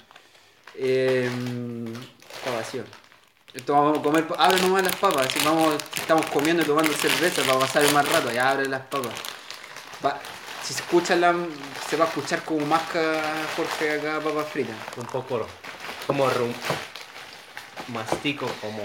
Em, 0.78 1.86
vacío. 2.56 2.84
Esto 3.54 3.72
vamos 3.74 4.00
a 4.00 4.02
comer, 4.02 4.26
abre 4.38 4.62
nomás 4.62 4.84
las 4.84 4.96
papas, 4.98 5.28
vamos, 5.46 5.76
estamos 5.96 6.26
comiendo 6.26 6.62
y 6.62 6.66
tomando 6.66 6.92
cerveza 6.92 7.42
para 7.44 7.60
pasar 7.60 7.90
más 7.94 8.12
rato, 8.12 8.30
ya 8.32 8.52
abre 8.52 8.68
las 8.68 8.82
papas. 8.82 9.14
Si 10.62 10.74
se 10.74 10.82
escucha 10.82 11.16
la, 11.16 11.34
se 11.88 11.96
va 11.96 12.06
a 12.06 12.08
escuchar 12.08 12.44
como 12.44 12.66
masca 12.66 13.22
Jorge 13.56 13.92
acá 13.92 14.20
papas 14.20 14.48
fritas. 14.48 14.76
Un 14.98 15.06
poco 15.06 15.48
como 16.06 16.30
rum- 16.30 16.54
mastico, 17.88 18.48
como... 18.60 18.82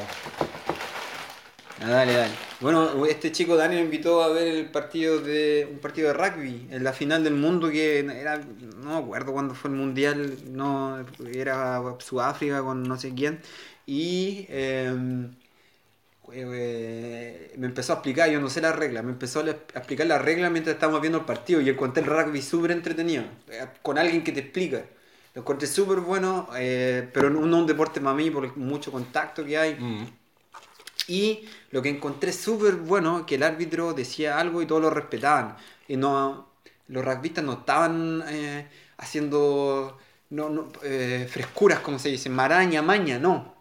Ah, 1.82 1.88
dale, 1.88 2.12
dale. 2.12 2.34
Bueno, 2.60 3.06
este 3.06 3.32
chico 3.32 3.56
Dani 3.56 3.76
me 3.76 3.80
invitó 3.80 4.22
a 4.22 4.28
ver 4.28 4.48
el 4.48 4.70
partido 4.70 5.18
de 5.20 5.66
un 5.70 5.78
partido 5.78 6.08
de 6.08 6.14
rugby 6.14 6.68
en 6.70 6.84
la 6.84 6.92
final 6.92 7.24
del 7.24 7.34
mundo 7.34 7.70
que 7.70 8.00
era 8.00 8.36
no 8.36 8.90
me 8.90 8.96
acuerdo 8.98 9.32
cuándo 9.32 9.54
fue 9.54 9.70
el 9.70 9.76
mundial, 9.76 10.36
no 10.52 11.06
era 11.32 11.82
Sudáfrica 11.98 12.60
con 12.62 12.82
no 12.82 12.98
sé 12.98 13.14
quién 13.14 13.40
y 13.86 14.44
em, 14.50 15.34
eh, 16.32 17.54
me 17.56 17.66
empezó 17.66 17.94
a 17.94 17.96
explicar, 17.96 18.30
yo 18.30 18.40
no 18.40 18.50
sé 18.50 18.60
la 18.60 18.72
regla, 18.72 19.02
me 19.02 19.12
empezó 19.12 19.40
a 19.40 19.50
explicar 19.50 20.06
la 20.06 20.18
regla 20.18 20.50
mientras 20.50 20.74
estábamos 20.74 21.00
viendo 21.00 21.18
el 21.18 21.24
partido 21.24 21.60
y 21.60 21.68
encontré 21.70 22.02
el 22.02 22.08
rugby 22.08 22.42
súper 22.42 22.72
entretenido, 22.72 23.24
eh, 23.48 23.66
con 23.82 23.98
alguien 23.98 24.22
que 24.22 24.32
te 24.32 24.40
explica. 24.40 24.84
Lo 25.34 25.42
encontré 25.42 25.66
súper 25.66 26.00
bueno, 26.00 26.48
eh, 26.56 27.08
pero 27.12 27.30
no, 27.30 27.40
un 27.40 27.66
deporte 27.66 28.00
para 28.00 28.14
mí 28.14 28.30
por 28.30 28.56
mucho 28.56 28.92
contacto 28.92 29.44
que 29.44 29.56
hay. 29.56 29.76
Mm. 29.76 30.19
Y 31.10 31.44
lo 31.72 31.82
que 31.82 31.88
encontré 31.90 32.32
súper 32.32 32.76
bueno, 32.76 33.26
que 33.26 33.34
el 33.36 33.42
árbitro 33.42 33.92
decía 33.94 34.38
algo 34.38 34.62
y 34.62 34.66
todos 34.66 34.82
lo 34.82 34.90
respetaban. 34.90 35.56
Y 35.88 35.96
no, 35.96 36.48
los 36.88 37.04
rugbyistas 37.04 37.44
no 37.44 37.54
estaban 37.54 38.22
eh, 38.28 38.68
haciendo 38.98 39.98
no, 40.30 40.48
no, 40.50 40.68
eh, 40.84 41.26
frescuras, 41.30 41.80
como 41.80 41.98
se 41.98 42.10
dice, 42.10 42.30
maraña, 42.30 42.80
maña, 42.82 43.18
no. 43.18 43.54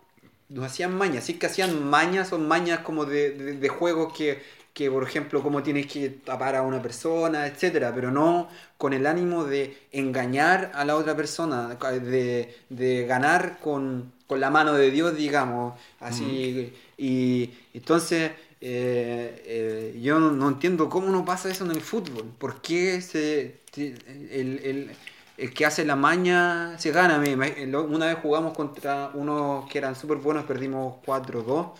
No 0.49 0.63
hacían 0.63 0.95
mañas, 0.95 1.23
sí 1.25 1.35
que 1.35 1.45
hacían 1.47 1.83
mañas, 1.89 2.29
son 2.29 2.47
mañas 2.47 2.79
como 2.79 3.05
de, 3.05 3.31
de, 3.31 3.53
de 3.53 3.69
juegos 3.69 4.13
que, 4.13 4.41
que, 4.73 4.89
por 4.91 5.03
ejemplo, 5.03 5.43
cómo 5.43 5.61
tienes 5.63 5.87
que 5.87 6.09
tapar 6.09 6.55
a 6.55 6.63
una 6.63 6.81
persona, 6.81 7.47
etcétera, 7.47 7.91
pero 7.93 8.11
no 8.11 8.49
con 8.77 8.93
el 8.93 9.05
ánimo 9.07 9.45
de 9.45 9.77
engañar 9.91 10.71
a 10.73 10.85
la 10.85 10.95
otra 10.95 11.15
persona, 11.15 11.75
de, 11.75 12.55
de 12.69 13.05
ganar 13.05 13.59
con, 13.59 14.11
con, 14.29 14.39
la 14.39 14.49
mano 14.49 14.73
de 14.73 14.91
Dios, 14.91 15.17
digamos, 15.17 15.73
así. 15.99 16.71
Y 16.97 17.51
entonces 17.73 18.31
eh, 18.61 19.43
eh, 19.45 19.99
yo 20.01 20.19
no, 20.19 20.31
no, 20.31 20.49
entiendo 20.49 20.89
cómo 20.89 21.07
no 21.09 21.23
pasa 21.25 21.49
eso 21.49 21.65
en 21.65 21.71
el 21.71 21.81
fútbol. 21.81 22.25
¿Por 22.37 22.61
qué 22.61 23.01
se, 23.01 23.61
el, 23.75 24.59
el, 24.63 24.91
el, 25.37 25.53
que 25.53 25.65
hace 25.65 25.85
la 25.85 25.95
maña 25.95 26.77
se 26.77 26.91
gana? 26.91 27.17
Una 27.17 28.05
vez 28.07 28.17
jugamos 28.21 28.53
contra 28.55 29.11
unos 29.13 29.69
que 29.69 29.77
eran 29.77 29.95
súper 29.95 30.17
buenos, 30.17 30.45
perdimos 30.45 30.95
4-2. 31.05 31.71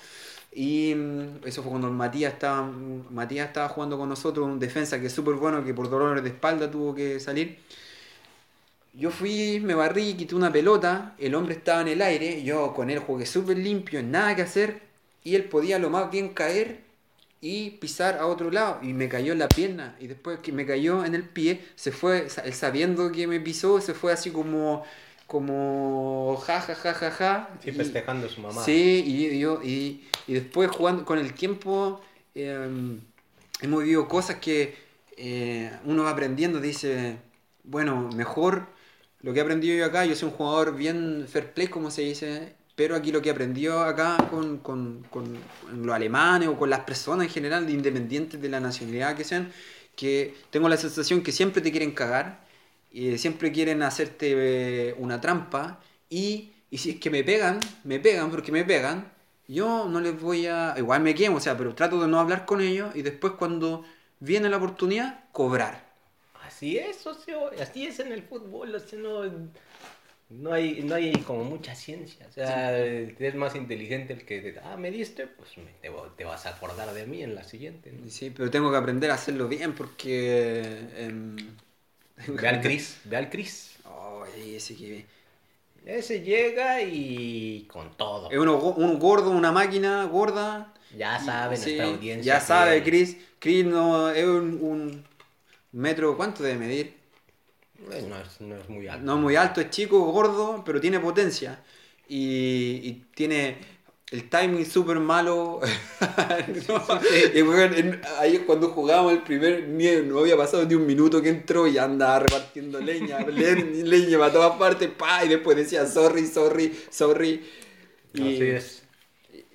Y 0.51 0.95
mm, 0.95 1.45
eso 1.45 1.61
fue 1.61 1.69
cuando 1.71 1.91
Matías 1.91 2.33
estaba, 2.33 2.63
Matías 3.11 3.47
estaba 3.47 3.69
jugando 3.69 3.97
con 3.97 4.09
nosotros, 4.09 4.47
un 4.47 4.59
defensa 4.59 4.99
que 4.99 5.07
es 5.07 5.13
súper 5.13 5.35
bueno, 5.35 5.63
que 5.63 5.73
por 5.73 5.89
dolores 5.89 6.23
de 6.23 6.29
espalda 6.29 6.71
tuvo 6.71 6.95
que 6.95 7.19
salir. 7.19 7.59
Yo 8.93 9.11
fui, 9.11 9.59
me 9.59 9.75
barrí, 9.75 10.15
quité 10.15 10.35
una 10.35 10.51
pelota, 10.51 11.15
el 11.19 11.35
hombre 11.35 11.55
estaba 11.55 11.81
en 11.81 11.89
el 11.89 12.01
aire, 12.01 12.43
yo 12.43 12.73
con 12.73 12.89
él 12.89 12.99
jugué 12.99 13.25
súper 13.25 13.57
limpio, 13.57 14.01
nada 14.03 14.35
que 14.35 14.41
hacer, 14.41 14.81
y 15.23 15.35
él 15.35 15.45
podía 15.45 15.79
lo 15.79 15.89
más 15.89 16.09
bien 16.11 16.29
caer 16.29 16.81
y 17.41 17.71
pisar 17.71 18.17
a 18.17 18.25
otro 18.27 18.51
lado 18.51 18.79
y 18.81 18.93
me 18.93 19.07
cayó 19.07 19.31
en 19.31 19.39
la 19.39 19.47
pierna 19.47 19.95
y 19.99 20.07
después 20.07 20.39
que 20.39 20.51
me 20.51 20.65
cayó 20.65 21.05
en 21.05 21.15
el 21.15 21.23
pie 21.23 21.61
se 21.75 21.91
fue 21.91 22.27
él 22.43 22.53
sabiendo 22.53 23.11
que 23.11 23.27
me 23.27 23.39
pisó 23.39 23.79
se 23.79 23.93
fue 23.93 24.11
así 24.11 24.31
como 24.31 24.83
como 25.25 26.35
ja 26.45 26.59
ja 26.59 26.75
ja 26.75 26.93
ja 26.93 27.11
ja 27.11 27.49
sí, 27.63 27.71
festejando 27.71 28.27
a 28.27 28.29
su 28.29 28.41
mamá. 28.41 28.63
Sí 28.63 29.03
y 29.05 29.39
yo 29.39 29.61
y, 29.63 30.03
y, 30.27 30.33
después 30.33 30.69
jugando 30.69 31.05
con 31.05 31.17
el 31.17 31.33
tiempo 31.33 32.01
eh, 32.35 32.99
hemos 33.61 33.83
vivido 33.83 34.07
cosas 34.09 34.37
que 34.37 34.75
eh, 35.15 35.71
uno 35.85 36.03
va 36.03 36.09
aprendiendo 36.09 36.59
dice 36.59 37.17
bueno 37.63 38.09
mejor 38.15 38.67
lo 39.21 39.33
que 39.33 39.39
he 39.39 39.41
aprendido 39.41 39.77
yo 39.77 39.85
acá 39.85 40.05
yo 40.05 40.15
soy 40.15 40.29
un 40.29 40.35
jugador 40.35 40.75
bien 40.75 41.27
fair 41.27 41.53
play 41.53 41.67
como 41.67 41.91
se 41.91 42.03
dice 42.03 42.55
pero 42.79 42.95
aquí 42.95 43.11
lo 43.11 43.21
que 43.21 43.29
aprendió 43.29 43.81
acá 43.81 44.15
con, 44.31 44.59
con, 44.59 45.05
con, 45.09 45.37
los 45.83 45.93
alemanes 45.93 46.47
o 46.47 46.57
con 46.57 46.69
las 46.69 46.79
personas 46.79 47.27
en 47.27 47.29
general, 47.29 47.69
independientes 47.69 48.41
de 48.41 48.47
la 48.47 48.61
nacionalidad 48.61 49.17
que 49.17 49.25
sean, 49.25 49.51
que 49.97 50.33
tengo 50.49 50.69
la 50.69 50.77
sensación 50.77 51.21
que 51.21 51.33
siempre 51.33 51.61
te 51.61 51.71
quieren 51.71 51.91
cagar, 51.91 52.39
y 52.89 53.17
siempre 53.17 53.51
quieren 53.51 53.83
hacerte 53.83 54.31
eh, 54.91 54.95
una 54.97 55.19
trampa, 55.19 55.81
y, 56.09 56.53
y, 56.71 56.77
si 56.77 56.91
es 56.91 56.99
que 57.01 57.09
me 57.09 57.21
pegan, 57.21 57.59
me 57.83 57.99
pegan 57.99 58.31
porque 58.31 58.53
me 58.53 58.63
pegan, 58.63 59.11
yo 59.45 59.89
no 59.89 59.99
les 59.99 60.17
voy 60.17 60.47
a... 60.47 60.73
Igual 60.77 61.01
me 61.01 61.13
quemo, 61.13 61.35
o 61.35 61.41
sea, 61.41 61.57
pero 61.57 61.75
trato 61.75 61.99
de 61.99 62.07
no 62.07 62.17
hablar 62.17 62.45
con 62.45 62.61
ellos 62.61 62.95
y 62.95 63.01
después 63.01 63.33
cuando 63.33 63.83
viene 64.21 64.47
la 64.47 64.55
oportunidad, 64.55 65.25
cobrar. 65.33 65.88
Así 66.59 66.77
es, 66.77 66.97
socio, 66.97 67.51
así 67.61 67.87
es 67.87 68.01
en 68.01 68.11
el 68.11 68.21
fútbol, 68.21 68.75
o 68.75 68.79
sea, 68.81 68.99
no 68.99 69.23
no 70.27 70.51
hay, 70.51 70.81
no 70.83 70.95
hay 70.95 71.13
como 71.21 71.45
mucha 71.45 71.73
ciencia. 71.73 72.25
O 72.27 72.33
sea, 72.33 72.77
sí. 72.77 73.15
es 73.17 73.35
más 73.35 73.55
inteligente 73.55 74.11
el 74.11 74.25
que, 74.25 74.59
ah, 74.65 74.75
me 74.75 74.91
diste, 74.91 75.25
pues 75.25 75.51
te, 75.81 75.89
te, 76.17 76.25
vas 76.25 76.45
a 76.45 76.49
acordar 76.49 76.93
de 76.93 77.07
mí 77.07 77.23
en 77.23 77.33
la 77.33 77.45
siguiente. 77.45 77.93
¿no? 77.93 78.11
Sí, 78.11 78.29
pero 78.35 78.51
tengo 78.51 78.71
que 78.71 78.75
aprender 78.75 79.09
a 79.09 79.13
hacerlo 79.13 79.47
bien 79.47 79.73
porque... 79.73 80.79
Eh, 80.97 81.35
ve 82.27 82.47
al 82.49 82.59
Cris, 82.59 82.99
ve 83.05 83.15
al 83.15 83.29
Cris. 83.29 83.77
Oh, 83.85 84.25
ese 84.35 84.75
que... 84.75 85.05
Ese 85.85 86.19
llega 86.23 86.81
y 86.81 87.69
con 87.71 87.95
todo. 87.95 88.29
Es 88.29 88.37
uno, 88.37 88.57
un 88.57 88.99
gordo, 88.99 89.31
una 89.31 89.53
máquina 89.53 90.03
gorda. 90.03 90.73
Ya 90.97 91.17
sabe 91.21 91.55
y, 91.55 91.59
nuestra 91.59 91.85
sí, 91.85 91.91
audiencia. 91.91 92.33
Ya 92.33 92.41
sabe, 92.41 92.83
Chris. 92.83 93.15
Chris 93.39 93.65
no, 93.65 94.09
es 94.11 94.25
un, 94.25 94.59
un 94.61 95.08
metro, 95.71 96.15
¿cuánto 96.17 96.43
debe 96.43 96.57
medir? 96.57 96.97
No 97.87 97.93
es, 97.93 98.41
no 98.41 98.55
es, 98.57 98.69
muy 98.69 98.87
alto. 98.87 99.05
No 99.05 99.15
es 99.15 99.19
muy 99.21 99.35
alto, 99.35 99.61
es 99.61 99.69
chico, 99.69 99.99
gordo, 100.11 100.63
pero 100.65 100.81
tiene 100.81 100.99
potencia. 100.99 101.63
Y, 102.07 102.81
y 102.83 103.05
tiene 103.15 103.57
el 104.11 104.29
timing 104.29 104.65
súper 104.65 104.99
malo. 104.99 105.61
no, 106.67 106.85
y 107.33 107.41
bueno, 107.41 107.75
en, 107.75 108.01
ahí 108.17 108.39
cuando 108.39 108.69
jugábamos 108.69 109.13
el 109.13 109.21
primer, 109.21 109.67
no 110.05 110.19
había 110.19 110.35
pasado 110.35 110.65
ni 110.65 110.73
un 110.73 110.85
minuto 110.85 111.21
que 111.21 111.29
entró 111.29 111.67
y 111.67 111.77
andaba 111.77 112.19
repartiendo 112.19 112.79
leña, 112.79 113.19
le, 113.27 113.55
leña 113.83 114.17
para 114.17 114.33
todas 114.33 114.57
partes, 114.57 114.89
pa, 114.89 115.23
y 115.23 115.29
después 115.29 115.55
decía 115.55 115.85
sorry, 115.85 116.25
sorry, 116.25 116.75
sorry. 116.89 117.45
Y, 118.13 118.21
Así 118.21 118.43
es. 118.43 118.83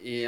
Y, 0.03 0.25
y, 0.25 0.27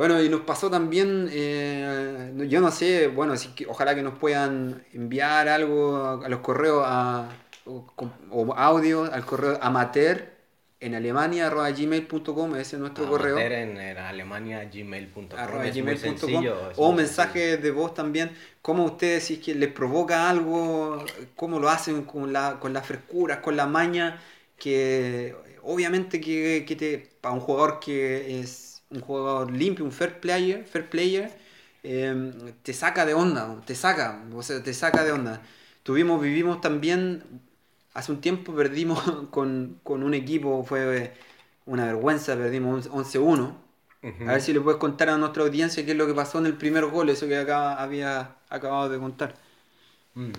bueno, 0.00 0.22
y 0.22 0.30
nos 0.30 0.40
pasó 0.42 0.70
también, 0.70 1.28
eh, 1.30 2.32
yo 2.48 2.62
no 2.62 2.70
sé, 2.70 3.08
bueno, 3.08 3.36
si, 3.36 3.50
ojalá 3.68 3.94
que 3.94 4.02
nos 4.02 4.18
puedan 4.18 4.82
enviar 4.94 5.46
algo 5.48 6.22
a 6.24 6.28
los 6.30 6.40
correos 6.40 6.84
a, 6.86 7.28
o, 7.66 7.86
o 8.30 8.54
audio 8.54 9.04
al 9.12 9.26
correo 9.26 9.58
amateur 9.60 10.26
en 10.80 10.94
alemania 10.94 11.48
arroba 11.48 11.70
gmail.com 11.70 12.56
ese 12.56 12.76
es 12.76 12.80
nuestro 12.80 13.04
amateur 13.04 13.12
correo. 13.18 13.38
en, 13.52 13.76
en 13.78 13.98
alemania 13.98 14.64
gmail.com 14.64 15.60
es 15.62 15.76
o 16.76 16.92
mensajes 16.92 17.62
de 17.62 17.70
voz 17.70 17.92
también. 17.94 18.32
Cómo 18.62 18.84
ustedes 18.84 19.24
si 19.24 19.34
es 19.34 19.40
que 19.40 19.54
les 19.54 19.70
provoca 19.72 20.30
algo 20.30 21.04
cómo 21.36 21.58
lo 21.58 21.68
hacen 21.68 22.04
con 22.04 22.32
la 22.32 22.58
con 22.58 22.72
las 22.72 22.86
frescuras 22.86 23.38
con 23.40 23.56
la 23.56 23.66
maña 23.66 24.18
que 24.56 25.36
obviamente 25.62 26.20
que, 26.20 26.64
que 26.66 26.76
te 26.76 26.98
para 27.20 27.34
un 27.34 27.40
jugador 27.40 27.80
que 27.80 28.40
es 28.40 28.69
un 28.90 29.00
jugador 29.00 29.50
limpio, 29.52 29.84
un 29.84 29.92
fair 29.92 30.20
player, 30.20 30.64
fair 30.64 30.88
player 30.88 31.32
eh, 31.82 32.54
te 32.62 32.72
saca 32.72 33.06
de 33.06 33.14
onda, 33.14 33.60
te 33.66 33.74
saca, 33.74 34.22
o 34.34 34.42
sea, 34.42 34.62
te 34.62 34.74
saca 34.74 35.04
de 35.04 35.12
onda. 35.12 35.42
Tuvimos, 35.82 36.20
vivimos 36.20 36.60
también, 36.60 37.24
hace 37.94 38.12
un 38.12 38.20
tiempo 38.20 38.54
perdimos 38.54 39.00
con, 39.30 39.80
con 39.82 40.02
un 40.02 40.14
equipo, 40.14 40.64
fue 40.64 41.14
una 41.66 41.86
vergüenza, 41.86 42.36
perdimos 42.36 42.90
11-1. 42.90 43.56
Uh 44.02 44.08
-huh. 44.08 44.28
A 44.28 44.32
ver 44.32 44.42
si 44.42 44.52
le 44.52 44.60
puedes 44.60 44.80
contar 44.80 45.10
a 45.10 45.18
nuestra 45.18 45.42
audiencia 45.42 45.84
qué 45.84 45.92
es 45.92 45.96
lo 45.96 46.06
que 46.06 46.14
pasó 46.14 46.38
en 46.38 46.46
el 46.46 46.56
primer 46.56 46.86
gol, 46.86 47.10
eso 47.10 47.26
que 47.28 47.36
acaba, 47.36 47.80
había 47.82 48.36
acabado 48.48 48.88
de 48.88 48.98
contar. 48.98 49.34
Mm. 50.14 50.32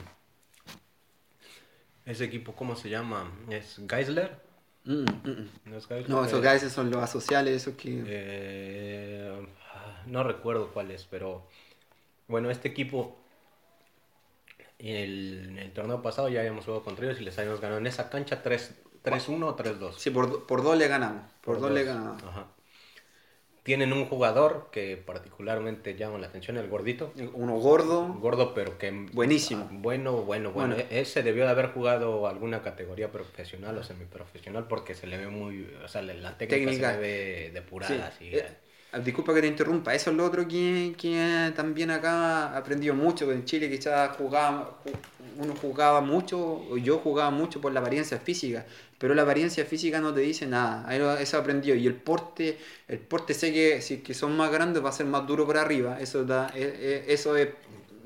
Ese 2.06 2.26
equipo, 2.26 2.54
¿cómo 2.56 2.76
se 2.76 2.90
llama? 2.90 3.32
¿Es 3.50 3.80
Geisler? 3.88 4.51
Mm, 4.84 5.04
mm, 5.04 5.50
¿No 5.66 5.78
es 5.78 5.90
no, 6.10 6.26
esos 6.26 6.42
guys 6.42 6.72
son 6.72 6.90
los 6.90 7.04
asociales, 7.04 7.62
esos 7.62 7.76
que... 7.76 8.04
Eh, 8.06 9.48
no 10.08 10.24
recuerdo 10.24 10.72
cuál 10.74 10.92
es, 10.92 11.06
pero 11.06 11.48
bueno, 12.28 12.50
este 12.50 12.70
equipo 12.70 13.18
en 14.80 14.96
el, 14.96 15.50
en 15.50 15.60
el, 15.60 15.72
torneo 15.74 16.02
pasado 16.02 16.30
ya 16.30 16.40
habíamos 16.40 16.66
jugado 16.66 16.84
contra 16.84 17.06
ellos 17.06 17.22
y 17.22 17.24
les 17.24 17.38
habíamos 17.38 17.62
ganado 17.62 17.80
en 17.80 17.88
esa 17.88 18.10
cancha 18.10 18.44
3-1 18.44 19.44
o 19.44 19.56
3-2. 19.56 19.94
Sí, 19.98 20.10
por, 20.10 20.48
por 20.48 20.64
dos 20.64 20.78
le 20.78 20.88
ganamos. 20.88 21.24
Por, 21.42 21.56
por 21.56 21.56
dos, 21.56 21.70
dos, 21.70 21.72
le 21.72 21.84
ganamos. 21.84 22.24
Ajá. 22.24 22.48
Tienen 23.64 23.94
un 23.94 24.06
jugador 24.06 24.70
que 24.72 24.98
particularmente 24.98 25.96
llama 25.96 26.18
la 26.18 26.28
atención, 26.28 26.58
el 26.58 26.68
gordito. 26.68 27.14
Uno 27.34 27.58
gordo. 27.60 28.08
Gordo, 28.16 28.56
pero 28.56 28.80
que... 28.80 28.90
Buenísimo. 29.14 29.68
Ah, 29.70 29.74
bueno, 29.74 30.14
bueno, 30.24 30.52
bueno, 30.52 30.76
bueno. 30.76 30.90
Ese 30.90 31.22
debió 31.22 31.44
de 31.46 31.52
haber 31.52 31.68
jugado 31.68 32.28
alguna 32.28 32.64
categoría 32.64 33.12
profesional 33.12 33.78
o 33.78 33.84
semiprofesional 33.84 34.68
porque 34.68 34.96
se 34.96 35.06
le 35.06 35.18
ve 35.18 35.28
muy... 35.28 35.70
O 35.86 35.88
sea, 35.88 36.02
la 36.02 36.36
técnica, 36.40 36.72
técnica. 36.72 36.90
se 36.90 36.96
le 36.96 37.02
ve 37.02 37.52
depurada. 37.54 37.94
Sí. 38.18 38.26
Así, 38.26 38.36
eh, 38.36 38.46
Ah, 38.94 39.00
Disculpa 39.00 39.34
que 39.34 39.40
te 39.40 39.48
interrumpa, 39.48 39.96
eso 39.96 40.12
es 40.12 40.18
lo 40.18 40.26
otro 40.26 40.46
que, 40.46 40.94
que 40.98 41.54
también 41.56 41.92
acá 41.92 42.52
he 42.54 42.58
aprendido 42.58 42.94
mucho, 42.94 43.32
en 43.32 43.46
Chile 43.46 43.70
quizás 43.70 44.18
jugaba, 44.18 44.80
ju- 44.84 44.92
uno 45.38 45.56
jugaba 45.56 46.02
mucho, 46.02 46.38
o 46.70 46.76
yo 46.76 46.98
jugaba 46.98 47.32
mucho 47.32 47.62
por 47.62 47.72
la 47.72 47.80
apariencia 47.80 48.18
física, 48.20 48.66
pero 49.02 49.16
la 49.16 49.24
apariencia 49.24 49.66
física 49.66 50.00
no 50.00 50.14
te 50.14 50.22
dice 50.22 50.46
nada, 50.48 50.86
Ahí 50.88 51.00
lo- 51.00 51.18
eso 51.18 51.38
he 51.38 51.40
aprendido, 51.42 51.76
y 51.76 51.88
el 51.88 51.96
porte, 51.96 52.58
el 52.88 53.00
porte 53.00 53.34
sé 53.34 53.52
que 53.52 53.82
si 53.82 53.98
que 54.06 54.14
son 54.14 54.38
más 54.38 54.52
grandes 54.52 54.84
va 54.86 54.90
a 54.90 54.94
ser 54.94 55.08
más 55.08 55.26
duro 55.28 55.46
por 55.48 55.58
arriba, 55.58 56.00
eso, 56.00 56.24
da, 56.26 56.52
e- 56.56 57.04
e- 57.08 57.14
eso 57.14 57.36
es 57.38 57.50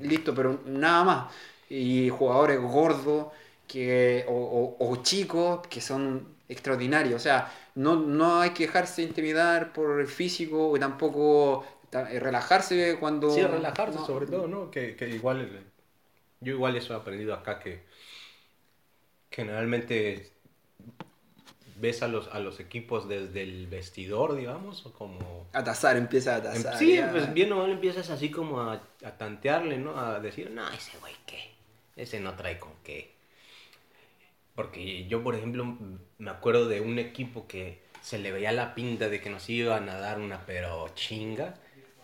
listo, 0.00 0.34
pero 0.34 0.60
nada 0.66 1.04
más, 1.04 1.32
y 1.68 2.08
jugadores 2.08 2.60
gordos 2.60 3.28
que, 3.66 4.24
o, 4.28 4.32
o- 4.78 4.88
o 4.90 4.96
chicos 5.02 5.66
que 5.68 5.80
son 5.80 6.34
extraordinarios, 6.48 7.16
o 7.16 7.22
sea, 7.22 7.52
no, 7.74 7.96
no 7.96 8.40
hay 8.40 8.50
que 8.50 8.66
dejarse 8.66 9.02
intimidar 9.02 9.72
por 9.72 10.00
el 10.00 10.06
físico 10.06 10.76
y 10.76 10.80
tampoco 10.80 11.64
ta- 11.90 12.10
eh, 12.12 12.20
relajarse 12.20 12.96
cuando... 13.00 13.30
Sí, 13.30 13.42
relajarse 13.42 13.98
no, 13.98 14.06
sobre 14.06 14.26
todo, 14.26 14.46
¿no? 14.46 14.70
Que, 14.70 14.96
que 14.96 15.08
igual, 15.08 15.50
yo 16.40 16.54
igual 16.54 16.76
eso 16.76 16.94
he 16.94 16.96
aprendido 16.96 17.34
acá, 17.34 17.58
que 17.58 17.82
generalmente 19.30 20.32
ves 21.78 22.02
a 22.02 22.08
los, 22.08 22.28
a 22.28 22.40
los 22.40 22.60
equipos 22.60 23.08
desde 23.08 23.42
el 23.42 23.66
vestidor, 23.66 24.36
digamos, 24.36 24.84
o 24.86 24.92
como... 24.92 25.46
A 25.52 25.62
tasar, 25.62 25.96
empieza 25.96 26.36
a 26.36 26.42
tasar. 26.42 26.78
Sí, 26.78 26.96
ya. 26.96 27.10
pues 27.10 27.32
bien 27.32 27.52
o 27.52 27.56
mal 27.56 27.70
empiezas 27.70 28.10
así 28.10 28.30
como 28.30 28.60
a, 28.60 28.82
a 29.04 29.10
tantearle, 29.18 29.78
¿no? 29.78 29.98
A 29.98 30.20
decir, 30.20 30.50
no, 30.50 30.68
ese 30.70 30.98
güey 30.98 31.14
qué, 31.26 31.54
ese 31.96 32.20
no 32.20 32.34
trae 32.34 32.58
con 32.58 32.72
qué. 32.82 33.14
Porque 34.54 35.06
yo, 35.06 35.22
por 35.22 35.34
ejemplo, 35.34 35.76
me 36.18 36.30
acuerdo 36.30 36.66
de 36.66 36.80
un 36.80 36.98
equipo 36.98 37.46
que 37.46 37.82
se 38.02 38.18
le 38.18 38.32
veía 38.32 38.52
la 38.52 38.74
pinta 38.74 39.08
de 39.08 39.20
que 39.20 39.28
nos 39.28 39.48
iban 39.50 39.88
a 39.88 39.98
dar 39.98 40.18
una 40.18 40.46
pero 40.46 40.88
chinga 40.94 41.54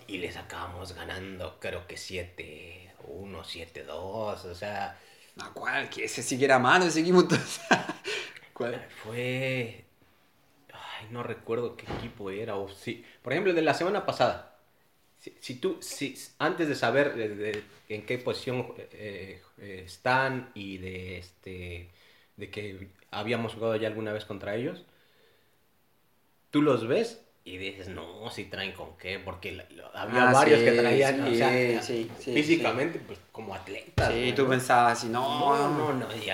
y 0.07 0.19
les 0.19 0.37
acabamos 0.37 0.95
ganando, 0.95 1.59
creo 1.61 1.87
que 1.87 1.95
7-1, 1.95 2.91
7-2, 3.07 3.89
o 3.89 4.55
sea, 4.55 4.99
No, 5.37 5.55
¿cuál? 5.55 5.89
Que 5.89 6.05
ese 6.05 6.23
sí 6.23 6.39
que 6.39 6.45
era 6.45 6.59
malo 6.59 6.85
ese 6.85 7.01
equipo. 7.01 7.23
¿Cuál? 8.71 8.87
fue... 9.05 9.85
Ay, 10.73 11.07
no 11.11 11.23
recuerdo 11.23 11.77
qué 11.77 11.87
equipo 11.99 12.31
era, 12.31 12.57
o 12.57 12.69
sí. 12.69 13.05
Por 13.23 13.33
ejemplo, 13.33 13.53
de 13.55 13.63
la 13.63 13.75
semana 13.75 14.07
pasada. 14.07 14.57
Si, 15.19 15.37
si 15.41 15.57
tú, 15.57 15.79
si, 15.83 16.17
antes 16.39 16.69
de 16.69 16.75
saber 16.77 17.15
de- 17.15 17.31
de 17.37 17.65
en 17.91 18.07
qué 18.07 18.19
posición 18.19 18.75
eh, 18.79 19.43
eh, 19.59 19.83
están 19.87 20.51
y 20.55 20.79
de 20.79 21.19
este 21.19 21.91
de 22.37 22.51
que 22.51 22.89
habíamos 23.11 23.55
jugado 23.55 23.77
ya 23.77 23.89
alguna 23.89 24.13
vez 24.13 24.25
contra 24.25 24.57
ellos, 24.57 24.85
tú 26.51 26.63
los 26.63 26.87
ves 26.87 27.21
y 27.45 27.57
dices, 27.57 27.89
no, 27.89 28.31
si 28.31 28.45
traen 28.45 28.73
con 28.73 28.97
qué, 28.97 29.19
porque 29.19 29.53
la- 29.53 29.67
lo- 29.71 29.95
había 29.97 30.29
Ah, 30.29 30.33
varios 30.33 30.61
sí, 30.61 30.65
que 30.65 30.73
traían, 30.73 31.23
sí, 31.25 31.31
o 31.31 31.35
sea, 31.35 31.83
sí, 31.83 32.11
físicamente, 32.33 33.01
pues 33.01 33.19
como 33.33 33.55
atletas. 33.55 34.13
Sí, 34.13 34.31
¿no? 34.31 34.37
tú 34.37 34.49
pensabas 34.49 34.99
así, 34.99 35.09
no, 35.09 35.23
No, 35.23 35.69
no, 35.79 35.93
no. 35.93 36.07
Y, 36.17 36.31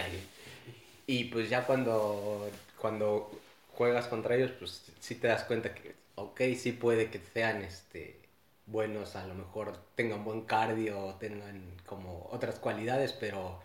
y 1.09 1.25
pues 1.27 1.51
ya 1.51 1.67
cuando, 1.67 2.51
cuando 2.77 3.33
juegas 3.73 4.09
contra 4.09 4.37
ellos, 4.37 4.53
pues 4.53 4.93
sí 5.01 5.17
te 5.17 5.29
das 5.29 5.45
cuenta 5.45 5.75
que, 5.75 5.97
ok, 6.17 6.41
sí 6.57 6.73
puede 6.73 7.11
que 7.11 7.21
sean 7.21 7.63
este, 7.63 8.21
buenos, 8.67 9.17
a 9.17 9.27
lo 9.27 9.35
mejor 9.35 9.79
tengan 9.97 10.25
buen 10.25 10.43
cardio, 10.43 11.17
tengan 11.21 11.63
como 11.87 12.29
otras 12.31 12.61
cualidades, 12.61 13.13
pero 13.15 13.61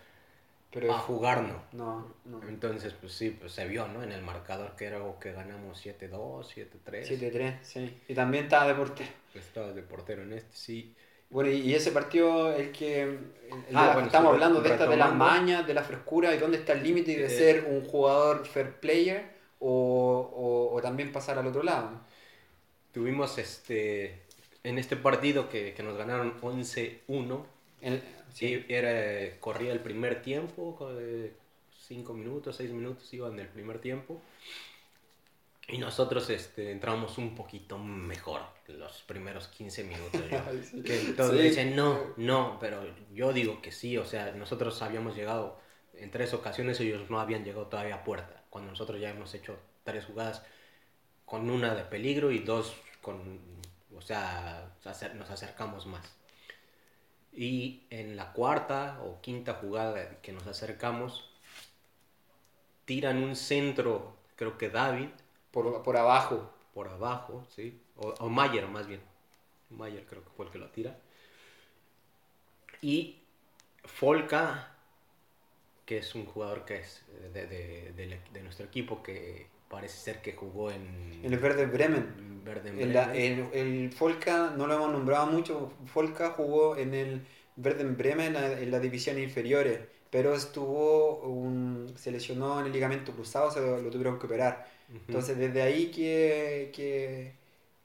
Pero 0.72 0.92
a 0.94 1.00
jugar 1.00 1.44
no. 1.44 1.64
No, 1.72 2.16
no. 2.26 2.48
Entonces, 2.48 2.94
pues 2.94 3.14
sí, 3.14 3.30
pues 3.32 3.54
se 3.54 3.68
vio, 3.68 3.88
¿no? 3.88 4.04
En 4.04 4.12
el 4.12 4.22
marcador 4.24 4.76
que 4.76 4.86
era 4.86 4.98
algo 4.98 5.20
que 5.20 5.32
ganamos 5.32 5.86
7-2, 5.86 6.48
7-3. 6.48 7.06
7-3, 7.06 7.60
sí. 7.64 8.02
Y 8.08 8.16
también 8.16 8.46
estaba 8.46 8.68
de 8.68 8.76
portero. 8.76 9.10
Estaba 9.34 9.74
de 9.74 9.84
portero 9.84 10.24
en 10.24 10.34
este, 10.34 10.56
sí. 10.56 10.96
Bueno, 11.34 11.50
y 11.50 11.74
ese 11.74 11.92
partido, 11.92 12.54
el 12.54 12.72
que. 12.72 13.02
el- 13.02 13.10
de 13.50 13.76
Ah, 13.76 13.88
la- 13.88 13.94
bueno, 13.94 14.08
estamos 14.08 14.34
hablando 14.34 14.62
de 14.62 14.70
esta, 14.70 14.88
de 14.88 14.98
las 14.98 15.14
mañas, 15.16 15.68
de 15.68 15.74
la 15.74 15.84
frescura 15.84 16.34
y 16.34 16.38
dónde 16.40 16.58
está 16.58 16.74
el 16.74 16.84
límite 16.84 17.18
de 17.18 17.26
Eh, 17.26 17.30
ser 17.30 17.66
un 17.66 17.86
jugador 17.86 18.46
fair 18.46 18.80
player 18.80 19.26
o, 19.60 19.70
o, 20.36 20.76
o 20.76 20.82
también 20.82 21.12
pasar 21.12 21.38
al 21.40 21.48
otro 21.48 21.64
lado. 21.64 21.90
Tuvimos 22.92 23.38
este, 23.38 24.22
en 24.64 24.78
este 24.78 24.96
partido 24.96 25.50
que, 25.50 25.74
que 25.74 25.84
nos 25.84 25.98
ganaron 25.98 26.36
11-1. 26.42 27.46
El- 27.82 28.02
Sí, 28.34 28.66
era, 28.68 29.40
corría 29.40 29.72
el 29.74 29.80
primer 29.80 30.24
tiempo, 30.24 30.76
co- 30.76 30.92
de 30.94 31.34
cinco 31.88 32.14
minutos, 32.16 32.56
seis 32.56 32.72
minutos 32.72 33.14
iban 33.14 33.36
del 33.36 33.48
primer 33.48 33.78
tiempo. 33.80 34.20
Y 35.68 35.78
nosotros 35.78 36.30
este, 36.30 36.72
entramos 36.72 37.18
un 37.18 37.36
poquito 37.36 37.78
mejor 37.78 38.42
los 38.68 39.02
primeros 39.04 39.48
15 39.48 39.84
minutos. 39.86 40.22
sí. 40.70 40.84
Que 40.84 40.98
todos 41.16 41.32
Sí. 41.32 41.38
dicen 41.42 41.76
no, 41.76 42.14
no, 42.18 42.58
pero 42.60 42.84
yo 43.14 43.32
digo 43.34 43.62
que 43.62 43.72
sí. 43.72 43.98
O 43.98 44.06
sea, 44.06 44.32
nosotros 44.34 44.82
habíamos 44.82 45.16
llegado 45.16 45.60
en 45.94 46.12
tres 46.12 46.34
ocasiones, 46.34 46.80
ellos 46.80 47.10
no 47.10 47.20
habían 47.20 47.44
llegado 47.46 47.68
todavía 47.68 47.96
a 47.96 48.04
puerta. 48.04 48.44
Cuando 48.50 48.72
nosotros 48.72 49.00
ya 49.00 49.10
hemos 49.10 49.34
hecho 49.34 49.58
tres 49.84 50.06
jugadas 50.06 50.44
con 51.26 51.50
una 51.50 51.76
de 51.76 51.84
peligro 51.84 52.32
y 52.32 52.40
dos 52.40 52.76
con, 53.02 53.40
o 53.96 54.02
sea, 54.02 54.74
nos 55.16 55.30
acercamos 55.30 55.86
más. 55.88 56.14
Y 57.32 57.84
en 57.90 58.16
la 58.16 58.32
cuarta 58.34 59.00
o 59.04 59.20
quinta 59.22 59.56
jugada 59.56 60.22
que 60.22 60.32
nos 60.32 60.46
acercamos, 60.48 61.30
tiran 62.86 63.24
un 63.24 63.36
centro, 63.36 64.18
creo 64.36 64.58
que 64.58 64.70
David, 64.70 65.10
por, 65.54 65.82
por 65.84 65.96
abajo. 65.96 66.52
por 66.74 66.88
abajo, 66.90 67.46
¿sí? 67.56 67.80
O, 67.98 68.10
o 68.20 68.30
Mayer 68.30 68.68
más 68.68 68.88
bien. 68.88 69.00
Mayer 69.70 70.06
creo 70.06 70.24
que 70.24 70.30
fue 70.36 70.46
el 70.48 70.52
que 70.52 70.58
lo 70.58 70.68
tira. 70.70 70.98
Y 72.82 73.20
Folka, 73.86 74.76
que 75.86 76.00
es 76.00 76.16
un 76.16 76.26
jugador 76.26 76.66
que 76.66 76.78
es 76.80 77.06
de, 77.34 77.48
de- 77.48 78.44
nuestro 78.44 78.66
equipo, 78.66 79.02
que 79.04 79.48
parece 79.70 79.98
ser 79.98 80.22
que 80.22 80.34
jugó 80.34 80.70
en... 80.72 81.22
En 81.24 81.32
el 81.34 81.40
Verde 81.40 81.66
Bremen. 81.66 82.14
en 82.18 82.44
Verde 82.44 82.70
El, 82.84 82.94
la- 82.94 83.16
el, 83.16 83.50
el 83.54 83.92
Folka, 83.92 84.52
no 84.58 84.68
lo 84.68 84.74
hemos 84.76 84.92
nombrado 84.92 85.28
mucho, 85.28 85.72
Folka 85.86 86.32
jugó 86.32 86.76
en 86.76 86.94
el 86.94 87.26
Verden 87.56 87.96
Bremen 87.96 88.28
en 88.28 88.34
la, 88.34 88.60
en 88.60 88.72
las 88.72 88.82
divisiones 88.82 89.24
inferiores, 89.24 89.80
pero 90.14 90.36
estuvo 90.36 91.22
un, 91.22 91.92
se 91.98 92.12
lesionó 92.12 92.60
en 92.60 92.68
el 92.68 92.72
ligamento 92.72 93.12
cruzado, 93.14 93.50
se 93.50 93.60
lo, 93.62 93.82
lo 93.82 93.90
tuvieron 93.90 94.20
que 94.20 94.28
operar. 94.28 94.68
Ujú. 94.90 95.00
Entonces 95.08 95.40
desde 95.40 95.64
ahí 95.64 95.90
que, 95.90 96.72
que, 96.76 97.34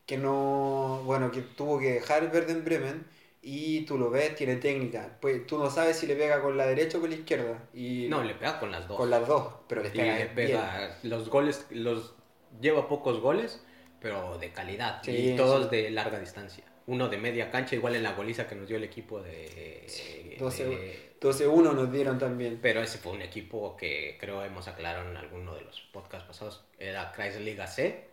que 0.05 0.18
no, 0.18 1.01
bueno, 1.07 1.31
que 1.31 1.41
tuvo 1.41 1.79
que 1.81 1.95
dejar 1.95 2.24
el 2.24 2.29
Verden 2.29 2.64
Bremen 2.66 3.07
y 3.41 3.87
tú 3.87 3.97
lo 3.97 4.11
ves, 4.11 4.35
tiene 4.37 4.57
técnica. 4.57 5.16
Pues 5.22 5.47
tú 5.47 5.57
no 5.59 5.70
sabes 5.70 5.97
si 5.97 6.07
le 6.07 6.16
pega 6.16 6.43
con 6.43 6.59
la 6.59 6.66
derecha 6.66 6.99
o 6.99 7.01
con 7.01 7.09
la 7.09 7.16
izquierda. 7.16 7.62
Y 7.72 8.09
No, 8.11 8.22
le 8.22 8.35
pega 8.35 8.61
con 8.61 8.70
las 8.72 8.87
dos. 8.87 8.99
con 8.99 9.09
las 9.09 9.26
dos, 9.26 9.55
pero 9.66 9.83
le 9.83 9.89
Y 9.89 9.93
pega, 9.93 10.35
bien. 10.35 10.61
los 11.05 11.31
goles, 11.31 11.64
los 11.70 12.14
lleva 12.61 12.89
pocos 12.89 13.20
goles, 13.20 13.62
pero 14.03 14.37
de 14.37 14.53
calidad. 14.53 15.01
Sí, 15.03 15.31
y 15.33 15.37
todos 15.37 15.70
sí. 15.70 15.76
de 15.76 15.91
larga 15.91 16.20
distancia. 16.20 16.64
Uno 16.87 17.09
de 17.09 17.16
media 17.16 17.51
cancha, 17.51 17.74
igual 17.74 17.97
en 17.97 18.03
la 18.03 18.12
goliza 18.12 18.47
que 18.47 18.55
nos 18.55 18.68
dio 18.68 18.76
el 18.76 18.85
equipo 18.85 19.20
de... 19.22 19.85
Sí, 19.87 20.29
de- 20.31 20.37
12 20.39 21.07
12-1 21.21 21.75
nos 21.75 21.91
dieron 21.93 22.19
también. 22.19 22.59
pero 22.62 22.81
ese 22.81 22.99
fue 22.99 23.12
un 23.12 23.23
equipo 23.23 23.77
que 23.77 24.16
creo 24.21 24.45
hemos 24.45 24.69
aclarado 24.69 25.09
en 25.11 25.16
alguno 25.16 25.55
de 25.55 25.62
los 25.62 25.81
podcasts 25.93 26.27
pasados. 26.27 26.64
Era 26.79 27.12
Kreisliga 27.12 27.66
C, 27.66 28.05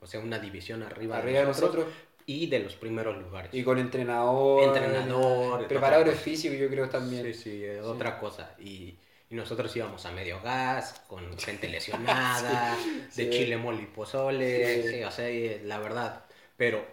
o 0.00 0.06
sea, 0.06 0.20
una 0.20 0.38
división 0.38 0.82
arriba, 0.82 1.18
Arriba 1.18 1.40
de 1.40 1.46
nosotros 1.46 1.86
Y 2.26 2.46
de 2.46 2.60
los 2.60 2.74
primeros 2.76 3.16
lugares. 3.18 3.52
y 3.52 3.62
con 3.62 3.78
entrenador, 3.78 4.64
Entrenador, 4.76 5.66
preparadores 5.66 6.18
físicos 6.20 6.58
yo 6.58 6.68
creo 6.68 6.88
también. 6.88 7.24
Sí, 7.24 7.34
sí, 7.34 7.64
es 7.64 7.82
otra 7.82 8.18
cosa. 8.18 8.54
Y, 8.58 8.96
y 9.30 9.34
nosotros 9.34 9.74
íbamos 9.76 10.04
a 10.06 10.12
medio 10.12 10.40
gas, 10.40 11.02
con 11.06 11.36
gente 11.38 11.68
lesionada, 11.68 12.76
sí. 13.10 13.24
de 13.24 13.30
chile 13.30 13.56
mole 13.56 13.82
y 13.82 13.86
pozole, 13.86 14.82
Sí. 14.82 14.88
sí, 14.90 15.02
o 15.04 15.10
sea, 15.10 15.28
la 15.64 15.78
verdad. 15.80 16.24
Pero 16.56 16.84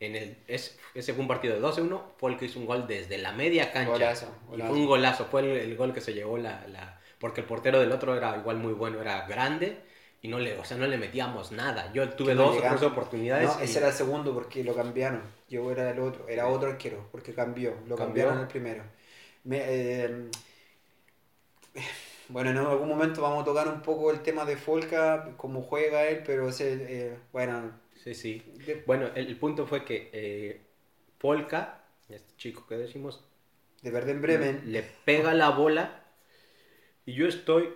en 0.00 0.16
el, 0.16 0.36
es, 0.48 0.78
ese 0.94 1.12
fue 1.12 1.22
un 1.22 1.28
partido 1.28 1.54
de 1.54 1.60
12-1, 1.60 2.02
fue 2.18 2.32
el 2.32 2.38
que 2.38 2.46
hizo 2.46 2.58
un 2.58 2.66
gol 2.66 2.86
desde 2.86 3.18
la 3.18 3.32
media 3.32 3.70
cancha. 3.72 3.92
Golazo, 3.92 4.26
Y 4.56 4.60
fue 4.62 4.70
un 4.76 4.86
golazo, 4.86 5.26
fue 5.26 5.40
el, 5.42 5.48
el 5.70 5.76
gol 5.76 5.92
que 5.92 6.00
se 6.00 6.14
llevó 6.14 6.38
la, 6.38 6.66
la... 6.68 6.98
Porque 7.18 7.42
el 7.42 7.46
portero 7.46 7.78
del 7.80 7.92
otro 7.92 8.16
era 8.16 8.36
igual 8.38 8.56
muy 8.56 8.72
bueno, 8.72 9.00
era 9.00 9.26
grande. 9.26 9.78
Y 10.22 10.28
no 10.28 10.38
le, 10.38 10.58
o 10.58 10.64
sea, 10.64 10.76
no 10.76 10.86
le 10.86 10.98
metíamos 10.98 11.50
nada. 11.52 11.92
Yo 11.94 12.10
tuve 12.10 12.34
no 12.34 12.44
dos 12.44 12.58
o 12.58 12.60
tres 12.60 12.82
oportunidades. 12.82 13.48
No, 13.48 13.60
y- 13.60 13.64
ese 13.64 13.78
era 13.78 13.88
el 13.88 13.94
segundo 13.94 14.34
porque 14.34 14.62
lo 14.64 14.74
cambiaron. 14.74 15.22
Yo 15.48 15.70
era 15.70 15.90
el 15.90 15.98
otro, 15.98 16.28
era 16.28 16.46
otro 16.46 16.70
arquero 16.70 17.08
porque 17.10 17.32
cambió, 17.34 17.70
lo 17.86 17.96
¿Cambió? 17.96 18.04
cambiaron 18.04 18.40
el 18.40 18.46
primero. 18.48 18.84
Me, 19.44 19.58
eh, 19.64 20.30
bueno, 22.28 22.50
en 22.50 22.58
algún 22.58 22.88
momento 22.88 23.22
vamos 23.22 23.42
a 23.42 23.44
tocar 23.44 23.68
un 23.68 23.82
poco 23.82 24.10
el 24.10 24.22
tema 24.22 24.44
de 24.44 24.56
Folca, 24.56 25.34
cómo 25.36 25.62
juega 25.62 26.04
él, 26.06 26.22
pero 26.24 26.48
ese, 26.48 26.74
eh, 26.88 27.18
bueno, 27.32 27.72
Sí, 28.02 28.14
sí. 28.14 28.42
de, 28.66 28.82
Bueno, 28.86 29.06
el, 29.14 29.26
el 29.28 29.36
punto 29.38 29.66
fue 29.66 29.84
que 29.84 30.10
eh, 30.12 30.60
Polka, 31.18 31.84
este 32.08 32.34
chico 32.36 32.66
que 32.66 32.76
decimos, 32.76 33.24
de 33.82 33.90
Verde 33.90 34.12
en 34.12 34.22
Bremen, 34.22 34.62
le 34.72 34.82
pega 34.82 35.34
la 35.34 35.50
bola 35.50 36.04
y 37.06 37.12
yo 37.14 37.26
estoy 37.26 37.68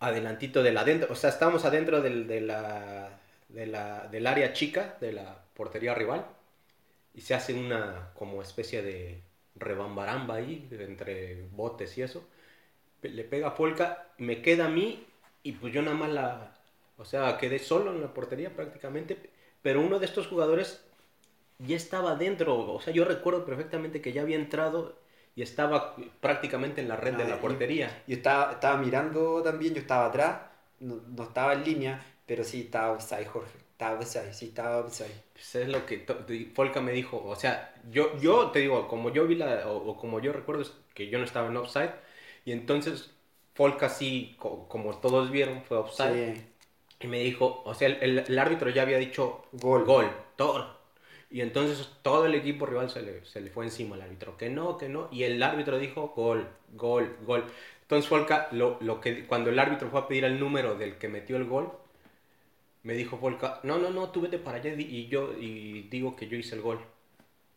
adelantito 0.00 0.62
del 0.62 0.76
adentro, 0.78 1.08
o 1.12 1.14
sea, 1.14 1.30
estamos 1.30 1.64
adentro 1.64 2.00
del, 2.00 2.26
de 2.26 2.40
la, 2.40 3.20
de 3.48 3.66
la- 3.66 4.08
del 4.08 4.26
área 4.26 4.52
chica, 4.52 4.96
de 5.00 5.12
la 5.12 5.44
portería 5.54 5.94
rival 5.94 6.26
y 7.14 7.22
se 7.22 7.34
hace 7.34 7.54
una 7.54 8.12
como 8.14 8.42
especie 8.42 8.82
de 8.82 9.22
rebambaramba 9.56 10.36
ahí 10.36 10.68
entre 10.72 11.42
botes 11.52 11.98
y 11.98 12.02
eso. 12.02 12.28
Le 13.02 13.24
pega 13.24 13.48
a 13.48 13.54
Polka, 13.56 14.12
me 14.18 14.42
queda 14.42 14.66
a 14.66 14.70
mí 14.70 15.06
y 15.42 15.52
pues 15.52 15.72
yo 15.74 15.82
nada 15.82 15.96
más 15.96 16.10
la, 16.10 16.54
o 17.02 17.04
sea, 17.04 17.38
quedé 17.38 17.58
solo 17.58 17.92
en 17.92 18.00
la 18.00 18.14
portería 18.14 18.54
prácticamente, 18.56 19.30
pero 19.62 19.80
uno 19.80 19.98
de 19.98 20.06
estos 20.06 20.26
jugadores 20.28 20.84
ya 21.58 21.76
estaba 21.76 22.16
dentro, 22.16 22.58
o 22.74 22.80
sea, 22.80 22.92
yo 22.92 23.04
recuerdo 23.04 23.44
perfectamente 23.44 24.00
que 24.00 24.12
ya 24.12 24.22
había 24.22 24.36
entrado 24.36 24.98
y 25.36 25.42
estaba 25.42 25.96
prácticamente 26.20 26.80
en 26.80 26.88
la 26.88 26.96
red 26.96 27.14
de 27.14 27.24
Ah, 27.24 27.28
la 27.30 27.36
y- 27.36 27.40
portería. 27.40 28.02
Yo 28.06 28.16
estaba, 28.16 28.52
estaba 28.52 28.76
mirando 28.78 29.42
también, 29.42 29.74
yo 29.74 29.80
estaba 29.80 30.06
atrás, 30.06 30.40
no, 30.80 30.96
no 31.08 31.22
estaba 31.24 31.54
en 31.54 31.64
línea, 31.64 32.04
pero 32.26 32.44
sí 32.44 32.62
estaba 32.62 32.92
offside, 32.92 33.26
Jorge. 33.26 33.58
Estaba 33.72 33.98
offside, 34.00 34.32
sí 34.34 34.46
estaba 34.46 34.78
offside. 34.78 35.22
Pues 35.32 35.54
es 35.56 35.68
lo 35.68 35.86
que 35.86 36.04
Folca 36.54 36.80
me 36.80 36.92
dijo, 36.92 37.22
o 37.24 37.34
sea, 37.36 37.74
yo, 37.90 38.16
yo 38.20 38.50
te 38.50 38.60
digo, 38.60 38.86
como 38.88 39.10
yo 39.10 39.26
vi 39.26 39.34
la, 39.34 39.66
o, 39.68 39.76
o 39.90 39.96
como 39.96 40.20
yo 40.20 40.32
recuerdo 40.32 40.62
es 40.62 40.72
que 40.94 41.08
yo 41.08 41.18
no 41.18 41.24
estaba 41.24 41.48
en 41.48 41.56
offside, 41.56 41.90
y 42.44 42.52
entonces 42.52 43.10
Folca 43.54 43.88
sí, 43.88 44.36
co- 44.38 44.68
como 44.68 44.98
todos 44.98 45.30
vieron, 45.30 45.62
fue 45.64 45.78
offside, 45.78 46.20
Sí. 46.24 46.51
Y 47.02 47.06
me 47.06 47.20
dijo, 47.20 47.62
o 47.64 47.74
sea, 47.74 47.88
el, 47.88 48.38
árbitro 48.38 48.70
ya 48.70 48.82
había 48.82 48.98
dicho 48.98 49.44
Gol. 49.52 49.84
gol, 49.84 50.10
todo. 50.36 50.80
Y 51.30 51.40
entonces 51.40 51.88
todo 52.02 52.26
el 52.26 52.34
equipo 52.34 52.66
rival 52.66 52.90
se 52.90 53.02
le, 53.02 53.24
se 53.24 53.40
le 53.40 53.50
fue 53.50 53.64
encima 53.64 53.96
al 53.96 54.02
árbitro, 54.02 54.36
que 54.36 54.50
no, 54.50 54.76
que 54.76 54.88
no, 54.88 55.08
y 55.10 55.22
el 55.24 55.42
árbitro 55.42 55.78
dijo 55.78 56.12
gol, 56.14 56.46
gol, 56.74 57.16
gol. 57.24 57.44
Entonces 57.82 58.08
Folca, 58.08 58.48
lo, 58.52 58.76
lo 58.80 59.00
que, 59.00 59.26
cuando 59.26 59.50
el 59.50 59.58
árbitro 59.58 59.88
fue 59.88 60.00
a 60.00 60.08
pedir 60.08 60.24
el 60.24 60.38
número 60.38 60.74
del 60.76 60.96
que 60.98 61.08
metió 61.08 61.36
el 61.36 61.44
gol, 61.44 61.72
me 62.82 62.94
dijo 62.94 63.16
Folca, 63.16 63.60
no, 63.62 63.78
no, 63.78 63.90
no, 63.90 64.10
tú 64.10 64.20
vete 64.20 64.38
para 64.38 64.58
allá 64.58 64.74
y 64.76 65.06
yo 65.08 65.32
y 65.38 65.82
digo 65.88 66.16
que 66.16 66.28
yo 66.28 66.36
hice 66.36 66.54
el 66.56 66.62
gol, 66.62 66.80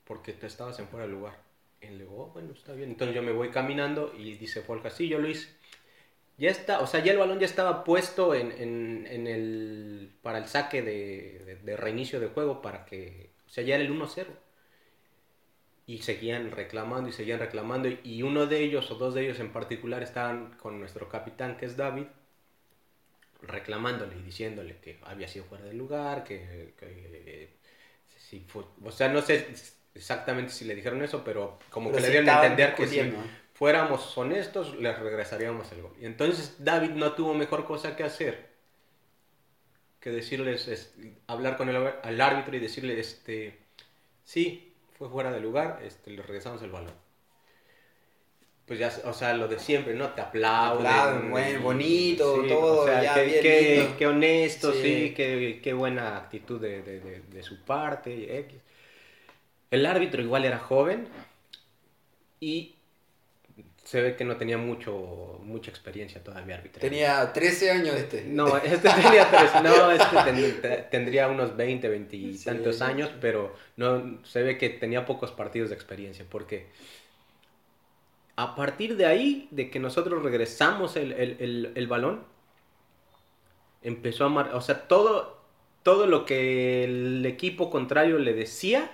porque 0.05 0.33
te 0.33 0.47
estabas 0.47 0.79
en 0.79 0.87
fuera 0.87 1.05
de 1.05 1.11
lugar. 1.11 1.37
Y 1.81 1.87
le 1.87 1.99
digo, 1.99 2.15
"Oh, 2.17 2.31
bueno, 2.33 2.53
está 2.53 2.73
bien. 2.73 2.89
Entonces 2.91 3.15
yo 3.15 3.21
me 3.21 3.31
voy 3.31 3.49
caminando 3.49 4.13
y 4.17 4.35
dice 4.35 4.61
Folca, 4.61 4.89
sí, 4.89 5.07
yo 5.07 5.19
lo 5.19 5.27
hice. 5.27 5.49
Ya 6.37 6.49
está, 6.51 6.81
o 6.81 6.87
sea, 6.87 7.01
ya 7.03 7.13
el 7.13 7.17
balón 7.17 7.39
ya 7.39 7.45
estaba 7.45 7.83
puesto 7.85 8.35
en, 8.35 8.51
en- 8.51 9.07
en 9.09 9.27
el, 9.27 10.13
para 10.21 10.37
el 10.39 10.47
saque 10.47 10.81
de, 10.81 11.41
de- 11.45 11.55
de 11.57 11.77
reinicio 11.77 12.19
de 12.19 12.27
juego, 12.27 12.61
para 12.61 12.85
que, 12.85 13.31
o 13.47 13.49
sea, 13.49 13.63
ya 13.63 13.75
era 13.75 13.83
el 13.85 13.91
1-0. 13.91 14.33
Y 15.87 15.99
seguían 16.03 16.51
reclamando 16.51 17.09
y 17.09 17.13
seguían 17.13 17.39
reclamando. 17.39 17.89
Y 18.03 18.21
uno 18.23 18.45
de 18.45 18.59
ellos, 18.63 18.91
o 18.91 18.95
dos 18.95 19.13
de 19.15 19.23
ellos 19.23 19.39
en 19.39 19.51
particular, 19.53 20.03
estaban 20.03 20.51
con 20.57 20.79
nuestro 20.79 21.07
capitán, 21.09 21.57
que 21.57 21.65
es 21.65 21.77
David, 21.77 22.07
reclamándole 23.41 24.17
y 24.17 24.21
diciéndole 24.23 24.77
que 24.79 24.97
había 25.03 25.27
sido 25.27 25.45
fuera 25.45 25.65
de 25.65 25.73
lugar, 25.73 26.23
que, 26.23 26.73
que 26.79 27.49
si 28.17 28.39
fue, 28.41 28.63
o 28.83 28.91
sea, 28.91 29.09
no 29.09 29.21
sé 29.21 29.47
exactamente 29.93 30.51
si 30.51 30.65
le 30.65 30.75
dijeron 30.75 31.01
eso, 31.03 31.23
pero 31.23 31.59
como 31.69 31.91
Pero 31.91 31.99
que 31.99 32.01
sí 32.01 32.11
le 32.11 32.11
dieron 32.11 32.29
a 32.29 32.33
entender 32.33 32.75
que 32.75 32.87
discutiendo. 32.87 33.17
Fuéramos 33.55 34.15
honestos, 34.17 34.75
les 34.75 34.99
regresaríamos 34.99 35.71
el 35.71 35.81
gol. 35.81 35.93
Y 35.99 36.05
entonces 36.05 36.57
David 36.59 36.91
no 36.91 37.13
tuvo 37.13 37.33
mejor 37.33 37.65
cosa 37.65 37.95
que 37.95 38.03
hacer 38.03 38.53
que 39.99 40.11
decirles, 40.11 40.67
es- 40.67 40.93
hablar 41.25 41.57
con 41.57 41.67
el 41.67 41.75
al 41.77 42.21
árbitro 42.21 42.55
y 42.55 42.59
decirle, 42.59 42.99
este, 42.99 43.57
sí, 44.23 44.71
fue 44.99 45.09
fuera 45.09 45.31
de 45.31 45.39
lugar, 45.39 45.81
este, 45.83 46.11
le 46.11 46.21
regresamos 46.21 46.61
el 46.61 46.69
balón. 46.69 46.93
Pues 48.67 48.77
ya, 48.77 48.93
o 49.05 49.13
sea, 49.13 49.33
lo 49.33 49.47
de 49.47 49.57
siempre, 49.57 49.95
¿no? 49.95 50.09
Te 50.09 50.21
aplauden. 50.21 50.85
Aplauden, 50.85 51.31
bueno, 51.31 51.59
y- 51.59 51.61
bonito, 51.63 52.43
todo, 52.47 52.85
ya 52.87 53.15
qué, 53.15 53.23
bien 53.25 53.41
qué- 53.41 53.75
lindo. 53.79 53.97
qué 53.97 54.07
honesto, 54.07 54.73
sí, 54.73 54.81
Sí. 55.07 55.13
qué, 55.15 55.59
qué 55.63 55.73
buena 55.73 56.17
actitud 56.17 56.61
de, 56.61 56.83
de- 56.83 56.99
de- 56.99 57.21
de 57.21 57.43
su 57.43 57.61
parte. 57.63 58.37
X. 58.41 58.59
El 59.71 59.85
árbitro 59.87 60.21
igual 60.21 60.45
era 60.45 60.59
joven 60.59 61.07
y 62.39 62.74
se 63.85 64.01
ve 64.01 64.15
que 64.15 64.25
no 64.25 64.35
tenía 64.35 64.57
mucho, 64.57 65.39
mucha 65.43 65.69
experiencia 65.69 66.21
todavía 66.23 66.55
arbitrando. 66.55 66.89
Tenía 66.89 67.31
13 67.31 67.69
años 67.71 67.95
este. 67.95 68.25
No, 68.25 68.57
este 68.57 68.89
tenía 68.89 69.29
tres, 69.29 69.51
no, 69.63 69.91
este 69.91 70.15
ten- 70.25 70.61
te- 70.61 70.77
tendría 70.89 71.27
unos 71.27 71.55
20, 71.55 71.87
20 71.87 72.15
y 72.17 72.33
Sí. 72.37 72.45
tantos 72.45 72.81
años, 72.81 73.11
pero 73.21 73.55
no, 73.77 74.19
se 74.23 74.41
ve 74.43 74.57
que 74.57 74.69
tenía 74.69 75.05
pocos 75.05 75.31
partidos 75.31 75.69
de 75.69 75.75
experiencia, 75.75 76.25
porque 76.29 76.67
a 78.35 78.55
partir 78.55 78.97
de 78.97 79.05
ahí, 79.05 79.47
de 79.51 79.69
que 79.69 79.79
nosotros 79.79 80.21
regresamos 80.23 80.95
el, 80.97 81.13
el- 81.13 81.37
el- 81.39 81.71
el 81.75 81.87
balón, 81.87 82.23
empezó 83.83 84.25
a 84.25 84.29
mar, 84.29 84.49
o 84.55 84.61
sea, 84.61 84.87
todo, 84.87 85.37
todo 85.83 86.07
lo 86.07 86.25
que 86.25 86.83
el 86.85 87.25
equipo 87.25 87.69
contrario 87.69 88.17
le 88.17 88.33
decía, 88.33 88.89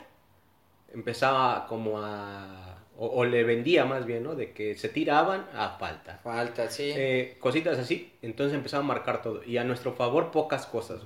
empezaba 0.94 1.66
como 1.68 2.00
a, 2.00 2.71
o, 3.04 3.08
o 3.20 3.26
le 3.26 3.44
vendía 3.44 3.86
más 3.86 4.06
bien, 4.06 4.24
¿no? 4.24 4.36
De 4.36 4.54
que 4.54 4.76
se 4.76 4.90
tiraban 4.90 5.42
a 5.54 5.78
falta. 5.80 6.14
Falta, 6.24 6.70
sí. 6.70 6.90
Eh, 6.94 7.38
cositas 7.40 7.78
así, 7.80 7.98
entonces 8.22 8.56
empezaba 8.58 8.84
a 8.84 8.88
marcar 8.88 9.22
todo. 9.22 9.44
Y 9.46 9.58
a 9.58 9.64
nuestro 9.64 9.94
favor 9.94 10.32
pocas 10.32 10.66
cosas. 10.66 11.02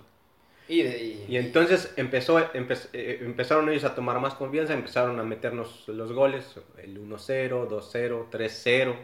y, 0.68 0.82
de- 0.84 1.04
y- 1.06 1.26
Y 1.28 1.38
entonces 1.38 1.92
empezó, 1.98 2.38
empe- 2.54 2.90
eh, 2.94 3.20
empezaron 3.22 3.68
ellos 3.70 3.84
a 3.84 3.96
tomar 3.96 4.20
más 4.20 4.36
confianza, 4.36 4.74
empezaron 4.74 5.20
a 5.20 5.24
meternos 5.24 5.88
los 5.88 6.12
goles, 6.14 6.56
el 6.78 6.98
1-0, 7.00 7.66
2-0, 7.68 8.28
3-0. 8.30 8.96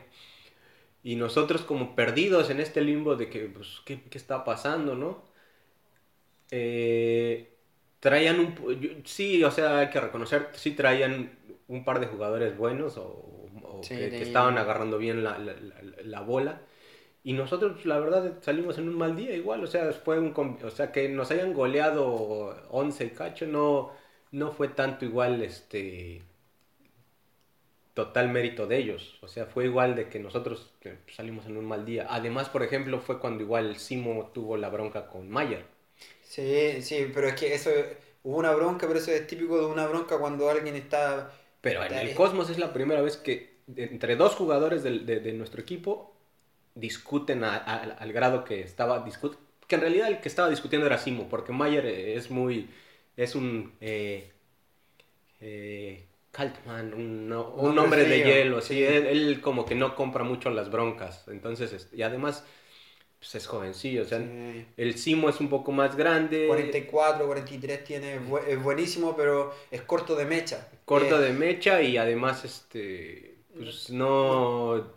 Y 1.04 1.16
nosotros 1.18 1.64
como 1.64 1.96
perdidos 1.96 2.50
en 2.52 2.60
este 2.62 2.82
limbo 2.82 3.16
de 3.16 3.30
que, 3.30 3.42
pues, 3.48 3.82
¿qué, 3.86 4.04
qué 4.04 4.18
está 4.18 4.44
pasando, 4.46 4.96
no? 4.96 5.24
Eh, 6.52 7.58
traían 8.00 8.39
un... 8.39 8.56
yo- 8.82 8.89
sí, 9.06 9.44
o 9.44 9.52
sea, 9.52 9.80
hay 9.80 9.89
que 9.89 10.00
reconocer, 10.02 10.50
sí 10.54 10.72
traían 10.72 11.39
un 11.72 11.84
par 11.86 11.99
de 11.99 12.07
jugadores 12.07 12.57
buenos 12.57 12.97
o, 12.97 13.49
o 13.63 13.89
Sí, 13.89 13.95
que, 13.95 14.24
estaban 14.24 14.57
agarrando 14.57 14.97
bien 14.97 15.24
la, 15.24 15.38
la- 15.39 15.53
la- 15.53 15.82
la 16.03 16.22
bola. 16.22 16.61
Y 17.24 17.34
nosotros, 17.34 17.86
la 17.86 17.99
verdad, 17.99 18.38
salimos 18.41 18.78
en 18.80 18.89
un 18.89 18.97
mal 18.97 19.15
día 19.15 19.36
igual. 19.36 19.63
O 19.63 19.67
sea, 19.67 19.91
fue 19.93 20.19
un, 20.19 20.34
o 20.63 20.69
sea 20.72 20.91
que 20.91 21.09
nos 21.09 21.32
hayan 21.32 21.53
goleado 21.53 22.55
11 22.69 23.05
y 23.05 23.09
cacho, 23.11 23.47
no, 23.47 23.91
no 24.32 24.51
fue 24.51 24.69
tanto 24.69 25.05
igual 25.05 25.41
este 25.43 26.24
total 27.93 28.28
mérito 28.30 28.67
de 28.67 28.78
ellos. 28.78 29.17
O 29.22 29.28
sea, 29.30 29.45
fue 29.45 29.65
igual 29.65 29.95
de 29.95 30.09
que 30.09 30.19
nosotros 30.19 30.74
salimos 31.07 31.45
en 31.45 31.55
un 31.57 31.65
mal 31.65 31.86
día. 31.86 32.07
Además, 32.09 32.49
por 32.49 32.63
ejemplo, 32.63 32.99
fue 32.99 33.19
cuando 33.19 33.43
igual 33.43 33.78
Simo 33.78 34.32
tuvo 34.34 34.57
la 34.57 34.69
bronca 34.69 35.07
con 35.07 35.30
Mayer. 35.30 35.65
Sí, 36.24 36.82
sí, 36.82 37.11
pero 37.13 37.28
es 37.28 37.36
que 37.36 37.53
eso, 37.53 37.69
hubo 38.24 38.38
una 38.38 38.51
bronca, 38.53 38.88
pero 38.88 38.99
eso 38.99 39.11
es 39.11 39.28
típico 39.28 39.57
de 39.59 39.65
una 39.65 39.88
bronca 39.88 40.17
cuando 40.17 40.49
alguien 40.49 40.76
está... 40.76 41.32
Pero 41.62 41.84
en 41.84 41.93
el 41.93 42.14
Cosmos 42.14 42.49
es 42.49 42.57
la 42.59 42.74
primera 42.74 43.01
vez 43.01 43.18
que 43.18 43.62
entre 43.76 44.16
dos 44.16 44.36
jugadores 44.36 44.84
de, 44.84 44.99
de 44.99 45.34
nuestro 45.34 45.62
equipo 45.62 46.16
discuten 46.76 47.43
a- 47.43 47.55
a- 47.57 47.84
al 47.84 48.14
grado 48.14 48.43
que 48.45 48.62
estaba 48.62 49.01
discut 49.03 49.38
que 49.68 49.76
en 49.76 49.82
realidad 49.82 50.07
el 50.09 50.20
que 50.22 50.28
estaba 50.30 50.49
discutiendo 50.49 50.88
era 50.88 50.97
Simo, 50.97 51.30
porque 51.30 51.53
Mayer 51.53 51.86
eh, 51.86 52.16
es 52.16 52.30
muy 52.32 52.70
es 53.18 53.36
un 53.36 53.74
eh, 53.82 54.32
eh, 55.39 56.07
Kaltman, 56.32 56.93
un, 56.93 57.28
no- 57.28 57.49
un 57.51 57.78
hombre 57.78 58.03
hombre 58.03 58.05
de 58.05 58.24
hielo, 58.24 58.62
sí, 58.62 58.82
él, 58.84 59.05
él 59.07 59.41
como 59.41 59.66
que 59.66 59.76
no 59.76 59.95
compra 59.95 60.24
mucho 60.24 60.49
las 60.49 60.70
broncas, 60.72 61.26
entonces 61.28 61.74
es- 61.74 61.89
y 61.93 62.03
además 62.03 62.45
pues 63.22 63.36
es 63.36 63.45
jovencillo, 63.45 64.01
o 64.01 64.05
sea, 64.05 64.17
Sí. 64.17 64.65
el 64.78 64.97
Simo 64.97 65.30
es 65.30 65.39
un 65.39 65.47
poco 65.47 65.72
más 65.72 65.95
grande, 65.95 66.47
44, 66.47 67.28
43 67.28 67.84
tiene, 67.84 68.15
es 68.15 68.22
bu- 68.22 68.43
es 68.47 68.61
buenísimo, 68.61 69.15
pero 69.15 69.53
es 69.69 69.82
corto 69.84 70.15
de 70.15 70.26
mecha. 70.26 70.67
corto 70.86 71.19
Eh, 71.22 71.26
de 71.28 71.34
mecha 71.34 71.82
y 71.84 71.97
además 71.97 72.43
este 72.45 73.36
pues 73.55 73.91
no 73.91 74.95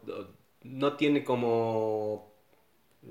no 0.62 0.97
tiene 0.97 1.22
como 1.22 2.33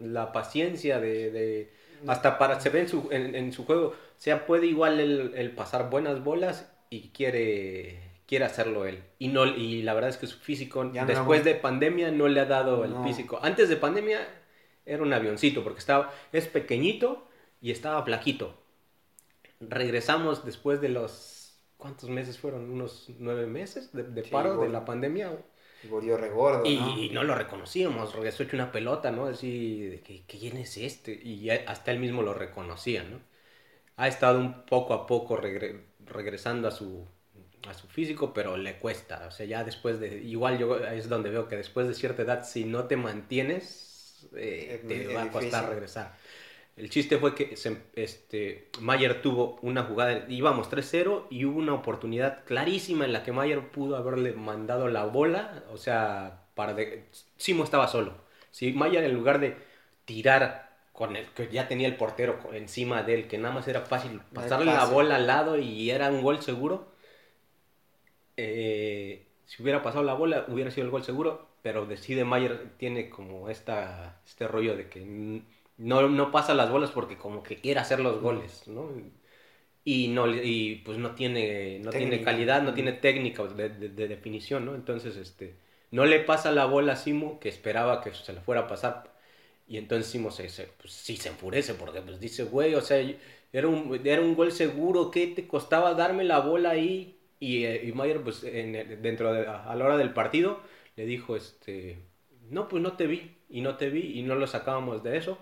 la 0.01 0.31
paciencia 0.31 0.99
de, 0.99 1.29
de- 1.31 1.73
hasta 2.07 2.37
para 2.39 2.59
se 2.59 2.69
ve 2.71 2.79
en 2.81 2.87
su, 2.89 3.07
en, 3.11 3.35
en 3.35 3.53
su 3.53 3.65
juego 3.65 3.89
o 3.89 3.93
sea 4.17 4.45
puede 4.47 4.65
igual 4.65 4.99
el, 4.99 5.33
el 5.35 5.51
pasar 5.51 5.89
buenas 5.91 6.23
bolas 6.23 6.73
y 6.89 7.09
quiere 7.09 7.99
quiere 8.25 8.45
hacerlo 8.45 8.85
él 8.87 9.03
y 9.19 9.27
no 9.27 9.45
y 9.45 9.83
la 9.83 9.93
verdad 9.93 10.09
es 10.09 10.17
que 10.17 10.27
su 10.27 10.39
físico 10.39 10.89
Ya 10.91 11.05
después 11.05 11.43
de 11.43 11.53
pandemia 11.55 12.09
no 12.11 12.27
le 12.27 12.39
ha 12.39 12.45
dado 12.45 12.85
No. 12.87 13.01
el 13.01 13.07
físico 13.07 13.39
antes 13.43 13.69
de 13.69 13.75
pandemia 13.77 14.19
era 14.85 15.03
un 15.03 15.13
avioncito 15.13 15.63
porque 15.63 15.79
estaba 15.79 16.13
es 16.31 16.47
pequeñito 16.47 17.27
y 17.61 17.71
estaba 17.71 18.03
flaquito 18.03 18.57
regresamos 19.59 20.45
después 20.45 20.79
de 20.81 20.89
los 20.89 21.57
¿cuántos 21.77 22.09
meses 22.09 22.37
fueron? 22.37 22.69
unos 22.69 23.07
nueve 23.19 23.47
meses 23.47 23.91
de, 23.93 24.03
de 24.03 24.23
Sí, 24.23 24.29
paro 24.33 24.57
de 24.57 24.69
la 24.69 24.85
pandemia 24.85 25.31
Volvió 25.83 26.17
regordo, 26.17 26.71
y, 26.71 26.71
¿no? 26.71 27.07
y 27.07 27.09
no 27.13 27.23
lo 27.23 27.35
reconocíamos, 27.35 28.13
regresó 28.13 28.43
hecho 28.43 28.55
una 28.55 28.71
pelota, 28.71 29.11
¿no? 29.11 29.25
Así, 29.25 29.81
de 29.87 30.01
que, 30.01 30.23
¿quién 30.25 30.57
es 30.57 30.77
este? 30.77 31.13
Y 31.13 31.49
hasta 31.49 31.91
él 31.91 31.99
mismo 31.99 32.21
lo 32.21 32.33
reconocía, 32.33 33.03
¿no? 33.03 33.19
Ha 33.97 34.07
estado 34.09 34.39
un 34.39 34.65
poco 34.65 34.93
a 34.93 35.07
poco 35.07 35.37
regre- 35.37 35.83
regresando 36.05 36.67
a 36.67 36.71
su, 36.71 37.07
a 37.67 37.73
su 37.75 37.87
físico, 37.87 38.33
pero 38.33 38.57
le 38.57 38.79
cuesta. 38.79 39.27
O 39.27 39.31
sea, 39.31 39.45
ya 39.47 39.63
después 39.63 39.99
de. 39.99 40.17
Igual 40.23 40.59
yo 40.59 40.77
es 40.79 41.09
donde 41.09 41.29
veo 41.31 41.47
que 41.49 41.57
después 41.57 41.87
de 41.87 41.93
cierta 41.95 42.23
edad, 42.23 42.45
si 42.45 42.65
no 42.65 42.85
te 42.87 42.97
mantienes, 42.97 43.92
eh, 44.35 44.83
te 44.87 45.05
muy- 45.05 45.13
va 45.13 45.23
a 45.23 45.31
costar 45.31 45.43
difícil. 45.43 45.69
regresar. 45.69 46.13
El 46.75 46.89
chiste 46.89 47.17
fue 47.19 47.35
que 47.35 47.55
se- 47.55 47.83
este, 47.95 48.69
Mayer 48.79 49.21
tuvo 49.21 49.59
una 49.61 49.83
jugada, 49.83 50.25
íbamos 50.27 50.69
3-0 50.69 51.27
y 51.29 51.45
hubo 51.45 51.59
una 51.59 51.73
oportunidad 51.75 52.43
clarísima 52.45 53.05
en 53.05 53.13
la 53.13 53.23
que 53.23 53.31
Mayer 53.31 53.69
pudo 53.69 53.95
haberle 53.95 54.33
mandado 54.33 54.87
la 54.87 55.05
bola, 55.05 55.63
o 55.71 55.77
sea, 55.77 56.41
para 56.55 56.73
de... 56.73 57.05
Simo 57.37 57.63
estaba 57.63 57.87
solo. 57.87 58.13
Si 58.49 58.73
Mayer 58.73 59.03
en 59.03 59.13
lugar 59.13 59.39
de 59.39 59.55
tirar 60.05 60.73
con 60.93 61.15
el 61.15 61.27
que 61.29 61.47
ya 61.49 61.67
tenía 61.67 61.87
el 61.87 61.95
portero 61.95 62.39
encima 62.53 63.03
de 63.03 63.13
él, 63.15 63.27
que 63.27 63.37
nada 63.37 63.53
más 63.53 63.67
era 63.67 63.81
fácil 63.81 64.21
pasarle 64.33 64.65
la 64.65 64.85
bola 64.85 65.15
al 65.17 65.27
lado 65.27 65.57
y 65.59 65.89
era 65.91 66.09
un 66.09 66.21
gol 66.23 66.41
seguro, 66.41 66.87
eh, 68.37 69.27
si 69.45 69.61
hubiera 69.61 69.81
pasado 69.83 70.03
la 70.03 70.13
bola 70.13 70.45
hubiera 70.47 70.71
sido 70.71 70.85
el 70.85 70.91
gol 70.91 71.03
seguro, 71.03 71.47
pero 71.63 71.87
decide 71.87 72.25
Mayer 72.25 72.73
tiene 72.77 73.09
como 73.09 73.49
esta, 73.49 74.21
este 74.27 74.47
rollo 74.49 74.77
de 74.77 74.89
que 74.89 75.01
no, 75.77 76.09
no 76.09 76.31
pasa 76.31 76.55
las 76.55 76.71
bolas 76.71 76.91
porque 76.91 77.17
como 77.17 77.43
que 77.43 77.61
quiere 77.61 77.81
hacer 77.81 78.01
los 78.01 78.21
goles, 78.21 78.67
¿no? 78.69 78.91
Y, 79.85 80.07
no, 80.09 80.27
y 80.29 80.75
pues 80.85 80.97
no 80.97 81.13
tiene, 81.15 81.79
no 81.79 81.95
tiene 81.95 82.21
calidad, 82.21 82.61
no 82.63 82.73
tiene 82.73 82.93
técnica 82.93 83.43
de, 83.45 83.69
de- 83.69 83.89
de 83.89 84.07
definición, 84.07 84.65
¿no? 84.65 84.75
Entonces, 84.75 85.17
este, 85.17 85.57
no 85.91 86.05
le 86.05 86.19
pasa 86.21 86.51
la 86.51 86.65
bola 86.65 86.93
a 86.93 86.95
Simo 86.95 87.39
que 87.39 87.49
esperaba 87.49 88.01
que 88.01 88.13
se 88.13 88.31
la 88.33 88.41
fuera 88.41 88.61
a 88.61 88.67
pasar. 88.67 89.13
Y 89.67 89.77
entonces 89.77 90.07
Simo 90.11 90.31
se, 90.31 90.49
se- 90.49 90.67
pues, 90.81 90.93
sí 90.93 91.17
se 91.17 91.29
enfurece 91.29 91.73
porque 91.75 92.01
pues 92.01 92.19
dice, 92.19 92.43
güey, 92.45 92.75
o 92.75 92.81
sea, 92.81 92.97
era 93.51 93.67
un, 93.67 93.99
era 94.05 94.21
un 94.21 94.35
gol 94.35 94.51
seguro, 94.53 95.11
¿qué 95.11 95.27
te 95.27 95.47
costaba 95.47 95.93
darme 95.95 96.23
la 96.23 96.39
bola 96.39 96.71
ahí? 96.71 97.17
Y, 97.39 97.65
eh, 97.65 97.81
y 97.85 97.91
Mayer, 97.91 98.21
pues, 98.21 98.43
en 98.45 99.01
dentro 99.01 99.33
de, 99.33 99.45
a 99.47 99.75
la 99.75 99.85
hora 99.85 99.97
del 99.97 100.13
partido, 100.13 100.61
le 100.95 101.05
dijo, 101.05 101.35
este, 101.35 101.99
no, 102.49 102.67
pues 102.67 102.81
no 102.83 102.93
te 102.97 103.07
vi, 103.07 103.35
y 103.49 103.61
no 103.61 103.77
te 103.77 103.89
vi, 103.89 104.19
y 104.19 104.23
no 104.23 104.35
lo 104.35 104.47
sacábamos 104.47 105.03
de 105.03 105.17
eso. 105.17 105.37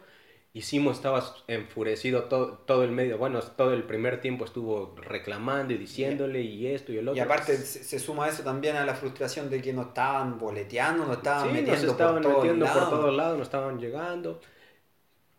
Y 0.53 0.63
Simo 0.63 0.91
estaba 0.91 1.23
enfurecido 1.47 2.25
todo, 2.25 2.57
todo 2.57 2.83
el 2.83 2.91
medio, 2.91 3.17
bueno, 3.17 3.39
todo 3.41 3.73
el 3.73 3.83
primer 3.83 4.19
tiempo 4.19 4.43
estuvo 4.43 4.93
reclamando 4.97 5.73
y 5.73 5.77
diciéndole 5.77 6.41
y 6.41 6.67
esto 6.67 6.91
y 6.91 6.97
el 6.97 7.07
otro. 7.07 7.17
Y 7.17 7.21
aparte 7.21 7.55
se, 7.55 7.83
se 7.85 7.99
suma 7.99 8.27
eso 8.27 8.43
también 8.43 8.75
a 8.75 8.85
la 8.85 8.93
frustración 8.93 9.49
de 9.49 9.61
que 9.61 9.71
nos 9.71 9.87
estaban 9.87 10.37
boleteando, 10.37 11.05
nos 11.05 11.17
estaban 11.17 11.47
Sí, 11.47 11.53
metiendo 11.53 11.73
nos 11.73 11.91
estaban 11.93 12.15
por 12.15 12.23
todos 12.33 12.37
metiendo 12.37 12.65
lados. 12.65 12.83
por 12.83 12.89
todos 12.99 13.15
lados, 13.15 13.37
nos 13.37 13.47
estaban 13.47 13.79
llegando. 13.79 14.41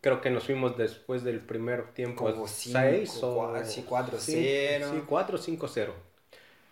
Creo 0.01 0.21
que 0.21 0.31
nos 0.31 0.45
fuimos 0.45 0.77
después 0.77 1.23
del 1.23 1.41
primer 1.41 1.93
tiempo 1.95 2.25
Como 2.25 2.49
cinco, 2.49 2.81
6 2.81 3.21
o 3.23 3.37
cua- 3.53 3.65
sí, 3.65 3.85
cuatro, 3.89 4.19
sí, 4.19 4.33
cero. 4.35 4.87
Sí, 4.91 5.03
4 5.09 5.39
5 5.39 5.69
0. 5.69 5.95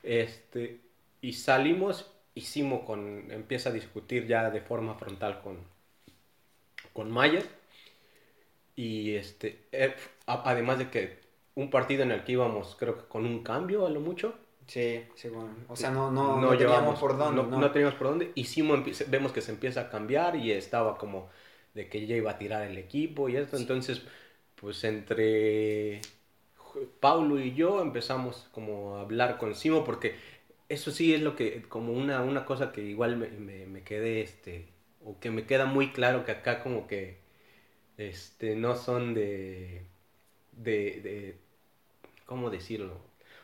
Este, 0.03 0.81
y 1.21 1.35
salimos 1.35 2.11
y 2.41 2.43
Simo 2.43 2.85
con 2.85 3.31
empieza 3.31 3.71
a 3.71 3.73
discutir 3.73 4.27
ya 4.27 4.51
de 4.51 4.61
forma 4.63 4.95
frontal 4.95 5.41
con 5.43 5.57
con 6.93 7.11
Mayer. 7.11 7.45
Y 8.77 9.15
este, 9.15 9.67
eh, 9.73 9.95
además 10.27 10.79
de 10.79 10.91
que 10.91 11.19
un 11.55 11.71
partido 11.71 12.03
en 12.03 12.13
el 12.13 12.25
que 12.25 12.33
íbamos, 12.33 12.77
creo 12.79 12.97
que 12.97 13.05
con 13.09 13.27
un 13.27 13.43
cambio 13.43 13.87
a 13.87 13.91
lo 13.91 14.01
mucho, 14.01 14.35
Sí, 14.67 15.03
sí, 15.17 15.29
bueno, 15.29 15.51
o 15.69 15.75
sea, 15.75 15.91
no, 15.91 16.13
no, 16.13 16.41
no, 16.41 16.57
teníamos 16.57 16.61
llevamos- 16.79 17.01
por 17.01 17.19
dónde. 17.19 17.43
No, 17.43 17.71
teníamos 17.73 17.97
por 17.97 18.07
dónde. 18.07 18.31
Y 18.37 18.45
Simo 18.45 18.77
vemos 19.09 19.33
que 19.33 19.41
se 19.41 19.51
empieza 19.51 19.81
a 19.83 19.91
cambiar 19.91 20.37
y 20.37 20.53
estaba 20.53 20.97
como 20.97 21.29
de 21.75 21.89
que 21.89 22.07
ya 22.07 22.15
iba 22.17 22.31
a 22.31 22.39
tirar 22.39 22.63
el 22.63 22.79
equipo 22.79 23.29
y 23.29 23.37
esto. 23.37 23.57
Entonces, 23.57 24.03
pues 24.55 24.85
entre 24.85 26.01
Paulo 27.01 27.41
y 27.41 27.55
yo 27.55 27.83
empezamos 27.83 28.49
como 28.53 28.97
a 28.97 29.01
hablar 29.03 29.39
con 29.39 29.55
Simo 29.55 29.85
porque 29.85 30.15
eso 30.71 30.93
sí 30.93 31.15
es 31.15 31.23
lo 31.23 31.37
que, 31.37 31.63
como 31.65 31.93
una, 31.95 32.23
una 32.23 32.47
cosa 32.47 32.73
que 32.73 32.83
igual 32.83 33.19
me, 33.19 33.29
me, 33.31 33.67
me 33.67 33.85
quedé, 33.85 34.23
este, 34.23 34.69
o 35.05 35.21
que 35.21 35.31
me 35.33 35.47
queda 35.47 35.67
muy 35.67 35.93
claro 35.93 36.25
que 36.27 36.33
acá 36.33 36.63
como 36.65 36.89
que, 36.89 37.19
este, 37.99 38.57
no 38.57 38.77
son 38.77 39.15
de, 39.15 39.87
de, 40.53 41.01
de 41.03 41.37
¿cómo 42.27 42.51
decirlo? 42.51 42.95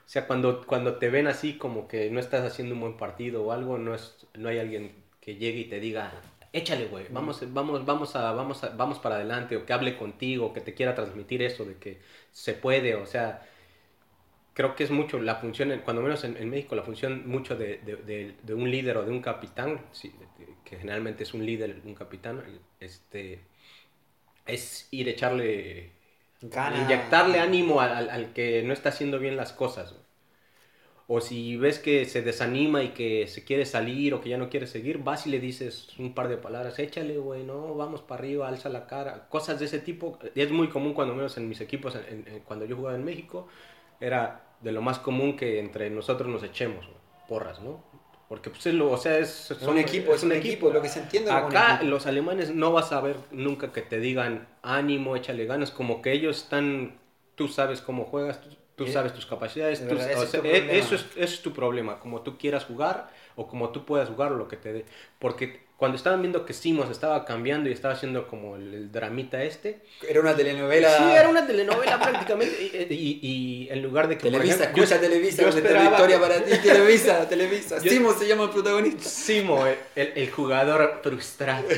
O 0.06 0.08
sea, 0.08 0.26
cuando, 0.26 0.66
cuando 0.66 0.98
te 0.98 1.10
ven 1.10 1.26
así 1.26 1.58
como 1.58 1.88
que 1.88 2.10
no 2.10 2.20
estás 2.20 2.44
haciendo 2.44 2.74
un 2.74 2.80
buen 2.82 2.96
partido 2.96 3.44
o 3.44 3.52
algo, 3.52 3.78
no, 3.78 3.94
es, 3.94 4.26
no 4.34 4.48
hay 4.48 4.58
alguien 4.58 4.92
que 5.20 5.36
llegue 5.36 5.60
y 5.60 5.64
te 5.68 5.80
diga, 5.80 6.12
échale, 6.52 6.86
güey, 6.88 7.06
vamos, 7.10 7.42
vamos, 7.52 7.84
vamos, 7.86 8.16
a, 8.16 8.32
vamos, 8.32 8.64
a- 8.64 8.70
vamos 8.70 8.98
para 9.00 9.16
adelante, 9.16 9.56
o 9.56 9.66
que 9.66 9.72
hable 9.72 9.96
contigo, 9.98 10.52
que 10.52 10.60
te 10.60 10.74
quiera 10.74 10.94
transmitir 10.94 11.42
eso 11.42 11.64
de 11.64 11.76
que 11.76 12.00
se 12.32 12.54
puede, 12.54 12.94
o 12.94 13.06
sea, 13.06 13.42
creo 14.56 14.76
que 14.76 14.84
es 14.84 14.90
mucho 14.92 15.20
la 15.20 15.36
función, 15.36 15.70
cuando 15.84 16.02
menos 16.02 16.24
en, 16.24 16.36
en 16.38 16.50
México, 16.50 16.76
la 16.76 16.82
función 16.84 17.28
mucho 17.28 17.56
de, 17.56 17.78
de- 17.78 17.96
de- 17.98 18.34
de 18.42 18.54
un 18.54 18.70
líder 18.70 18.98
o 18.98 19.04
de 19.06 19.12
un 19.12 19.22
capitán, 19.22 19.80
sí, 19.92 20.12
que 20.64 20.78
generalmente 20.78 21.24
es 21.24 21.34
un 21.34 21.46
líder, 21.46 21.82
un 21.86 21.94
capitán, 21.94 22.42
este, 22.80 23.40
es 24.46 24.88
ir 24.92 25.08
a 25.08 25.10
echarle 25.10 25.90
Gana. 26.42 26.78
inyectarle 26.82 27.40
ánimo 27.40 27.80
al, 27.82 27.92
al- 27.92 28.10
al 28.10 28.32
que 28.34 28.62
no 28.62 28.72
está 28.72 28.90
haciendo 28.90 29.18
bien 29.18 29.36
las 29.36 29.52
cosas. 29.52 29.94
O 31.08 31.20
si 31.20 31.56
ves 31.56 31.78
que 31.78 32.04
se 32.04 32.22
desanima 32.22 32.82
y 32.82 32.88
que 32.88 33.28
se 33.28 33.44
quiere 33.44 33.64
salir 33.64 34.12
o 34.12 34.20
que 34.20 34.28
ya 34.28 34.38
no 34.38 34.50
quiere 34.50 34.66
seguir, 34.66 34.98
vas 34.98 35.24
y 35.26 35.30
le 35.30 35.38
dices 35.38 35.88
un 36.00 36.14
par 36.14 36.26
de 36.28 36.36
palabras, 36.36 36.80
échale, 36.80 37.16
güey, 37.18 37.44
no, 37.44 37.74
vamos 37.76 38.02
para 38.02 38.18
arriba, 38.20 38.48
alza 38.48 38.68
la 38.70 38.88
cara, 38.88 39.28
cosas 39.28 39.60
de 39.60 39.66
ese 39.66 39.78
tipo. 39.78 40.18
Es 40.34 40.50
muy 40.50 40.68
común 40.68 40.94
cuando 40.94 41.14
menos 41.14 41.36
en 41.36 41.48
mis 41.48 41.60
equipos, 41.60 41.94
en- 41.94 42.26
en- 42.26 42.40
cuando 42.40 42.64
yo 42.64 42.74
jugaba 42.76 42.96
en 42.96 43.04
México, 43.04 43.46
era 44.00 44.45
de 44.66 44.72
lo 44.72 44.82
más 44.82 44.98
común 44.98 45.36
que 45.36 45.60
entre 45.60 45.88
nosotros 45.90 46.28
nos 46.28 46.42
echemos, 46.42 46.88
porras, 47.28 47.60
¿no? 47.60 47.80
Porque 48.28 48.50
pues 48.50 48.66
es 48.66 48.74
lo, 48.74 48.90
o 48.90 48.96
sea, 48.96 49.18
es, 49.18 49.52
Es 49.52 49.62
un 49.62 49.78
equipo, 49.78 50.12
es 50.12 50.24
un 50.24 50.32
equipo, 50.32 50.70
lo 50.70 50.82
que 50.82 50.88
se 50.88 50.98
entiende 50.98 51.30
Acá 51.30 51.80
los 51.84 52.06
alemanes 52.06 52.52
no 52.52 52.72
vas 52.72 52.90
a 52.90 53.00
ver 53.00 53.16
nunca 53.30 53.72
que 53.72 53.82
te 53.82 54.00
digan 54.00 54.48
ánimo, 54.62 55.14
échale 55.14 55.46
ganas, 55.46 55.70
como 55.70 56.02
que 56.02 56.10
ellos 56.12 56.38
están, 56.38 56.98
tú 57.36 57.46
sabes 57.46 57.80
cómo 57.80 58.04
juegas, 58.06 58.40
tú, 58.42 58.48
tú 58.74 58.84
Y- 58.84 58.92
sabes 58.92 59.14
tus 59.14 59.26
capacidades, 59.26 59.80
de 59.80 59.86
tú- 59.86 59.94
verdad, 59.94 60.22
o 60.22 60.26
sea, 60.26 60.40
e- 60.42 60.78
eso, 60.78 60.96
es, 60.96 61.02
eso 61.16 61.34
es 61.36 61.42
tu 61.42 61.52
problema, 61.52 62.00
como 62.00 62.22
tú 62.22 62.36
quieras 62.36 62.64
jugar 62.64 63.10
o 63.36 63.46
como 63.46 63.70
tú 63.70 63.84
puedas 63.84 64.08
jugar 64.08 64.32
o 64.32 64.36
lo 64.36 64.48
que 64.48 64.56
te 64.56 64.72
dé. 64.72 64.84
Porque 65.20 65.64
cuando 65.76 65.96
estaban 65.98 66.22
viendo 66.22 66.46
que 66.46 66.54
Simos 66.54 66.90
estaba 66.90 67.24
cambiando 67.26 67.68
y 67.68 67.72
estaba 67.72 67.92
haciendo 67.94 68.26
como 68.28 68.56
el, 68.56 68.72
el 68.72 68.92
dramita 68.92 69.42
este, 69.42 69.80
Era 70.08 70.20
una 70.20 70.34
telenovela. 70.34 70.96
sí, 70.96 71.04
era 71.04 71.28
una 71.28 71.46
telenovela 71.46 72.00
prácticamente 72.00 72.56
y, 72.88 72.94
y- 72.94 73.20
y 73.22 73.68
en 73.70 73.82
lugar 73.82 74.08
de 74.08 74.16
que... 74.16 74.22
Televisa, 74.30 74.64
ejemplo, 74.64 74.82
escucha 74.84 75.00
Televisa, 75.00 75.42
yo 75.42 75.48
está 75.48 75.60
la 75.60 75.66
esperaba 75.66 75.88
victoria 75.90 76.16
que- 76.16 76.22
para 76.22 76.44
ti. 76.44 76.52
Televisa, 76.68 77.28
Televisa. 77.28 77.78
Yo- 77.82 77.90
Simo 77.90 78.12
se 78.14 78.26
llama 78.26 78.44
el 78.44 78.50
protagonista. 78.50 79.04
Simo, 79.04 79.66
el, 79.66 79.76
el- 79.96 80.12
el 80.16 80.30
jugador 80.30 81.00
frustrado. 81.02 81.66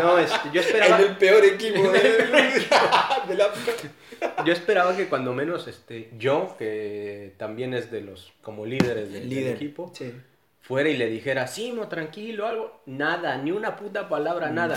No, 0.00 0.18
este, 0.18 0.36
yo 0.52 0.60
esperaba... 0.60 0.98
En 1.00 1.06
el 1.10 1.16
peor 1.16 1.44
equipo 1.44 1.80
de, 1.92 1.98
de 2.00 3.34
la. 3.36 3.52
Yo 4.44 4.52
esperaba 4.52 4.96
que 4.96 5.06
cuando 5.06 5.32
menos 5.32 5.68
este, 5.68 6.10
yo, 6.18 6.54
que 6.58 7.32
también 7.36 7.72
es 7.74 7.90
de 7.90 8.00
los 8.00 8.32
como 8.42 8.66
líderes 8.66 9.12
del, 9.12 9.28
del 9.30 9.48
equipo, 9.48 9.92
Sí. 9.94 10.12
Fuera 10.66 10.88
y 10.88 10.96
le 10.96 11.08
dijera, 11.08 11.46
Simo, 11.46 11.88
tranquilo, 11.88 12.46
algo. 12.46 12.82
Nada, 12.86 13.38
ni 13.38 13.52
una 13.52 13.76
puta 13.76 14.08
palabra, 14.08 14.50
nada. 14.50 14.76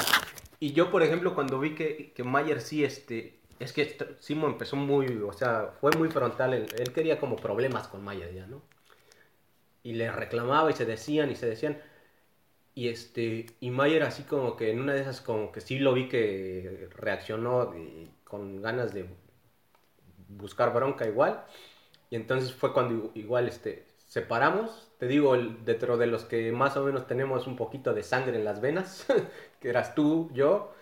Y 0.59 0.73
yo, 0.73 0.91
por 0.91 1.03
ejemplo, 1.03 1.35
cuando 1.35 1.59
vi 1.59 1.75
que, 1.75 2.11
que 2.13 2.23
Mayer 2.23 2.61
sí, 2.61 2.83
este, 2.83 3.39
es 3.59 3.73
que 3.73 3.97
Simo 4.19 4.47
empezó 4.47 4.75
muy, 4.75 5.07
o 5.21 5.33
sea, 5.33 5.73
fue 5.79 5.91
muy 5.97 6.09
frontal. 6.09 6.53
Él, 6.53 6.67
él 6.77 6.93
quería 6.93 7.19
como 7.19 7.35
problemas 7.37 7.87
con 7.87 8.03
Mayer 8.03 8.33
ya, 8.33 8.47
¿no? 8.47 8.61
Y 9.83 9.93
le 9.93 10.11
reclamaba 10.11 10.69
y 10.71 10.73
se 10.73 10.85
decían 10.85 11.31
y 11.31 11.35
se 11.35 11.47
decían. 11.47 11.77
Y 12.75 12.89
este, 12.89 13.47
y 13.59 13.71
Mayer 13.71 14.03
así 14.03 14.23
como 14.23 14.55
que 14.55 14.71
en 14.71 14.79
una 14.79 14.93
de 14.93 15.01
esas 15.01 15.21
como 15.21 15.51
que 15.51 15.61
sí 15.61 15.79
lo 15.79 15.93
vi 15.93 16.07
que 16.07 16.87
reaccionó 16.95 17.65
de- 17.67 18.07
con 18.23 18.61
ganas 18.61 18.93
de 18.93 19.09
buscar 20.27 20.73
bronca 20.73 21.05
igual. 21.07 21.43
Y 22.09 22.15
entonces 22.15 22.53
fue 22.53 22.73
cuando 22.73 23.11
igual 23.15 23.47
este, 23.47 23.85
separamos. 24.10 24.91
Te 24.99 25.07
digo, 25.07 25.38
dentro 25.38 25.97
de 25.97 26.07
los 26.07 26.26
que 26.26 26.51
más 26.51 26.76
o 26.78 26.84
menos 26.84 27.07
tenemos 27.07 27.47
un 27.47 27.55
poquito 27.55 27.93
de 27.93 28.03
sangre 28.03 28.38
en 28.38 28.45
las 28.45 28.60
venas, 28.62 29.07
que 29.62 29.70
eras 29.70 29.95
tú, 29.95 30.30
yo, 30.34 30.74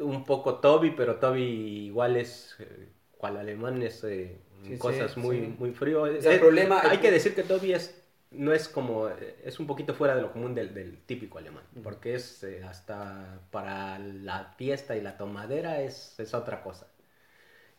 un 0.00 0.24
poco 0.24 0.56
Toby, 0.56 0.92
pero 0.92 1.16
Toby 1.16 1.42
igual 1.86 2.16
es, 2.16 2.56
eh, 2.60 2.88
cual 3.18 3.36
alemán 3.36 3.82
es 3.82 4.02
eh, 4.04 4.38
Sí, 4.64 4.72
sí, 4.72 4.78
cosas 4.78 5.16
muy, 5.18 5.36
sí. 5.40 5.54
muy 5.58 5.72
frío. 5.72 6.20
Sea, 6.20 6.32
el 6.32 6.40
problema- 6.40 6.80
Hay 6.82 6.98
que 6.98 7.10
decir 7.12 7.34
que 7.34 7.44
Toby 7.44 7.74
es, 7.74 8.02
no 8.32 8.52
es 8.52 8.68
como, 8.68 9.08
eh, 9.10 9.36
es 9.44 9.60
un 9.60 9.66
poquito 9.66 9.94
fuera 9.94 10.16
de 10.16 10.22
lo 10.22 10.32
común 10.32 10.54
del, 10.54 10.74
del 10.74 10.98
típico 11.06 11.38
alemán, 11.38 11.64
porque 11.82 12.14
es 12.16 12.42
eh, 12.44 12.64
hasta 12.64 13.40
para 13.52 13.98
la 14.00 14.54
fiesta 14.56 14.96
y 14.96 15.02
la 15.02 15.16
tomadera 15.18 15.82
es, 15.82 16.18
es 16.18 16.34
otra 16.34 16.62
cosa. 16.62 16.88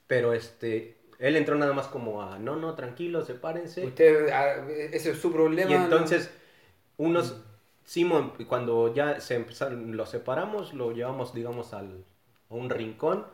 Pero 0.07 0.33
este, 0.33 0.97
él 1.19 1.35
entró 1.35 1.55
nada 1.55 1.73
más 1.73 1.87
como 1.87 2.21
a, 2.21 2.37
no, 2.39 2.55
no, 2.55 2.75
tranquilo, 2.75 3.23
sepárense. 3.23 3.85
Usted, 3.85 4.29
ah, 4.29 4.65
ese 4.69 5.11
es 5.11 5.19
su 5.19 5.31
problema. 5.31 5.71
Y 5.71 5.73
¿no? 5.73 5.83
entonces, 5.83 6.29
unos, 6.97 7.41
Simon, 7.83 8.33
cuando 8.47 8.93
ya 8.93 9.19
se 9.21 9.35
empezaron, 9.35 9.95
lo 9.95 10.05
separamos, 10.05 10.73
lo 10.73 10.91
llevamos, 10.91 11.33
digamos, 11.33 11.73
al, 11.73 12.03
a 12.49 12.53
un 12.53 12.69
rincón. 12.69 13.25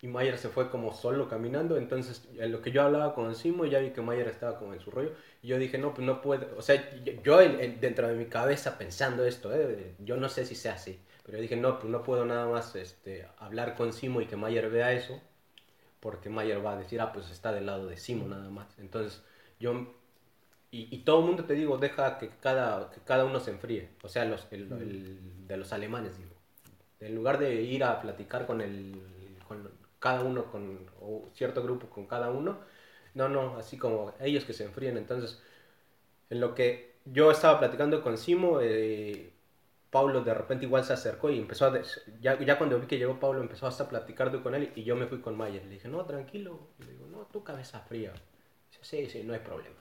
Y 0.00 0.06
Mayer 0.06 0.38
se 0.38 0.48
fue 0.48 0.70
como 0.70 0.92
solo 0.92 1.28
caminando. 1.28 1.76
Entonces, 1.76 2.28
en 2.38 2.52
lo 2.52 2.62
que 2.62 2.70
yo 2.70 2.82
hablaba 2.82 3.14
con 3.14 3.34
Simon, 3.34 3.68
ya 3.68 3.80
vi 3.80 3.90
que 3.90 4.00
Mayer 4.00 4.28
estaba 4.28 4.56
como 4.58 4.72
en 4.72 4.80
su 4.80 4.90
rollo. 4.92 5.10
Y 5.42 5.48
yo 5.48 5.58
dije, 5.58 5.76
no, 5.76 5.92
pues 5.92 6.06
no 6.06 6.22
puedo. 6.22 6.46
O 6.56 6.62
sea, 6.62 6.90
yo, 7.04 7.12
yo 7.24 7.40
en- 7.40 7.58
en- 7.60 7.80
dentro 7.80 8.06
de 8.06 8.14
mi 8.14 8.26
cabeza 8.26 8.78
pensando 8.78 9.24
esto, 9.24 9.52
¿eh? 9.54 9.94
yo 9.98 10.16
no 10.16 10.28
sé 10.28 10.46
si 10.46 10.54
sea 10.54 10.74
así. 10.74 11.00
Pero 11.24 11.38
yo 11.38 11.42
dije, 11.42 11.56
no, 11.56 11.78
pues 11.80 11.90
no 11.90 12.02
puedo 12.04 12.24
nada 12.24 12.46
más 12.46 12.76
este, 12.76 13.26
hablar 13.38 13.74
con 13.74 13.92
Simo 13.92 14.20
y 14.20 14.26
que 14.26 14.36
Mayer 14.36 14.70
vea 14.70 14.92
eso, 14.92 15.20
porque 16.00 16.30
Mayer 16.30 16.64
va 16.64 16.72
a 16.74 16.76
decir, 16.78 17.00
ah, 17.00 17.12
pues 17.12 17.30
está 17.30 17.52
del 17.52 17.66
lado 17.66 17.86
de 17.86 17.96
Simo 17.96 18.28
nada 18.28 18.50
más. 18.50 18.78
Entonces, 18.78 19.22
yo... 19.60 19.94
Y, 20.70 20.94
y 20.94 20.98
todo 21.04 21.20
el 21.20 21.26
mundo, 21.26 21.44
te 21.44 21.54
digo, 21.54 21.78
deja 21.78 22.18
que 22.18 22.28
cada, 22.40 22.90
que 22.90 23.00
cada 23.02 23.24
uno 23.24 23.40
se 23.40 23.52
enfríe. 23.52 23.90
O 24.02 24.08
sea, 24.08 24.24
los, 24.26 24.46
el- 24.50 24.78
el- 24.80 25.46
de 25.48 25.56
los 25.56 25.72
alemanes, 25.72 26.18
digo. 26.18 26.30
En 27.00 27.14
lugar 27.14 27.38
de 27.38 27.62
ir 27.62 27.84
a 27.84 28.00
platicar 28.02 28.46
con, 28.46 28.60
el, 28.60 29.00
con 29.48 29.70
cada 30.00 30.22
uno, 30.24 30.46
con 30.52 30.90
o 31.00 31.28
cierto 31.34 31.62
grupo 31.62 31.88
con 31.88 32.06
cada 32.06 32.30
uno, 32.30 32.58
no, 33.14 33.28
no, 33.28 33.56
así 33.58 33.78
como 33.78 34.14
ellos 34.20 34.44
que 34.44 34.52
se 34.54 34.64
enfríen. 34.64 34.96
Entonces, 34.98 35.42
en 36.30 36.40
lo 36.40 36.54
que 36.54 36.94
yo 37.04 37.30
estaba 37.30 37.58
platicando 37.58 38.02
con 38.02 38.18
Simo, 38.18 38.60
eh, 38.60 39.32
Pablo 39.90 40.22
de 40.22 40.34
repente 40.34 40.66
igual 40.66 40.84
se 40.84 40.92
acercó 40.92 41.30
y 41.30 41.38
empezó 41.38 41.66
a... 41.66 41.70
des- 41.70 42.02
Ya, 42.20 42.38
ya 42.40 42.58
cuando 42.58 42.78
vi 42.80 42.86
que 42.86 42.98
llegó 42.98 43.18
Pablo 43.18 43.40
empezó 43.40 43.66
hasta 43.66 43.84
a 43.84 43.88
platicar 43.88 44.42
con 44.42 44.54
él 44.54 44.72
y 44.76 44.84
yo 44.84 44.96
me 44.96 45.06
fui 45.06 45.20
con 45.20 45.36
Mayer. 45.36 45.64
Le 45.64 45.70
dije, 45.74 45.88
no, 45.88 46.04
tranquilo. 46.04 46.60
Le 46.80 46.92
digo, 46.92 47.06
no, 47.06 47.26
tu 47.26 47.42
cabeza 47.42 47.80
fría. 47.80 48.12
Dice, 48.70 48.80
sí, 48.82 49.06
sí, 49.10 49.22
no 49.24 49.32
hay 49.34 49.40
problema. 49.40 49.76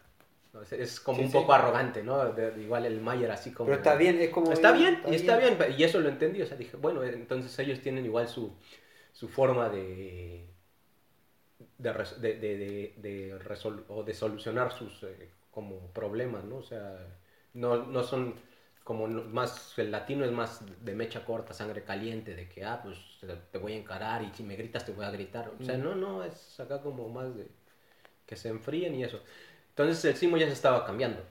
No, 0.54 0.62
es, 0.62 0.72
es 0.74 1.00
como 1.02 1.18
Sí, 1.20 1.26
un 1.26 1.32
sí. 1.32 1.38
poco 1.38 1.54
arrogante, 1.54 2.04
¿no? 2.04 2.32
De- 2.34 2.52
de 2.52 2.62
igual 2.64 2.86
el 2.86 3.02
Mayer 3.02 3.30
así 3.32 3.52
como... 3.52 3.68
Pero 3.68 3.78
está 3.78 3.96
bien, 3.96 4.20
es 4.22 4.30
como... 4.30 4.52
Está 4.52 4.72
bien, 4.72 5.02
y 5.10 5.16
está 5.16 5.38
bien, 5.38 5.58
y 5.78 5.84
eso 5.84 6.00
lo 6.00 6.10
entendí, 6.10 6.42
o 6.42 6.46
sea, 6.46 6.56
dije, 6.58 6.78
bueno, 6.78 7.04
entonces 7.04 7.58
ellos 7.60 7.82
tienen 7.82 8.06
igual 8.06 8.28
su, 8.30 8.54
su 9.12 9.28
forma 9.28 9.68
de, 9.70 10.48
de, 11.78 11.94
de, 12.20 12.34
de, 12.40 12.58
de- 12.58 12.94
de 12.98 13.40
resol- 13.40 13.84
o 13.90 14.04
de 14.04 14.14
solucionar 14.14 14.72
sus 14.72 15.04
eh, 15.04 15.32
como 15.52 15.92
problemas, 15.92 16.44
¿no? 16.44 16.58
O 16.58 16.64
sea, 16.64 16.98
no, 17.54 17.86
no 17.86 18.04
son 18.04 18.36
como 18.88 19.06
más, 19.06 19.78
el 19.78 19.92
latino 19.92 20.24
es 20.24 20.32
más 20.32 20.62
de 20.82 20.96
mecha 20.96 21.26
corta, 21.26 21.54
sangre 21.54 21.84
caliente, 21.84 22.34
de 22.34 22.48
que, 22.48 22.64
ah, 22.64 22.80
pues 22.82 22.98
te, 23.52 23.58
voy 23.58 23.74
a 23.74 23.76
encarar 23.76 24.24
y 24.24 24.32
si 24.34 24.44
me 24.44 24.56
gritas 24.56 24.86
te 24.86 24.94
voy 24.94 25.04
a 25.04 25.12
gritar, 25.12 25.52
o 25.60 25.62
sea, 25.62 25.76
no, 25.76 25.94
no, 25.94 26.24
es 26.24 26.58
acá 26.58 26.82
como 26.82 27.10
más 27.10 27.36
de 27.36 27.50
que 28.26 28.38
se 28.38 28.48
enfríen 28.48 28.96
y 28.96 29.04
eso. 29.04 29.20
Entonces 29.72 30.06
el 30.06 30.16
Simo 30.16 30.38
ya 30.38 30.46
se 30.46 30.54
estaba 30.54 30.86
cambiando. 30.86 31.22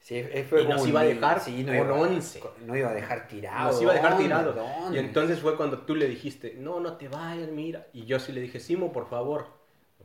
Sí, 0.00 0.24
fue 0.48 0.62
Y 0.62 0.66
nos 0.66 0.88
iba 0.88 1.02
a 1.02 1.04
dejar 1.04 1.40
sí, 1.40 1.62
no 1.62 1.76
con 1.76 1.86
iba, 1.86 2.00
11. 2.00 2.42
No 2.64 2.76
iba 2.78 2.88
a 2.88 2.94
dejar 2.94 3.28
tirado. 3.28 3.72
Nos 3.72 3.82
iba 3.82 3.92
a 3.92 3.94
dejar 3.96 4.16
tirado. 4.16 4.52
¿Dónde? 4.54 4.96
Y 4.96 4.98
entonces 4.98 5.38
fue 5.38 5.54
cuando 5.58 5.80
tú 5.80 5.94
le 5.94 6.08
dijiste, 6.08 6.54
no, 6.56 6.80
no 6.80 6.96
te 6.96 7.08
vayas, 7.08 7.50
mira. 7.50 7.88
Y 7.92 8.06
yo 8.06 8.20
sí 8.20 8.32
le 8.32 8.40
dije, 8.40 8.58
Simo, 8.58 8.90
por 8.90 9.10
favor. 9.10 9.48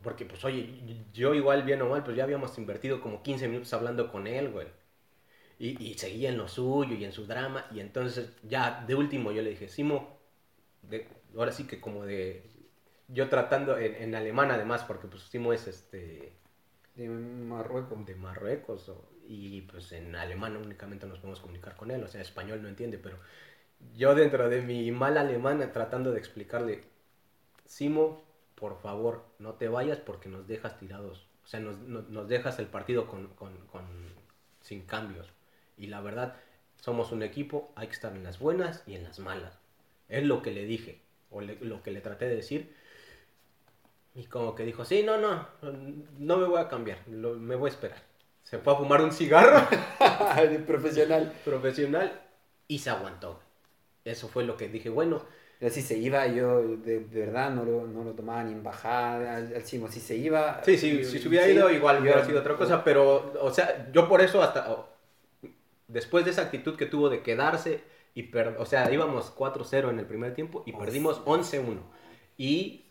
Porque, 0.02 0.26
pues, 0.26 0.44
oye, 0.44 0.78
yo 1.14 1.34
igual, 1.34 1.62
bien 1.62 1.80
o 1.80 1.88
mal, 1.88 2.04
pues 2.04 2.18
ya 2.18 2.24
habíamos 2.24 2.56
invertido 2.58 3.00
como 3.00 3.22
15 3.22 3.48
minutos 3.48 3.72
hablando 3.72 4.12
con 4.12 4.26
él, 4.26 4.50
güey. 4.50 4.66
Y, 5.58 5.82
y 5.84 5.94
seguía 5.94 6.30
en 6.30 6.38
lo 6.38 6.48
suyo 6.48 6.94
y 6.96 7.04
en 7.04 7.12
su 7.12 7.26
drama. 7.26 7.66
Y 7.74 7.80
entonces, 7.80 8.30
ya 8.44 8.84
de 8.86 8.94
último, 8.94 9.32
yo 9.32 9.42
le 9.42 9.50
dije, 9.50 9.68
Simo, 9.68 10.18
de- 10.82 11.08
ahora 11.36 11.52
sí 11.52 11.66
que 11.66 11.80
como 11.80 12.04
de. 12.06 12.50
Yo 13.08 13.28
tratando 13.28 13.78
en, 13.78 13.94
en 13.96 14.14
alemán, 14.14 14.50
además, 14.50 14.84
porque, 14.84 15.08
pues, 15.08 15.22
Simo 15.24 15.52
es 15.52 15.66
este 15.68 16.32
De 16.96 17.08
Marruecos. 17.08 18.06
de 18.06 18.14
Marruecos 18.16 18.88
o- 18.90 19.10
y 19.28 19.62
pues 19.62 19.92
en 19.92 20.16
alemán 20.16 20.56
únicamente 20.56 21.06
nos 21.06 21.18
podemos 21.20 21.40
comunicar 21.40 21.76
con 21.76 21.90
él, 21.90 22.02
o 22.04 22.08
sea, 22.08 22.22
español 22.22 22.62
no 22.62 22.68
entiende, 22.68 22.98
pero 22.98 23.18
yo 23.96 24.14
dentro 24.14 24.48
de 24.48 24.62
mi 24.62 24.90
mal 24.92 25.18
alemán 25.18 25.70
tratando 25.72 26.12
de 26.12 26.18
explicarle, 26.18 26.84
Simo, 27.66 28.22
por 28.56 28.80
favor, 28.80 29.24
no 29.38 29.54
te 29.54 29.68
vayas 29.68 29.98
porque 30.00 30.28
nos 30.28 30.46
dejas 30.48 30.78
tirados, 30.78 31.28
o 31.44 31.48
sea, 31.48 31.60
nos, 31.60 31.78
no- 31.78 32.02
nos 32.02 32.28
dejas 32.28 32.58
el 32.58 32.66
partido 32.66 33.06
con, 33.08 33.28
con- 33.34 33.66
con- 33.68 34.14
sin 34.60 34.82
cambios. 34.86 35.32
Y 35.78 35.86
la 35.88 36.00
verdad, 36.00 36.34
somos 36.80 37.12
un 37.12 37.22
equipo, 37.22 37.72
hay 37.76 37.86
que 37.88 37.94
estar 37.94 38.12
en 38.14 38.24
las 38.24 38.38
buenas 38.38 38.82
y 38.86 38.94
en 38.94 39.04
las 39.04 39.18
malas. 39.18 39.58
Es 40.08 40.24
lo 40.24 40.42
que 40.42 40.50
le 40.52 40.64
dije, 40.64 41.00
o 41.30 41.40
le- 41.40 41.58
lo 41.60 41.82
que 41.82 41.90
le 41.90 42.00
traté 42.00 42.26
de 42.28 42.36
decir. 42.36 42.74
Y 44.14 44.24
como 44.24 44.54
que 44.54 44.64
dijo, 44.64 44.84
sí, 44.84 45.02
no, 45.02 45.18
no, 45.18 45.46
no 46.18 46.36
me 46.38 46.46
voy 46.46 46.60
a 46.60 46.68
cambiar, 46.68 46.98
lo- 47.08 47.34
me 47.34 47.54
voy 47.54 47.70
a 47.70 47.72
esperar. 47.72 47.98
Se 48.42 48.58
fue 48.58 48.72
a 48.72 48.76
fumar 48.76 49.02
un 49.02 49.12
cigarro 49.12 49.60
profesional. 50.66 51.32
profesional 51.44 52.20
y 52.66 52.78
se 52.78 52.90
aguantó. 52.90 53.40
Eso 54.04 54.28
fue 54.28 54.44
lo 54.44 54.56
que 54.56 54.68
dije, 54.68 54.88
bueno, 54.88 55.22
Pero 55.60 55.72
si 55.72 55.82
se 55.82 55.98
iba, 55.98 56.26
yo 56.28 56.62
de, 56.78 57.00
de 57.00 57.20
verdad 57.26 57.50
no 57.50 57.64
lo, 57.64 57.86
no 57.86 58.04
lo 58.04 58.12
tomaba 58.12 58.44
ni 58.44 58.52
en 58.52 58.62
bajada 58.62 59.36
al, 59.36 59.54
al 59.54 59.64
Simo. 59.64 59.88
Si 59.88 60.00
se 60.00 60.16
iba. 60.16 60.62
sí, 60.64 60.78
sí, 60.78 61.04
si 61.04 61.18
se 61.18 61.28
hubiera 61.28 61.48
ido 61.48 61.70
igual 61.70 62.00
hubiera 62.00 62.24
sido 62.24 62.40
otra 62.40 62.56
cosa, 62.56 62.82
pero, 62.84 63.32
o 63.40 63.50
sea, 63.52 63.90
yo 63.92 64.08
por 64.08 64.20
eso 64.20 64.42
hasta, 64.42 64.86
después 65.88 66.24
de 66.24 66.30
esa 66.32 66.42
actitud 66.42 66.76
que 66.76 66.86
tuvo 66.86 67.08
de 67.10 67.22
quedarse 67.22 67.82
y, 68.14 68.24
per- 68.24 68.56
o 68.58 68.66
sea, 68.66 68.92
íbamos 68.92 69.30
4-0 69.30 69.90
en 69.90 69.98
el 69.98 70.06
primer 70.06 70.34
tiempo 70.34 70.62
y 70.66 70.72
perdimos 70.72 71.16
sí. 71.16 71.22
11-1. 71.26 71.80
Y 72.36 72.84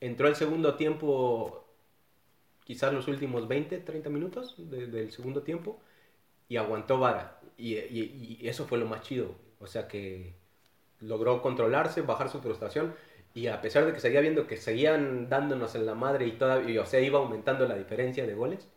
entró 0.00 0.28
el 0.28 0.36
segundo 0.36 0.74
tiempo, 0.76 1.66
quizás 2.64 2.92
los 2.92 3.08
últimos 3.08 3.48
20, 3.48 3.78
30 3.78 4.10
minutos 4.10 4.54
de- 4.70 4.86
del 4.86 5.10
segundo 5.12 5.42
tiempo, 5.42 5.80
y 6.48 6.56
aguantó 6.56 6.98
vara. 6.98 7.40
Y, 7.56 7.76
y- 7.76 8.38
y 8.40 8.48
eso 8.48 8.66
fue 8.66 8.78
lo 8.78 8.86
más 8.86 9.02
chido. 9.02 9.34
O 9.60 9.66
sea 9.66 9.88
que 9.88 10.34
logró 11.00 11.42
controlarse, 11.42 12.02
bajar 12.02 12.30
su 12.30 12.40
frustración. 12.40 12.94
Y 13.34 13.46
a 13.48 13.60
pesar 13.60 13.86
de 13.86 13.92
que 13.92 14.00
seguía 14.00 14.20
viendo 14.20 14.46
que 14.46 14.56
seguían 14.56 15.28
dándonos 15.28 15.74
en 15.76 15.86
la 15.86 15.94
madre 15.94 16.26
y 16.26 16.32
todavía, 16.32 16.82
o 16.82 16.86
sea, 16.86 17.00
iba 17.00 17.18
aumentando 17.20 17.66
la 17.68 17.76
diferencia 17.76 18.26
de 18.26 18.34
goles, 18.34 18.68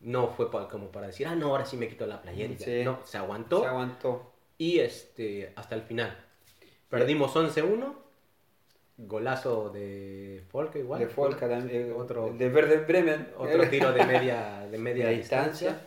no 0.00 0.28
fue 0.28 0.50
como 0.50 0.88
para 0.90 1.06
decir, 1.08 1.26
ah, 1.26 1.34
no, 1.34 1.46
ahora 1.48 1.64
sí 1.64 1.76
me 1.76 1.88
quito 1.88 2.06
la 2.06 2.20
ya". 2.22 2.58
Sí. 2.58 2.82
No, 2.84 3.00
se 3.04 3.16
aguantó 3.18 3.60
Se 3.60 3.66
aguantó. 3.66 4.32
y 4.58 4.78
este, 4.80 5.52
hasta 5.56 5.74
el 5.74 5.82
final. 5.82 6.16
Perdimos 6.88 7.34
11-1, 7.34 7.94
golazo 8.98 9.70
de 9.70 10.44
Folke 10.50 10.78
igual. 10.80 11.00
de 11.00 11.06
Folca 11.08 11.48
también. 11.48 11.88
eh, 11.88 11.92
Otro- 11.92 12.32
De 12.32 12.48
Verde 12.48 12.78
Bremen. 12.78 13.28
Otro 13.36 13.68
tiro 13.68 13.92
de 13.92 14.04
media, 14.04 14.66
de 14.70 14.78
media 14.78 15.06
de 15.08 15.16
distancia. 15.16 15.80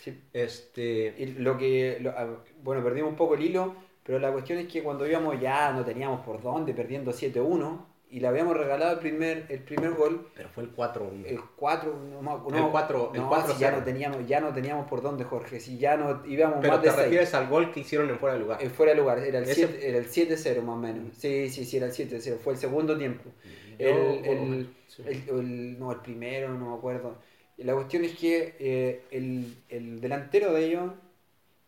Sí. 0.00 0.18
Este, 0.32 1.14
Y 1.18 1.26
lo 1.38 1.56
que, 1.56 1.98
lo- 2.00 2.10
ah, 2.10 2.26
bueno, 2.62 2.82
perdimos 2.82 3.10
un 3.10 3.16
poco 3.16 3.34
el 3.34 3.42
hilo, 3.42 3.74
pero 4.02 4.18
la 4.18 4.32
cuestión 4.32 4.58
es 4.58 4.66
que 4.68 4.82
cuando 4.82 5.06
íbamos 5.06 5.40
ya 5.40 5.72
no 5.72 5.84
teníamos 5.84 6.24
por 6.24 6.42
dónde, 6.42 6.74
perdiendo 6.74 7.12
7-1, 7.12 7.86
y 8.10 8.20
le 8.20 8.26
habíamos 8.28 8.56
regalado 8.56 8.92
el 8.94 8.98
primer, 8.98 9.46
el 9.48 9.60
primer 9.60 9.92
gol, 9.92 10.28
pero 10.34 10.48
fue 10.48 10.64
el 10.64 10.74
4-1. 10.74 11.26
el 11.26 11.40
4, 11.56 11.94
no, 12.10 12.18
El 12.18 12.24
no, 12.24 12.70
cuatro- 12.72 13.12
el 13.14 13.20
no, 13.20 13.28
cuatro 13.28 13.54
si 13.54 13.60
ya 13.60 13.70
no 13.70 13.84
teníamos, 13.84 14.26
ya 14.26 14.40
no 14.40 14.52
teníamos 14.52 14.88
por 14.88 15.00
dónde, 15.00 15.24
Jorge, 15.24 15.60
si 15.60 15.78
ya 15.78 15.96
no 15.96 16.24
íbamos 16.26 16.58
Pero 16.60 16.72
más 16.74 16.82
de 16.82 16.88
te 16.88 16.94
6. 16.94 17.04
refieres 17.04 17.34
al 17.34 17.48
gol 17.48 17.70
que 17.72 17.80
hicieron 17.80 18.10
en 18.10 18.18
fuera 18.18 18.34
de 18.34 18.40
lugar. 18.40 18.62
Eh, 18.62 18.68
fuera 18.68 18.92
de 18.92 18.98
lugar, 18.98 19.18
era 19.20 19.38
el 19.38 19.44
Ese- 19.44 19.54
7 19.68 19.88
era 19.88 19.98
el 19.98 20.06
7-0 20.08 20.62
más 20.62 20.74
o 20.76 20.78
menos. 20.78 21.16
Sí, 21.16 21.48
sí, 21.50 21.64
sí, 21.64 21.76
era 21.76 21.86
el 21.86 21.92
7-0, 21.92 22.38
fue 22.38 22.54
el 22.54 22.58
segundo 22.58 22.98
tiempo. 22.98 23.30
Yo- 23.78 23.86
El, 23.88 24.24
el- 24.26 24.74
sí. 24.88 25.02
el- 25.06 25.78
no, 25.78 25.92
el 25.92 25.98
primero, 26.00 26.48
no 26.52 26.70
me 26.72 26.76
acuerdo. 26.76 27.16
La 27.58 27.74
cuestión 27.74 28.04
es 28.04 28.16
que 28.16 28.56
eh, 28.58 29.02
el, 29.10 29.54
el 29.68 30.00
delantero 30.00 30.52
de 30.52 30.64
ellos 30.64 30.92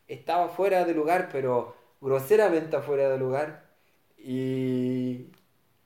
estaba 0.09 0.49
fuera 0.49 0.85
de 0.85 0.95
lugar, 0.95 1.29
pero 1.31 1.77
groseramente 2.01 2.79
fuera 2.81 3.09
de 3.11 3.19
lugar. 3.19 3.67
Y, 4.19 5.27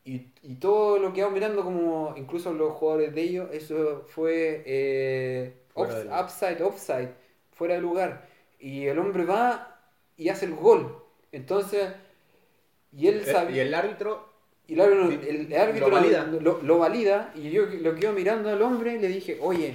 y, 0.07 0.29
y 0.43 0.55
todo 0.57 0.99
lo 0.99 1.13
que 1.13 1.23
vamos 1.23 1.35
mirando, 1.35 1.65
como 1.65 2.15
incluso 2.17 2.53
los 2.53 2.73
jugadores 2.75 3.15
de 3.15 3.23
ellos, 3.23 3.49
eso 3.53 4.05
fue 4.09 4.63
eh, 4.67 5.55
off- 5.75 5.89
de 5.89 6.09
upside, 6.09 6.63
offside, 6.63 7.11
fuera 7.53 7.75
de 7.75 7.81
lugar. 7.81 8.29
Y 8.61 8.87
el 8.87 8.99
hombre 8.99 9.25
va 9.25 9.81
y 10.17 10.29
hace 10.31 10.47
el 10.47 10.55
gol. 10.55 10.97
Entonces, 11.33 11.89
y 12.97 13.09
él 13.09 13.23
Eh, 13.25 13.33
sabe. 13.33 13.53
Y 13.53 13.59
el 13.61 13.75
árbitro, 13.75 14.29
Y 14.69 14.75
el 14.75 14.81
árbitro, 14.81 15.11
Sí, 15.11 15.29
el 15.29 15.55
árbitro 15.61 15.89
lo 15.89 15.95
valida. 15.97 16.25
Lo, 16.27 16.63
lo 16.63 16.79
valida 16.79 17.33
y 17.35 17.51
yo 17.51 17.67
lo 17.67 17.95
quedo 17.95 18.13
mirando 18.13 18.49
al 18.51 18.63
hombre 18.63 18.95
y 18.95 18.99
le 18.99 19.09
dije, 19.09 19.39
oye, 19.41 19.75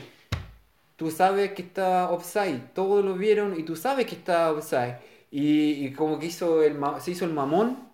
tú 0.97 1.11
sabes 1.11 1.51
que 1.53 1.61
está 1.63 2.09
offside, 2.11 2.59
todos 2.73 3.03
lo 3.03 3.15
vieron 3.15 3.59
y 3.59 3.63
tú 3.63 3.75
sabes 3.75 4.05
que 4.05 4.15
está 4.15 4.51
offside. 4.51 4.97
Y, 5.31 5.85
y 5.85 5.93
como 5.93 6.19
que 6.19 6.27
hizo 6.27 6.61
el, 6.63 6.77
se 6.99 7.11
hizo 7.11 7.25
el 7.25 7.33
mamón, 7.33 7.90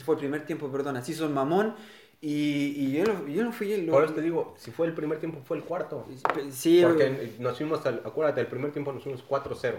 fue 0.00 0.14
el 0.14 0.20
primer 0.20 0.44
tiempo, 0.46 0.70
perdona, 0.70 1.02
se 1.02 1.12
hizo 1.12 1.26
el 1.26 1.32
mamón 1.32 1.74
y, 2.20 2.74
y 2.76 2.92
yo, 2.92 3.04
no, 3.04 3.26
yo 3.28 3.44
no 3.44 3.52
fui 3.52 3.72
el... 3.72 3.86
por 3.86 4.04
eso 4.04 4.14
te 4.14 4.20
digo, 4.22 4.54
si 4.56 4.70
fue 4.70 4.86
el 4.86 4.94
primer 4.94 5.18
tiempo, 5.18 5.40
fue 5.44 5.56
el 5.58 5.64
cuarto. 5.64 6.06
Sí, 6.50 6.82
Porque 6.82 7.36
nos 7.38 7.56
fuimos, 7.56 7.84
al, 7.86 8.02
acuérdate, 8.04 8.40
el 8.40 8.46
primer 8.46 8.72
tiempo 8.72 8.92
nos 8.92 9.02
fuimos 9.02 9.22
4-0. 9.22 9.78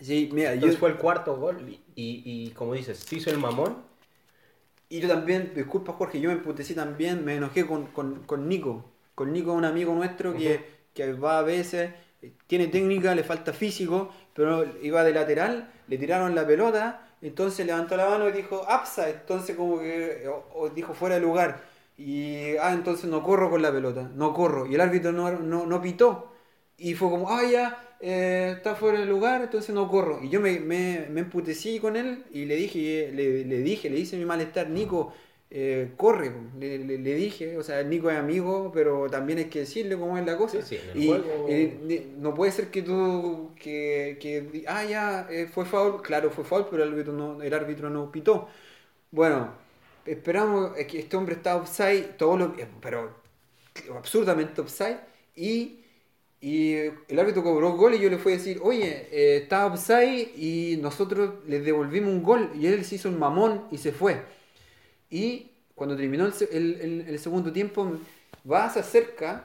sí, 0.00 0.30
mira, 0.32 0.54
yo, 0.54 0.60
Entonces 0.64 0.78
fue 0.78 0.90
el 0.90 0.96
cuarto 0.98 1.36
gol 1.36 1.60
y, 1.68 1.80
y, 1.94 2.22
y 2.24 2.50
como 2.50 2.74
dices, 2.74 2.98
se 2.98 3.16
hizo 3.16 3.30
el 3.30 3.38
mamón. 3.38 3.76
y 4.88 5.00
yo 5.00 5.08
también, 5.08 5.52
disculpa 5.54 5.92
Jorge, 5.94 6.20
yo 6.20 6.28
me 6.28 6.36
emputecí 6.36 6.74
también, 6.74 7.24
me 7.24 7.36
enojé 7.36 7.66
con, 7.66 7.86
con, 7.88 8.24
con 8.24 8.48
Nico. 8.48 8.84
Con 9.14 9.32
Nico, 9.32 9.52
un 9.52 9.64
amigo 9.64 9.94
nuestro 9.94 10.34
que, 10.34 10.60
Ujú. 10.60 10.64
que 10.94 11.12
va 11.14 11.38
a 11.38 11.42
veces, 11.42 11.92
tiene 12.46 12.66
técnica, 12.68 13.14
le 13.14 13.24
falta 13.24 13.52
físico, 13.52 14.10
pero 14.34 14.64
iba 14.82 15.02
de 15.04 15.12
lateral, 15.12 15.72
le 15.88 15.96
tiraron 15.98 16.34
la 16.34 16.46
pelota, 16.46 17.08
entonces 17.28 17.66
levantó 17.66 17.96
la 17.96 18.08
mano 18.08 18.28
y 18.28 18.32
dijo, 18.32 18.62
upside, 18.62 19.10
entonces 19.20 19.56
como 19.56 19.78
que 19.80 20.28
dijo 20.74 20.94
fuera 20.94 21.16
de 21.16 21.20
lugar. 21.20 21.62
Y, 21.96 22.56
ah, 22.56 22.72
entonces 22.72 23.08
no 23.08 23.22
corro 23.22 23.50
con 23.50 23.62
la 23.62 23.72
pelota, 23.72 24.10
no 24.14 24.32
corro. 24.34 24.66
Y 24.66 24.74
el 24.74 24.80
árbitro 24.80 25.12
no, 25.12 25.30
no, 25.30 25.66
no 25.66 25.82
pitó. 25.82 26.32
Y 26.76 26.94
fue 26.94 27.10
como, 27.10 27.30
ah, 27.30 27.42
ya, 27.44 27.96
eh, 28.00 28.54
está 28.56 28.74
fuera 28.74 28.98
del 29.00 29.08
lugar, 29.08 29.42
entonces 29.42 29.74
no 29.74 29.88
corro. 29.88 30.22
Y 30.22 30.28
yo 30.30 30.40
me, 30.40 30.58
me, 30.60 31.06
me 31.10 31.20
emputecí 31.20 31.78
con 31.78 31.96
él 31.96 32.24
y 32.32 32.44
le 32.46 32.56
dije, 32.56 33.12
le, 33.14 33.44
le 33.44 33.58
dije, 33.58 33.88
le 33.90 33.98
hice 33.98 34.16
mi 34.16 34.24
malestar, 34.24 34.68
Nico, 34.70 35.12
eh, 35.54 35.92
corre, 35.96 36.30
po". 36.30 36.40
le, 36.58 36.78
le- 36.78 36.98
le 36.98 37.14
dije, 37.14 37.56
o 37.58 37.62
sea, 37.62 37.80
el 37.80 37.90
Nico 37.90 38.10
es 38.10 38.16
amigo, 38.18 38.70
pero 38.74 39.08
también 39.10 39.38
hay 39.38 39.46
que 39.46 39.60
decirle 39.60 39.96
cómo 39.98 40.18
es 40.18 40.26
la 40.26 40.36
cosa. 40.38 40.60
Sí, 40.62 40.76
sí, 40.76 40.82
y 40.94 41.06
juego- 41.08 41.48
eh, 41.48 42.12
no 42.18 42.34
puede 42.34 42.52
ser 42.52 42.70
que 42.70 42.82
tú, 42.82 43.50
que, 43.56 44.18
que 44.20 44.64
ah, 44.68 44.84
ya, 44.84 45.28
eh, 45.30 45.46
fue 45.52 45.64
foul, 45.66 46.02
claro, 46.02 46.30
fue 46.30 46.44
foul, 46.44 46.66
pero 46.70 46.84
el 46.84 46.90
árbitro 46.92 47.12
no, 47.12 47.42
el 47.42 47.52
árbitro 47.54 47.90
no 47.90 48.10
pitó. 48.12 48.48
Bueno, 49.10 49.52
esperamos, 50.06 50.72
es 50.78 50.86
que 50.88 51.00
este 51.00 51.16
hombre 51.16 51.34
está 51.36 51.56
offside, 51.56 52.16
todo 52.18 52.36
lo, 52.38 52.54
pero 52.80 53.14
absurdamente 53.96 54.60
offside, 54.60 54.98
y, 55.36 55.80
y 56.40 56.74
el 57.08 57.18
árbitro 57.18 57.42
cobró 57.42 57.72
gol 57.76 57.94
y 57.94 58.00
yo 58.00 58.10
le 58.10 58.18
fui 58.18 58.32
a 58.32 58.36
decir, 58.36 58.60
oye, 58.62 59.08
eh, 59.12 59.36
está 59.38 59.66
offside 59.66 60.30
y 60.36 60.78
nosotros 60.80 61.34
le 61.46 61.60
devolvimos 61.60 62.10
un 62.10 62.22
gol, 62.22 62.50
y 62.54 62.66
él 62.66 62.84
se 62.84 62.96
hizo 62.96 63.08
un 63.08 63.18
mamón 63.18 63.64
y 63.70 63.78
se 63.78 63.92
fue. 63.92 64.22
Y 65.12 65.50
cuando 65.76 65.96
terminó 65.96 66.26
el, 66.26 66.34
el- 66.52 67.04
el- 67.08 67.18
segundo 67.20 67.52
tiempo, 67.52 67.92
va, 68.50 68.70
se 68.70 68.80
acerca, 68.80 69.44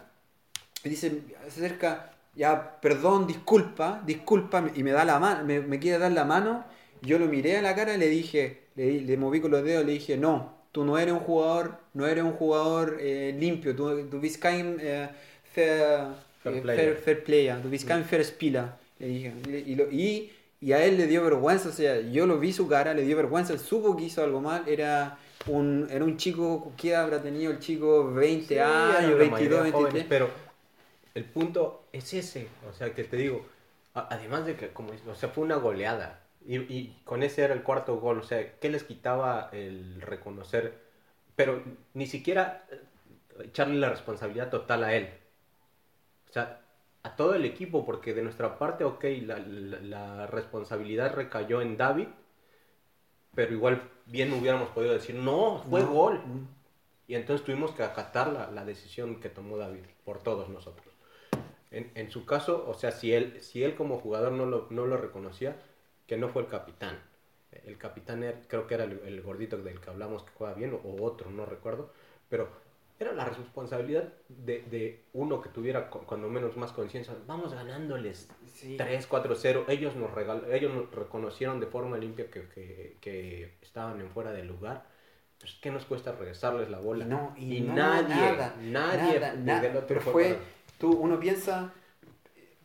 y 0.84 0.90
dice, 0.90 1.22
se 1.50 1.66
acerca, 1.66 2.12
ya, 2.36 2.80
perdón, 2.82 3.28
disculpa, 3.28 4.02
disculpa, 4.06 4.70
y 4.76 4.84
me 4.84 4.92
da 4.92 5.06
la 5.06 5.20
mano, 5.20 5.46
me, 5.46 5.60
me 5.62 5.80
quiere 5.80 6.00
dar 6.00 6.12
la 6.12 6.26
mano, 6.26 6.66
yo 7.02 7.20
lo 7.20 7.28
miré 7.28 7.58
a 7.58 7.62
la 7.62 7.76
cara 7.76 7.96
y 7.96 7.98
le 8.00 8.10
dije, 8.10 8.64
le, 8.76 9.02
le 9.02 9.18
moví 9.18 9.42
con 9.42 9.52
los 9.52 9.64
dedos, 9.64 9.86
le 9.86 9.94
dije, 9.94 10.18
no, 10.18 10.54
tú 10.72 10.86
no 10.86 10.98
eres 10.98 11.14
un 11.14 11.22
jugador, 11.22 11.78
no 11.94 12.08
eres 12.08 12.24
un 12.24 12.34
jugador 12.34 12.98
eh, 13.00 13.36
limpio, 13.40 13.76
tú, 13.76 14.08
tú 14.10 14.22
kein 14.42 14.78
eh, 14.82 15.10
fair, 15.54 16.08
Fair 16.44 16.56
eh, 16.56 16.62
player. 16.62 16.96
fair, 16.96 16.98
fair 16.98 17.24
player, 17.24 17.62
tú 17.62 17.70
kein 17.70 18.04
fair 18.06 18.24
spieler, 18.24 18.66
le 19.00 19.08
dije, 19.08 19.34
y, 19.66 19.76
lo- 19.76 19.92
y, 19.92 20.32
y 20.62 20.72
a 20.72 20.84
él 20.86 20.98
le 20.98 21.08
dio 21.08 21.24
vergüenza, 21.24 21.70
o 21.70 21.72
sea, 21.72 22.00
yo 22.02 22.26
lo 22.28 22.40
vi 22.40 22.54
su 22.54 22.68
cara, 22.68 22.94
le 22.94 23.04
dio 23.04 23.18
vergüenza, 23.18 23.54
él 23.54 23.60
supo 23.60 23.96
que 23.98 24.06
hizo 24.06 24.24
algo 24.24 24.42
mal, 24.42 24.64
era 24.68 25.18
un, 25.48 25.88
era 25.90 26.04
un 26.06 26.18
chico, 26.18 26.74
¿qué 26.78 26.96
habrá 26.96 27.22
tenido 27.22 27.52
el 27.52 27.60
chico? 27.60 28.12
20 28.14 28.62
Sí, 28.62 28.92
eran 28.92 29.18
años, 29.18 29.18
la 29.18 29.26
22, 29.26 29.28
mayoría 29.28 29.64
23. 29.64 30.06
jóvenes, 30.06 30.06
pero 30.08 30.30
el 31.16 31.26
punto 31.26 31.88
es 31.92 32.14
ese, 32.14 32.50
o 32.70 32.74
sea, 32.74 32.94
que 32.96 33.04
te 33.06 33.18
digo, 33.18 33.46
además 33.94 34.46
de 34.46 34.56
que, 34.58 34.70
como, 34.74 34.92
o 35.10 35.16
sea, 35.16 35.30
fue 35.30 35.44
una 35.46 35.56
goleada, 35.58 36.22
y, 36.46 36.58
y 36.74 37.02
con 37.06 37.24
ese 37.24 37.44
era 37.44 37.54
el 37.54 37.64
cuarto 37.64 37.98
gol, 38.00 38.20
o 38.20 38.24
sea, 38.24 38.60
¿qué 38.60 38.70
les 38.70 38.84
quitaba 38.84 39.50
el 39.54 40.02
reconocer? 40.02 40.80
Pero 41.36 41.64
ni 41.94 42.08
siquiera 42.08 42.66
eh, 42.72 42.82
echarle 43.46 43.78
la 43.78 43.90
responsabilidad 43.90 44.50
total 44.50 44.84
a 44.86 44.96
él. 44.96 45.10
O 46.30 46.32
sea, 46.34 46.62
a 47.04 47.16
todo 47.16 47.34
el 47.36 47.46
equipo, 47.46 47.86
porque 47.86 48.14
de 48.14 48.22
nuestra 48.24 48.58
parte, 48.60 48.84
ok, 48.84 49.04
la, 49.24 49.40
la- 49.40 49.80
la 49.82 50.28
responsabilidad 50.28 51.14
recayó 51.16 51.62
en 51.62 51.78
David, 51.78 52.08
pero 53.38 53.54
igual 53.54 53.84
bien 54.08 54.34
hubiéramos 54.34 54.70
podido 54.70 54.94
decir, 54.94 55.14
no, 55.14 55.60
fue 55.70 55.82
No. 55.82 55.92
gol. 55.92 56.16
Mm. 56.26 56.48
Y 57.08 57.14
entonces 57.14 57.46
tuvimos 57.46 57.70
que 57.70 57.84
acatar 57.84 58.34
la, 58.34 58.50
la 58.50 58.66
decisión 58.66 59.20
que 59.20 59.30
tomó 59.30 59.58
David 59.58 59.84
por 60.04 60.24
todos 60.24 60.50
nosotros. 60.50 60.88
En, 61.70 61.92
en 61.94 62.10
su 62.10 62.26
caso, 62.26 62.66
o 62.68 62.74
sea, 62.74 62.92
si 62.92 63.14
él, 63.14 63.40
si 63.44 63.64
él 63.64 63.76
como 63.76 64.00
jugador 64.00 64.32
no 64.32 64.48
lo, 64.48 64.66
no 64.72 64.88
lo 64.88 64.98
reconocía, 64.98 65.56
que 66.08 66.18
no 66.18 66.30
fue 66.30 66.42
el 66.42 66.48
capitán. 66.48 67.00
El 67.52 67.78
capitán 67.78 68.24
era- 68.24 68.42
creo 68.48 68.66
que 68.66 68.74
era 68.74 68.86
el, 68.86 69.02
el 69.06 69.22
gordito 69.22 69.56
del 69.58 69.80
que 69.80 69.92
hablamos 69.92 70.24
que 70.24 70.32
juega 70.36 70.56
bien, 70.56 70.74
o 70.84 71.04
otro, 71.04 71.30
no 71.30 71.46
recuerdo. 71.46 71.92
Pero 72.30 72.50
era 73.00 73.12
la 73.14 73.26
responsabilidad 73.26 74.12
de, 74.28 74.64
de 74.64 75.04
uno 75.14 75.40
que 75.42 75.50
tuviera 75.50 75.90
cu- 75.90 76.06
cuando 76.06 76.30
menos 76.30 76.58
más 76.58 76.72
conciencia. 76.72 77.14
Vamos 77.28 77.54
ganándoles 77.54 78.30
Sí. 78.48 78.76
3, 78.78 79.06
4, 79.06 79.36
0. 79.36 79.66
Ellos 79.68 79.96
nos, 79.96 80.12
regal 80.12 80.46
ellos 80.52 80.74
nos 80.74 80.90
reconocieron 80.92 81.60
de 81.60 81.68
forma 81.68 81.98
limpia 81.98 82.30
que, 82.32 82.48
que, 82.50 82.98
que 83.00 83.54
estaban 83.62 84.02
en 84.02 84.10
fuera 84.10 84.32
del 84.32 84.48
lugar. 84.48 84.86
Pues, 85.40 85.54
¿qué 85.62 85.70
nos 85.70 85.86
cuesta 85.86 86.12
regresarles 86.14 86.70
la 86.72 86.80
bola? 86.80 87.06
Y 87.06 87.08
no, 87.08 87.36
y 87.38 87.62
no, 87.62 87.76
nadie, 87.76 88.16
nada, 88.16 88.56
nadie 88.62 89.20
nada, 89.20 89.34
nada. 89.36 89.86
Pero 89.88 90.02
fue 90.02 90.40
tú, 90.80 90.92
uno 90.94 91.20
piensa 91.20 91.72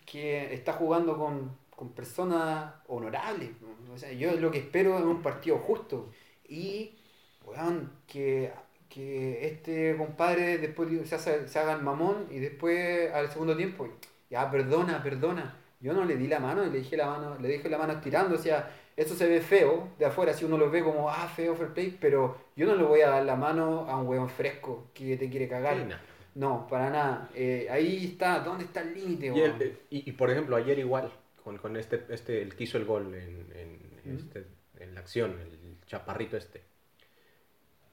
que 0.06 0.52
está 0.54 0.72
jugando 0.74 1.16
con, 1.18 1.56
con 1.76 1.90
personas 1.92 2.74
honorables. 2.88 3.50
¿no? 3.60 3.92
O 3.92 3.98
sea, 3.98 4.12
yo 4.12 4.32
lo 4.36 4.50
que 4.50 4.58
espero 4.58 4.96
es 4.98 5.04
un 5.04 5.20
partido 5.22 5.58
justo. 5.58 6.10
Y, 6.48 6.96
weón, 7.44 7.92
que, 8.06 8.52
que 8.92 9.46
este 9.46 9.96
compadre 9.96 10.58
después 10.58 10.88
se, 11.08 11.14
hace- 11.14 11.48
se 11.48 11.58
haga 11.58 11.72
el 11.74 11.82
mamón 11.82 12.26
y 12.30 12.38
después 12.38 13.10
al 13.12 13.28
segundo 13.30 13.56
tiempo, 13.56 13.88
ya, 14.30 14.50
perdona, 14.50 15.02
perdona. 15.02 15.56
Yo 15.80 15.92
no 15.94 16.04
le 16.04 16.16
di 16.16 16.28
la 16.28 16.38
mano 16.38 16.64
y 16.64 16.70
le 16.70 16.78
dije 16.78 16.96
la 16.96 17.06
mano, 17.06 17.36
le 17.40 17.48
dije 17.48 17.68
la 17.68 17.78
mano 17.78 17.94
estirando, 17.94 18.34
o 18.36 18.38
sea, 18.38 18.70
eso 18.96 19.14
se 19.14 19.26
ve 19.26 19.40
feo 19.40 19.88
de 19.98 20.04
afuera, 20.06 20.32
si 20.34 20.44
uno 20.44 20.56
lo 20.58 20.70
ve 20.70 20.82
como, 20.84 21.08
ah, 21.10 21.26
feo, 21.34 21.56
fair 21.56 21.70
play, 21.70 21.96
pero 22.00 22.36
yo 22.54 22.66
no 22.66 22.76
le 22.76 22.82
voy 22.84 23.00
a 23.00 23.08
dar 23.10 23.24
la 23.24 23.34
mano 23.34 23.86
a 23.88 23.96
un 23.98 24.06
weón 24.06 24.28
fresco 24.28 24.88
que 24.94 25.16
te 25.16 25.28
quiere 25.30 25.48
cagar. 25.48 25.76
Sí, 25.78 25.84
no. 25.88 25.96
No, 26.34 26.66
para 26.66 26.88
nada. 26.88 27.28
Eh, 27.34 27.68
ahí 27.70 28.06
está, 28.12 28.38
¿dónde 28.40 28.64
está 28.64 28.80
el 28.80 28.94
límite, 28.94 29.26
Y, 29.26 29.40
el- 29.40 29.78
y, 29.90 30.08
y, 30.08 30.12
por 30.12 30.30
ejemplo, 30.30 30.56
ayer 30.56 30.78
igual, 30.78 31.10
con, 31.42 31.58
con 31.58 31.76
este, 31.76 32.04
este, 32.10 32.40
el 32.42 32.54
que 32.54 32.64
hizo 32.64 32.78
el 32.78 32.84
gol 32.86 33.14
en, 33.14 33.86
este- 34.14 34.46
en 34.78 34.94
la 34.94 35.00
acción, 35.00 35.32
el 35.40 35.76
chaparrito 35.86 36.36
este. 36.36 36.62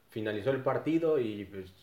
Finalizó 0.10 0.52
el 0.52 0.62
partido 0.64 1.20
y 1.20 1.46
pues, 1.46 1.74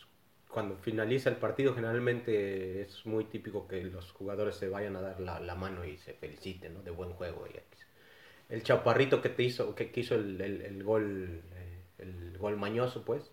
cuando 0.49 0.77
finaliza 0.77 1.31
el 1.31 1.37
partido 1.37 1.75
generalmente 1.75 2.83
es 2.83 3.07
muy 3.07 3.25
típico 3.25 3.69
que 3.69 3.83
los 3.85 4.13
jugadores 4.13 4.57
se 4.57 4.69
vayan 4.69 4.97
a 4.97 5.01
dar 5.01 5.21
la, 5.21 5.41
la 5.41 5.55
mano 5.55 5.85
y 5.85 5.97
se 5.99 6.15
feliciten, 6.15 6.75
¿no? 6.75 6.83
De 6.83 6.91
buen 6.91 7.13
juego. 7.13 7.47
el 8.49 8.63
chaparrito 8.63 9.21
que 9.23 9.29
te 9.29 9.43
hizo, 9.43 9.75
que, 9.75 9.91
hizo 9.97 10.15
el, 10.15 10.41
el- 10.41 10.63
el 10.63 10.85
gol, 10.85 11.43
eh, 11.55 11.83
el 11.99 12.39
gol 12.39 12.57
mañoso, 12.57 13.05
pues, 13.05 13.33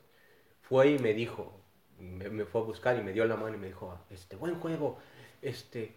fue 0.62 0.91
y 0.91 1.00
me 1.00 1.14
dijo, 1.14 1.62
me, 2.00 2.46
fue 2.46 2.62
a 2.62 2.64
buscar 2.66 2.98
y 3.00 3.04
me 3.04 3.14
dio 3.14 3.26
la 3.26 3.36
mano 3.38 3.56
y 3.56 3.60
me 3.60 3.68
dijo, 3.68 4.00
este, 4.12 4.36
buen 4.36 4.56
juego, 4.56 5.00
este, 5.41 5.94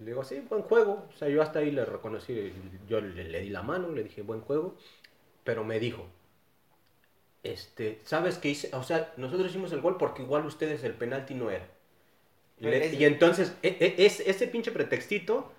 le 0.00 0.06
digo, 0.06 0.24
sí, 0.24 0.40
buen 0.48 0.62
juego, 0.62 1.08
o 1.14 1.16
sea, 1.18 1.28
yo 1.28 1.42
hasta 1.42 1.60
ahí 1.60 1.70
le 1.70 1.84
reconocí, 1.84 2.52
yo 2.88 3.00
le 3.00 3.40
di 3.40 3.50
la 3.50 3.62
mano, 3.62 3.90
le 3.92 4.04
dije, 4.04 4.22
buen 4.22 4.40
juego, 4.40 4.76
pero 5.44 5.64
me 5.64 5.80
dijo, 5.80 6.06
este, 7.42 8.00
¿sabes 8.04 8.38
qué 8.38 8.50
hice? 8.50 8.70
O 8.76 8.82
sea, 8.82 9.12
nosotros 9.16 9.50
hicimos 9.50 9.72
el 9.72 9.80
gol 9.80 9.96
porque 9.98 10.22
igual 10.22 10.46
ustedes 10.46 10.84
el 10.84 10.94
penalti 10.94 11.34
no 11.34 11.50
era. 11.50 11.66
Y, 12.58 12.66
le- 12.68 12.70
Pero 12.78 12.84
es- 12.86 12.94
y 12.94 13.04
entonces, 13.04 13.54
e- 13.62 13.76
e- 13.80 14.06
es- 14.06 14.20
ese 14.20 14.46
pinche 14.48 14.72
pretextito, 14.72 15.52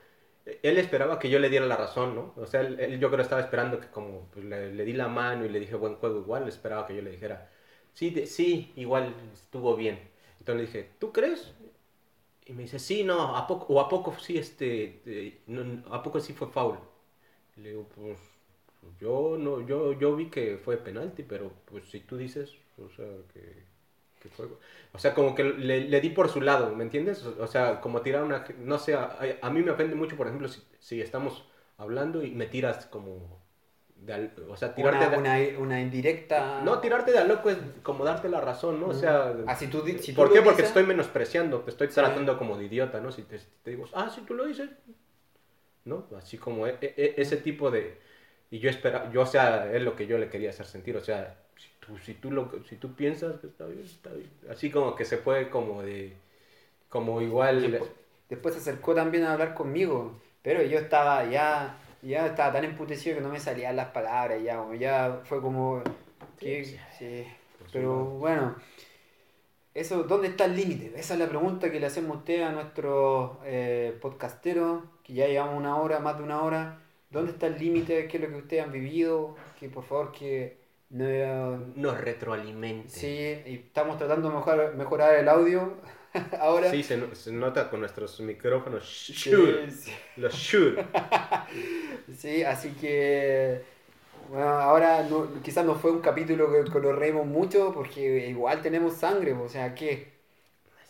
él 0.63 0.77
esperaba 0.77 1.19
que 1.19 1.29
yo 1.29 1.39
le 1.39 1.49
diera 1.49 1.65
la 1.65 1.77
razón, 1.77 2.15
¿no? 2.15 2.33
O 2.37 2.45
sea, 2.47 2.61
él, 2.61 2.79
él 2.79 2.99
yo 2.99 3.09
creo 3.11 3.21
estaba 3.21 3.41
esperando 3.41 3.79
que 3.79 3.87
como 3.89 4.27
pues, 4.33 4.45
le, 4.45 4.73
le 4.73 4.85
di 4.85 4.93
la 4.93 5.07
mano 5.07 5.45
y 5.45 5.49
le 5.49 5.59
dije 5.59 5.75
buen 5.75 5.95
juego 5.95 6.19
igual, 6.19 6.47
esperaba 6.47 6.87
que 6.87 6.95
yo 6.95 7.01
le 7.01 7.11
dijera, 7.11 7.49
sí, 7.93 8.09
de- 8.11 8.27
sí, 8.27 8.71
igual 8.75 9.13
estuvo 9.33 9.75
bien. 9.75 9.99
Entonces 10.39 10.55
le 10.55 10.67
dije, 10.67 10.91
¿tú 10.99 11.11
crees? 11.11 11.53
Y 12.45 12.53
me 12.53 12.63
dice, 12.63 12.79
sí, 12.79 13.03
no, 13.03 13.35
¿a 13.37 13.47
poco, 13.47 13.73
o 13.73 13.79
a 13.79 13.89
poco 13.89 14.15
sí, 14.19 14.37
este, 14.37 15.41
no, 15.47 15.93
a 15.93 16.03
poco 16.03 16.19
sí 16.19 16.33
fue 16.33 16.47
foul? 16.49 16.79
Le 17.57 17.69
digo, 17.71 17.87
pues, 17.95 18.19
yo 18.99 19.37
no, 19.39 19.65
yo, 19.65 19.93
yo 19.93 20.15
vi 20.15 20.29
que 20.29 20.57
fue 20.57 20.77
penalti, 20.77 21.23
pero 21.23 21.51
pues 21.65 21.85
si 21.89 21.99
tú 22.01 22.17
dices, 22.17 22.55
o 22.77 22.89
sea, 22.89 23.05
que, 23.33 23.63
que 24.21 24.29
fue... 24.29 24.47
O 24.93 24.99
sea, 24.99 25.13
como 25.13 25.35
que 25.35 25.43
le, 25.43 25.81
le 25.87 26.01
di 26.01 26.09
por 26.09 26.29
su 26.29 26.41
lado, 26.41 26.75
¿me 26.75 26.83
entiendes? 26.83 27.23
O 27.25 27.47
sea, 27.47 27.79
como 27.81 28.01
tirar 28.01 28.23
una... 28.23 28.45
No 28.59 28.77
sé, 28.79 28.95
a, 28.95 29.17
a 29.41 29.49
mí 29.49 29.61
me 29.61 29.71
ofende 29.71 29.95
mucho, 29.95 30.17
por 30.17 30.27
ejemplo, 30.27 30.47
si, 30.47 30.61
si 30.79 31.01
estamos 31.01 31.45
hablando 31.77 32.23
y 32.23 32.31
me 32.31 32.45
tiras 32.47 32.85
como... 32.87 33.41
De 33.95 34.13
al- 34.13 34.33
o 34.49 34.57
sea, 34.57 34.73
tirarte 34.73 35.05
Una, 35.15 35.37
de... 35.37 35.53
una, 35.57 35.59
una 35.63 35.81
indirecta. 35.81 36.61
No, 36.63 36.79
tirarte 36.79 37.11
de 37.11 37.19
a 37.19 37.23
loco 37.23 37.51
es 37.51 37.57
como 37.83 38.03
darte 38.03 38.29
la 38.29 38.41
razón, 38.41 38.79
¿no? 38.79 38.87
O 38.87 38.93
sea... 38.95 39.35
Ah, 39.45 39.55
si 39.55 39.67
tú, 39.67 39.85
si 39.85 40.11
tú 40.13 40.15
¿Por 40.15 40.33
qué? 40.33 40.41
Porque 40.41 40.63
te 40.63 40.63
dices- 40.63 40.67
estoy 40.69 40.83
menospreciando, 40.83 41.59
te 41.59 41.69
estoy 41.69 41.87
Sí. 41.89 41.93
tratando 41.93 42.35
como 42.37 42.57
de 42.57 42.65
idiota, 42.65 42.99
¿no? 42.99 43.11
Si 43.11 43.21
te, 43.21 43.39
digo, 43.63 43.85
ah, 43.93 44.09
si 44.09 44.21
tú 44.21 44.33
lo 44.33 44.45
dices, 44.45 44.69
¿no? 45.85 46.05
Así 46.17 46.37
como 46.37 46.67
e- 46.67 46.77
e- 46.81 47.15
ese 47.17 47.37
tipo 47.37 47.71
de... 47.71 47.97
Y 48.51 48.59
yo 48.59 48.69
espera, 48.69 49.09
yo, 49.11 49.21
o 49.21 49.25
sea, 49.25 49.71
es 49.73 49.81
lo 49.81 49.95
que 49.95 50.05
yo 50.07 50.17
le 50.17 50.29
quería 50.29 50.49
hacer 50.51 50.65
sentir, 50.65 50.95
o 50.97 51.03
sea, 51.03 51.35
si 51.57 51.69
tú, 51.79 51.97
si 51.97 52.13
tú, 52.13 52.31
lo, 52.31 52.51
si 52.67 52.75
tú 52.75 52.93
piensas 52.93 53.39
que 53.39 53.47
está 53.47 53.65
bien, 53.65 53.83
está 53.85 54.09
bien. 54.11 54.29
Así 54.49 54.69
como 54.69 54.93
que 54.95 55.05
se 55.05 55.17
puede 55.17 55.49
como 55.49 55.81
de... 55.81 56.13
Como 56.89 57.21
igual... 57.21 57.71
Después, 57.71 57.91
después 58.29 58.53
se 58.55 58.59
acercó 58.61 58.93
también 58.93 59.23
a 59.23 59.33
hablar 59.33 59.53
conmigo, 59.53 60.19
pero 60.41 60.61
yo 60.63 60.77
estaba 60.79 61.23
ya, 61.29 61.77
ya 62.01 62.25
estaba 62.27 62.51
tan 62.51 62.65
emputecido 62.65 63.15
que 63.15 63.21
no 63.21 63.29
me 63.29 63.39
salían 63.39 63.77
las 63.77 63.87
palabras, 63.89 64.43
ya, 64.43 64.61
ya 64.77 65.21
fue 65.23 65.39
como, 65.41 65.81
que- 66.37 66.65
Sí, 66.65 66.77
sí, 66.99 67.27
pero 67.71 67.87
no. 67.87 68.03
bueno, 68.19 68.55
eso, 69.73 70.03
¿dónde 70.03 70.27
está 70.27 70.43
el 70.45 70.57
límite? 70.57 70.91
Esa 70.99 71.13
es 71.13 71.19
la 71.21 71.29
pregunta 71.29 71.71
que 71.71 71.79
le 71.79 71.85
hacemos 71.85 72.17
a 72.17 72.19
usted 72.19 72.41
a 72.41 72.51
nuestro 72.51 73.39
eh, 73.45 73.97
podcastero, 74.01 74.83
que 75.03 75.13
ya 75.13 75.27
llevamos 75.27 75.57
una 75.57 75.77
hora, 75.77 75.99
más 75.99 76.17
de 76.17 76.23
una 76.23 76.41
hora, 76.41 76.79
¿dónde 77.11 77.31
está 77.31 77.47
el 77.47 77.57
límite? 77.59 78.07
¿Qué 78.07 78.17
es 78.17 78.23
lo 78.23 78.29
que 78.29 78.35
ustedes 78.37 78.63
han 78.63 78.71
vivido? 78.71 79.35
Que 79.59 79.69
por 79.69 79.83
favor 79.83 80.11
que 80.11 80.57
no, 80.89 81.57
Nos 81.75 81.99
retroalimente. 82.01 82.89
Sí, 82.89 83.07
y 83.45 83.55
estamos 83.55 83.97
tratando 83.97 84.29
de 84.29 84.35
mejorar, 84.35 84.75
mejorar 84.75 85.15
el 85.15 85.29
audio. 85.29 85.77
Ahora. 86.39 86.69
Sí, 86.71 86.83
se, 86.83 86.97
no- 86.97 87.15
se 87.15 87.31
nota 87.31 87.69
con 87.69 87.79
nuestros 87.79 88.19
micrófonos. 88.21 88.85
Sí, 89.07 89.13
Shure. 89.31 89.71
sí. 89.71 89.91
Los 90.17 90.33
Shure. 90.35 90.85
Sí, 92.17 92.43
así 92.43 92.69
que 92.73 93.63
bueno, 94.29 94.47
ahora 94.49 95.03
no- 95.03 95.41
quizás 95.43 95.65
no 95.65 95.75
fue 95.75 95.91
un 95.91 96.01
capítulo 96.01 96.51
que, 96.51 96.71
que 96.71 96.79
nos 96.79 96.95
reímos 96.95 97.25
mucho 97.27 97.73
porque 97.73 98.29
igual 98.29 98.61
tenemos 98.61 98.95
sangre, 98.95 99.33
o 99.33 99.49
sea, 99.49 99.73
¿qué? 99.75 100.11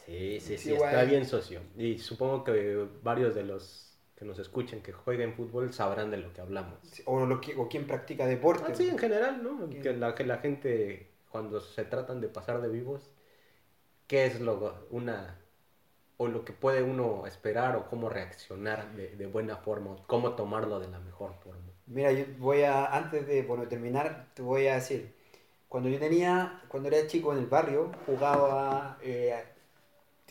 Sí, 0.06 0.40
sí, 0.40 0.58
Sí, 0.58 0.58
sí, 0.58 0.70
igual. 0.72 0.90
está 0.90 1.04
bien 1.04 1.26
socio. 1.26 1.62
Y 1.78 1.98
supongo 2.00 2.44
que 2.44 2.88
varios 3.04 3.36
de 3.36 3.44
los 3.44 3.91
que 4.22 4.28
nos 4.28 4.38
escuchen 4.38 4.84
que 4.84 4.92
jueguen 4.92 5.34
fútbol 5.34 5.74
sabrán 5.74 6.12
de 6.12 6.18
lo 6.18 6.32
que 6.32 6.42
hablamos. 6.42 6.78
O, 7.06 7.26
lo 7.26 7.42
que, 7.42 7.56
o 7.56 7.68
quien 7.68 7.88
practica 7.88 8.28
deporte. 8.28 8.66
Ah, 8.72 8.76
sí, 8.76 8.88
en 8.88 9.00
general, 9.00 9.42
¿no? 9.42 9.68
Que 9.68 9.94
la, 9.94 10.14
que 10.14 10.24
la 10.24 10.38
gente, 10.38 11.10
cuando 11.32 11.60
se 11.60 11.86
tratan 11.86 12.22
de 12.22 12.28
pasar 12.28 12.62
de 12.62 12.70
vivos, 12.70 13.10
¿qué 14.06 14.28
es 14.28 14.40
lo, 14.40 14.86
una, 14.92 15.40
o 16.18 16.28
lo 16.28 16.46
que 16.46 16.54
puede 16.54 16.84
uno 16.84 17.26
esperar 17.26 17.76
o 17.76 17.88
cómo 17.88 18.10
reaccionar 18.10 18.96
de, 18.96 19.16
de 19.16 19.26
buena 19.26 19.58
forma, 19.58 19.94
o 19.94 20.06
cómo 20.06 20.36
tomarlo 20.36 20.80
de 20.80 20.90
la 20.90 21.00
mejor 21.00 21.34
forma? 21.44 21.72
Mira, 21.88 22.12
yo 22.12 22.26
voy 22.38 22.62
a, 22.62 22.96
antes 22.96 23.26
de 23.26 23.42
bueno, 23.42 23.68
terminar, 23.68 24.28
te 24.36 24.44
voy 24.44 24.68
a 24.68 24.76
decir, 24.76 25.16
cuando 25.68 25.90
yo 25.90 25.98
tenía, 25.98 26.62
cuando 26.68 26.90
era 26.90 27.08
chico 27.08 27.34
en 27.34 27.40
el 27.40 27.48
barrio, 27.48 27.90
jugaba 28.06 29.00
eh, 29.02 29.34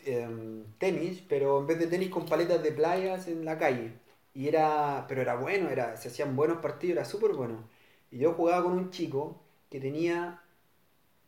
em, 0.05 0.63
tenis, 0.77 1.21
pero 1.29 1.59
en 1.59 1.67
vez 1.67 1.79
de 1.79 1.87
tenis 1.87 2.09
con 2.09 2.25
paletas 2.25 2.63
de 2.63 2.71
playas 2.71 3.27
en 3.27 3.45
la 3.45 3.57
calle. 3.57 3.93
Y 4.33 4.47
era, 4.47 5.05
pero 5.07 5.21
era 5.21 5.35
bueno, 5.35 5.69
era, 5.69 5.97
se 5.97 6.07
hacían 6.09 6.35
buenos 6.35 6.59
partidos, 6.59 6.93
era 6.97 7.05
súper 7.05 7.33
bueno. 7.33 7.67
Y 8.11 8.19
yo 8.19 8.33
jugaba 8.33 8.63
con 8.63 8.73
un 8.73 8.89
chico 8.91 9.41
que 9.69 9.79
tenía, 9.79 10.41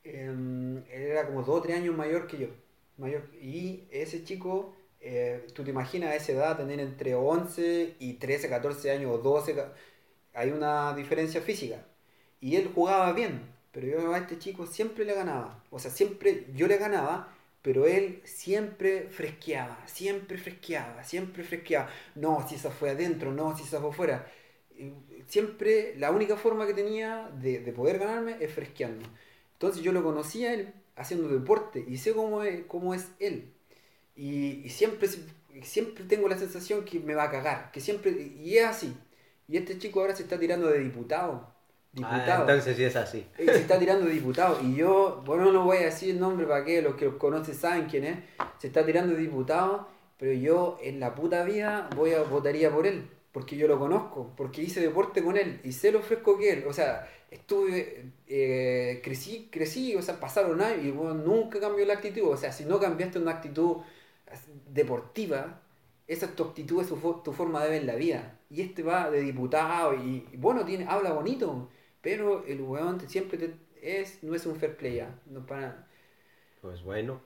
él 0.04 0.84
era 0.92 1.26
como 1.28 1.42
2 1.44 1.60
o 1.60 1.62
3 1.62 1.78
años 1.78 1.96
mayor 1.96 2.28
que 2.28 2.38
yo. 2.38 2.48
Mayor, 2.98 3.24
y 3.42 3.84
ese 3.92 4.24
chico, 4.24 4.74
eh, 5.02 5.48
tú 5.54 5.64
te 5.64 5.72
imaginas 5.72 6.12
a 6.12 6.16
esa 6.16 6.32
edad 6.34 6.58
tener 6.58 6.80
entre 6.80 7.16
11 7.16 7.96
y 8.00 8.14
13, 8.14 8.50
14 8.50 8.92
años 8.92 9.12
o 9.12 9.18
12, 9.20 9.56
ca- 9.56 9.74
hay 10.34 10.52
una 10.52 10.94
diferencia 10.96 11.42
física. 11.42 11.86
Y 12.42 12.56
él 12.58 12.72
jugaba 12.74 13.14
bien, 13.14 13.42
pero 13.72 13.88
yo 13.88 14.14
a 14.14 14.18
este 14.20 14.38
chico 14.40 14.66
siempre 14.68 15.06
le 15.06 15.14
ganaba. 15.16 15.64
O 15.72 15.80
sea, 15.80 15.92
siempre 15.92 16.48
yo 16.56 16.68
le 16.68 16.78
ganaba, 16.78 17.33
pero 17.64 17.88
él 17.88 18.22
siempre 18.26 19.10
fresqueaba, 19.10 19.80
siempre 19.88 20.38
fresqueaba, 20.38 21.04
siempre 21.04 21.44
fresqueaba. 21.44 21.90
No, 22.16 22.48
si 22.48 22.56
esa 22.56 22.72
fue 22.72 22.92
adentro, 22.92 23.34
no, 23.34 23.58
si 23.58 23.64
esa 23.64 23.82
fue 23.82 23.92
afuera. 23.92 24.32
Y 24.78 24.94
Siempre, 25.28 25.96
la 25.98 26.12
única 26.12 26.36
forma 26.38 26.68
que 26.68 26.74
tenía 26.74 27.30
de, 27.42 27.60
de 27.60 27.74
poder 27.74 27.98
ganarme 28.00 28.38
es 28.42 28.54
fresqueando. 28.54 29.08
Entonces 29.54 29.82
yo 29.84 29.94
lo 29.94 30.04
conocí 30.04 30.46
a 30.46 30.54
él 30.54 30.74
haciendo 30.96 31.30
deporte 31.30 31.84
y 31.88 31.98
sé 31.98 32.14
cómo 32.14 32.44
es, 32.44 32.66
cómo 32.68 32.94
es 32.94 33.10
él. 33.20 33.54
Y, 34.16 34.62
y 34.66 34.70
siempre, 34.70 35.10
siempre 35.64 36.04
tengo 36.06 36.28
la 36.30 36.38
sensación 36.38 36.86
que 36.86 37.00
me 37.00 37.16
va 37.16 37.24
a 37.26 37.32
cagar, 37.32 37.72
que 37.72 37.82
siempre, 37.82 38.12
y 38.12 38.58
es 38.58 38.66
así. 38.66 38.96
Y 39.48 39.58
este 39.58 39.78
chico 39.78 40.02
ahora 40.02 40.16
se 40.16 40.24
está 40.24 40.40
tirando 40.40 40.68
de 40.68 40.80
diputado. 40.80 41.53
Ah, 42.02 42.16
Diputado. 42.16 42.42
entonces 42.42 42.76
sí 42.76 42.84
es 42.84 42.96
así. 42.96 43.26
Eh, 43.38 43.46
se 43.46 43.60
está 43.60 43.78
tirando 43.78 44.06
de 44.06 44.14
diputado. 44.14 44.60
Y 44.64 44.76
yo, 44.76 45.22
bueno, 45.26 45.52
no 45.52 45.64
voy 45.66 45.78
a 45.78 45.82
decir 45.86 46.10
el 46.12 46.20
nombre 46.20 46.46
para 46.48 46.64
que 46.66 46.82
los 46.82 46.96
que 46.96 47.06
los 47.06 47.16
conocen 47.16 47.54
saben 47.56 47.86
quién 47.86 48.04
es. 48.06 48.18
Se 48.58 48.68
está 48.68 48.86
tirando 48.86 49.14
de 49.14 49.22
diputado, 49.22 49.88
pero 50.18 50.34
yo 50.34 50.80
en 50.82 51.00
la 51.00 51.14
puta 51.14 51.44
vida 51.44 51.90
voy 51.96 52.14
a 52.14 52.24
votaría 52.24 52.72
por 52.72 52.88
él. 52.88 53.08
Porque 53.32 53.58
yo 53.58 53.68
lo 53.68 53.80
conozco, 53.80 54.32
porque 54.38 54.62
hice 54.62 54.80
deporte 54.80 55.24
con 55.24 55.38
él 55.38 55.60
y 55.64 55.72
sé 55.72 55.92
lo 55.92 56.02
fresco 56.02 56.38
que 56.38 56.54
él. 56.54 56.66
O 56.68 56.74
sea, 56.74 57.08
estuve, 57.32 58.12
eh, 58.28 59.02
crecí, 59.04 59.50
crecí, 59.52 59.96
o 59.96 60.02
sea, 60.04 60.20
pasaron 60.20 60.62
años 60.62 60.86
y 60.86 60.92
bueno, 60.92 61.16
nunca 61.16 61.60
cambió 61.60 61.84
la 61.86 61.94
actitud. 61.96 62.28
O 62.30 62.38
sea, 62.38 62.52
si 62.52 62.64
no 62.66 62.80
cambiaste 62.80 63.18
una 63.20 63.32
actitud 63.32 63.78
deportiva, 64.70 65.62
esa 66.08 66.26
es 66.28 66.36
tu 66.36 66.44
actitud, 66.44 66.82
es 66.82 66.88
tu, 66.90 66.98
fo- 66.98 67.24
tu 67.24 67.32
forma 67.34 67.64
de 67.64 67.70
ver 67.72 67.84
la 67.86 67.96
vida. 67.96 68.40
Y 68.50 68.62
este 68.62 68.84
va 68.84 69.10
de 69.10 69.22
diputado 69.22 69.96
y, 69.96 70.28
y 70.32 70.38
bueno, 70.38 70.64
tiene, 70.66 70.86
habla 70.88 71.12
bonito, 71.14 71.70
pero 72.04 72.46
el 72.46 72.62
weón 72.62 73.00
siempre 73.10 73.40
te- 73.40 73.56
es, 73.82 74.24
no 74.24 74.36
es 74.36 74.46
un 74.46 74.56
fair 74.58 74.78
play, 74.78 75.00
¿ah? 75.00 75.10
no 75.26 75.46
para 75.48 75.88
Pues 76.62 76.84
bueno, 76.84 77.22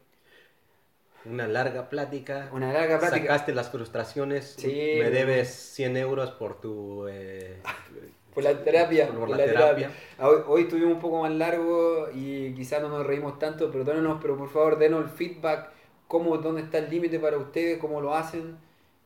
una 1.26 1.48
larga 1.48 1.90
plática. 1.90 2.50
una 2.54 2.72
larga 2.72 3.00
plática. 3.00 3.22
Sacaste 3.26 3.54
las 3.54 3.70
frustraciones. 3.70 4.56
Sí, 4.58 4.96
me 5.00 5.10
debes 5.10 5.50
100 5.50 5.98
euros 5.98 6.32
por 6.32 6.62
tu... 6.62 7.08
eh, 7.10 7.58
Por 8.34 8.44
la 8.44 8.64
terapia, 8.64 9.08
Por 9.08 9.18
por 9.22 9.30
la 9.32 9.38
la 9.38 9.46
terapia. 9.46 9.88
terapia. 9.90 10.28
Hoy, 10.28 10.44
hoy 10.48 10.62
estuvimos 10.62 10.94
un 10.94 11.00
poco 11.00 11.24
más 11.24 11.32
largo 11.32 12.08
y 12.14 12.54
quizás 12.54 12.84
no 12.84 12.90
nos 12.90 13.04
reímos 13.06 13.40
tanto, 13.40 13.72
perdónenos, 13.72 14.20
pero 14.22 14.38
por 14.38 14.48
favor 14.50 14.78
denos 14.78 15.04
el 15.06 15.10
feedback, 15.10 15.72
cómo, 16.08 16.38
dónde 16.38 16.62
está 16.62 16.78
el 16.78 16.88
límite 16.90 17.18
para 17.20 17.38
ustedes, 17.38 17.80
cómo 17.80 18.00
lo 18.00 18.14
hacen, 18.14 18.56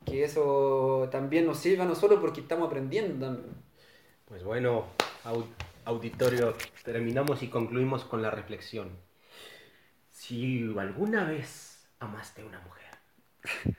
que 0.04 0.22
eso 0.24 1.08
también 1.10 1.46
nos 1.46 1.58
sirva 1.58 1.86
no 1.86 1.94
solo 1.94 2.20
porque 2.20 2.42
estamos 2.42 2.66
aprendiendo 2.66 3.24
también. 3.26 3.54
Pues 4.28 4.44
bueno, 4.44 4.84
auditorio, 5.84 6.56
terminamos 6.84 7.42
y 7.42 7.48
concluimos 7.48 8.04
con 8.04 8.22
la 8.22 8.30
reflexión. 8.30 8.90
Si 10.10 10.74
alguna 10.78 11.24
vez 11.24 11.88
amaste 11.98 12.42
a 12.42 12.46
una 12.46 12.60
mujer 12.60 12.98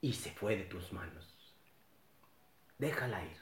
y 0.00 0.12
se 0.12 0.30
fue 0.30 0.56
de 0.56 0.64
tus 0.64 0.92
manos, 0.92 1.54
déjala 2.78 3.24
ir. 3.24 3.36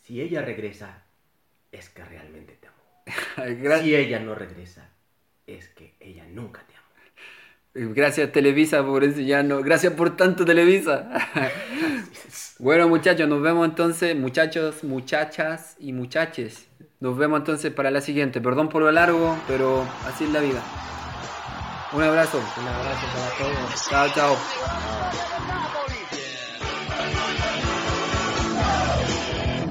Si 0.00 0.20
ella 0.20 0.42
regresa, 0.42 1.04
es 1.70 1.88
que 1.88 2.04
realmente 2.04 2.54
te 2.56 2.66
amó. 2.66 2.80
Si 3.82 3.94
ella 3.94 4.18
no 4.18 4.34
regresa, 4.34 4.90
es 5.46 5.68
que 5.68 5.94
ella 6.00 6.26
nunca 6.26 6.66
te 6.66 6.76
amó. 6.76 6.79
Gracias 7.72 8.32
Televisa 8.32 8.84
por 8.84 9.04
enseñarnos, 9.04 9.62
gracias 9.62 9.92
por 9.92 10.16
tanto 10.16 10.44
Televisa. 10.44 11.08
bueno 12.58 12.88
muchachos, 12.88 13.28
nos 13.28 13.40
vemos 13.40 13.68
entonces, 13.68 14.16
muchachos, 14.16 14.82
muchachas 14.82 15.76
y 15.78 15.92
muchaches. 15.92 16.66
Nos 17.00 17.16
vemos 17.16 17.38
entonces 17.38 17.72
para 17.72 17.90
la 17.90 18.00
siguiente. 18.00 18.40
Perdón 18.40 18.68
por 18.68 18.82
lo 18.82 18.92
largo, 18.92 19.36
pero 19.48 19.86
así 20.06 20.24
es 20.24 20.30
la 20.30 20.40
vida. 20.40 20.62
Un 21.92 22.02
abrazo. 22.02 22.38
Un 22.38 22.68
abrazo 22.68 23.06
para 23.14 23.30
todos. 23.38 23.88
Chao, 23.88 24.08
chao. 24.14 25.76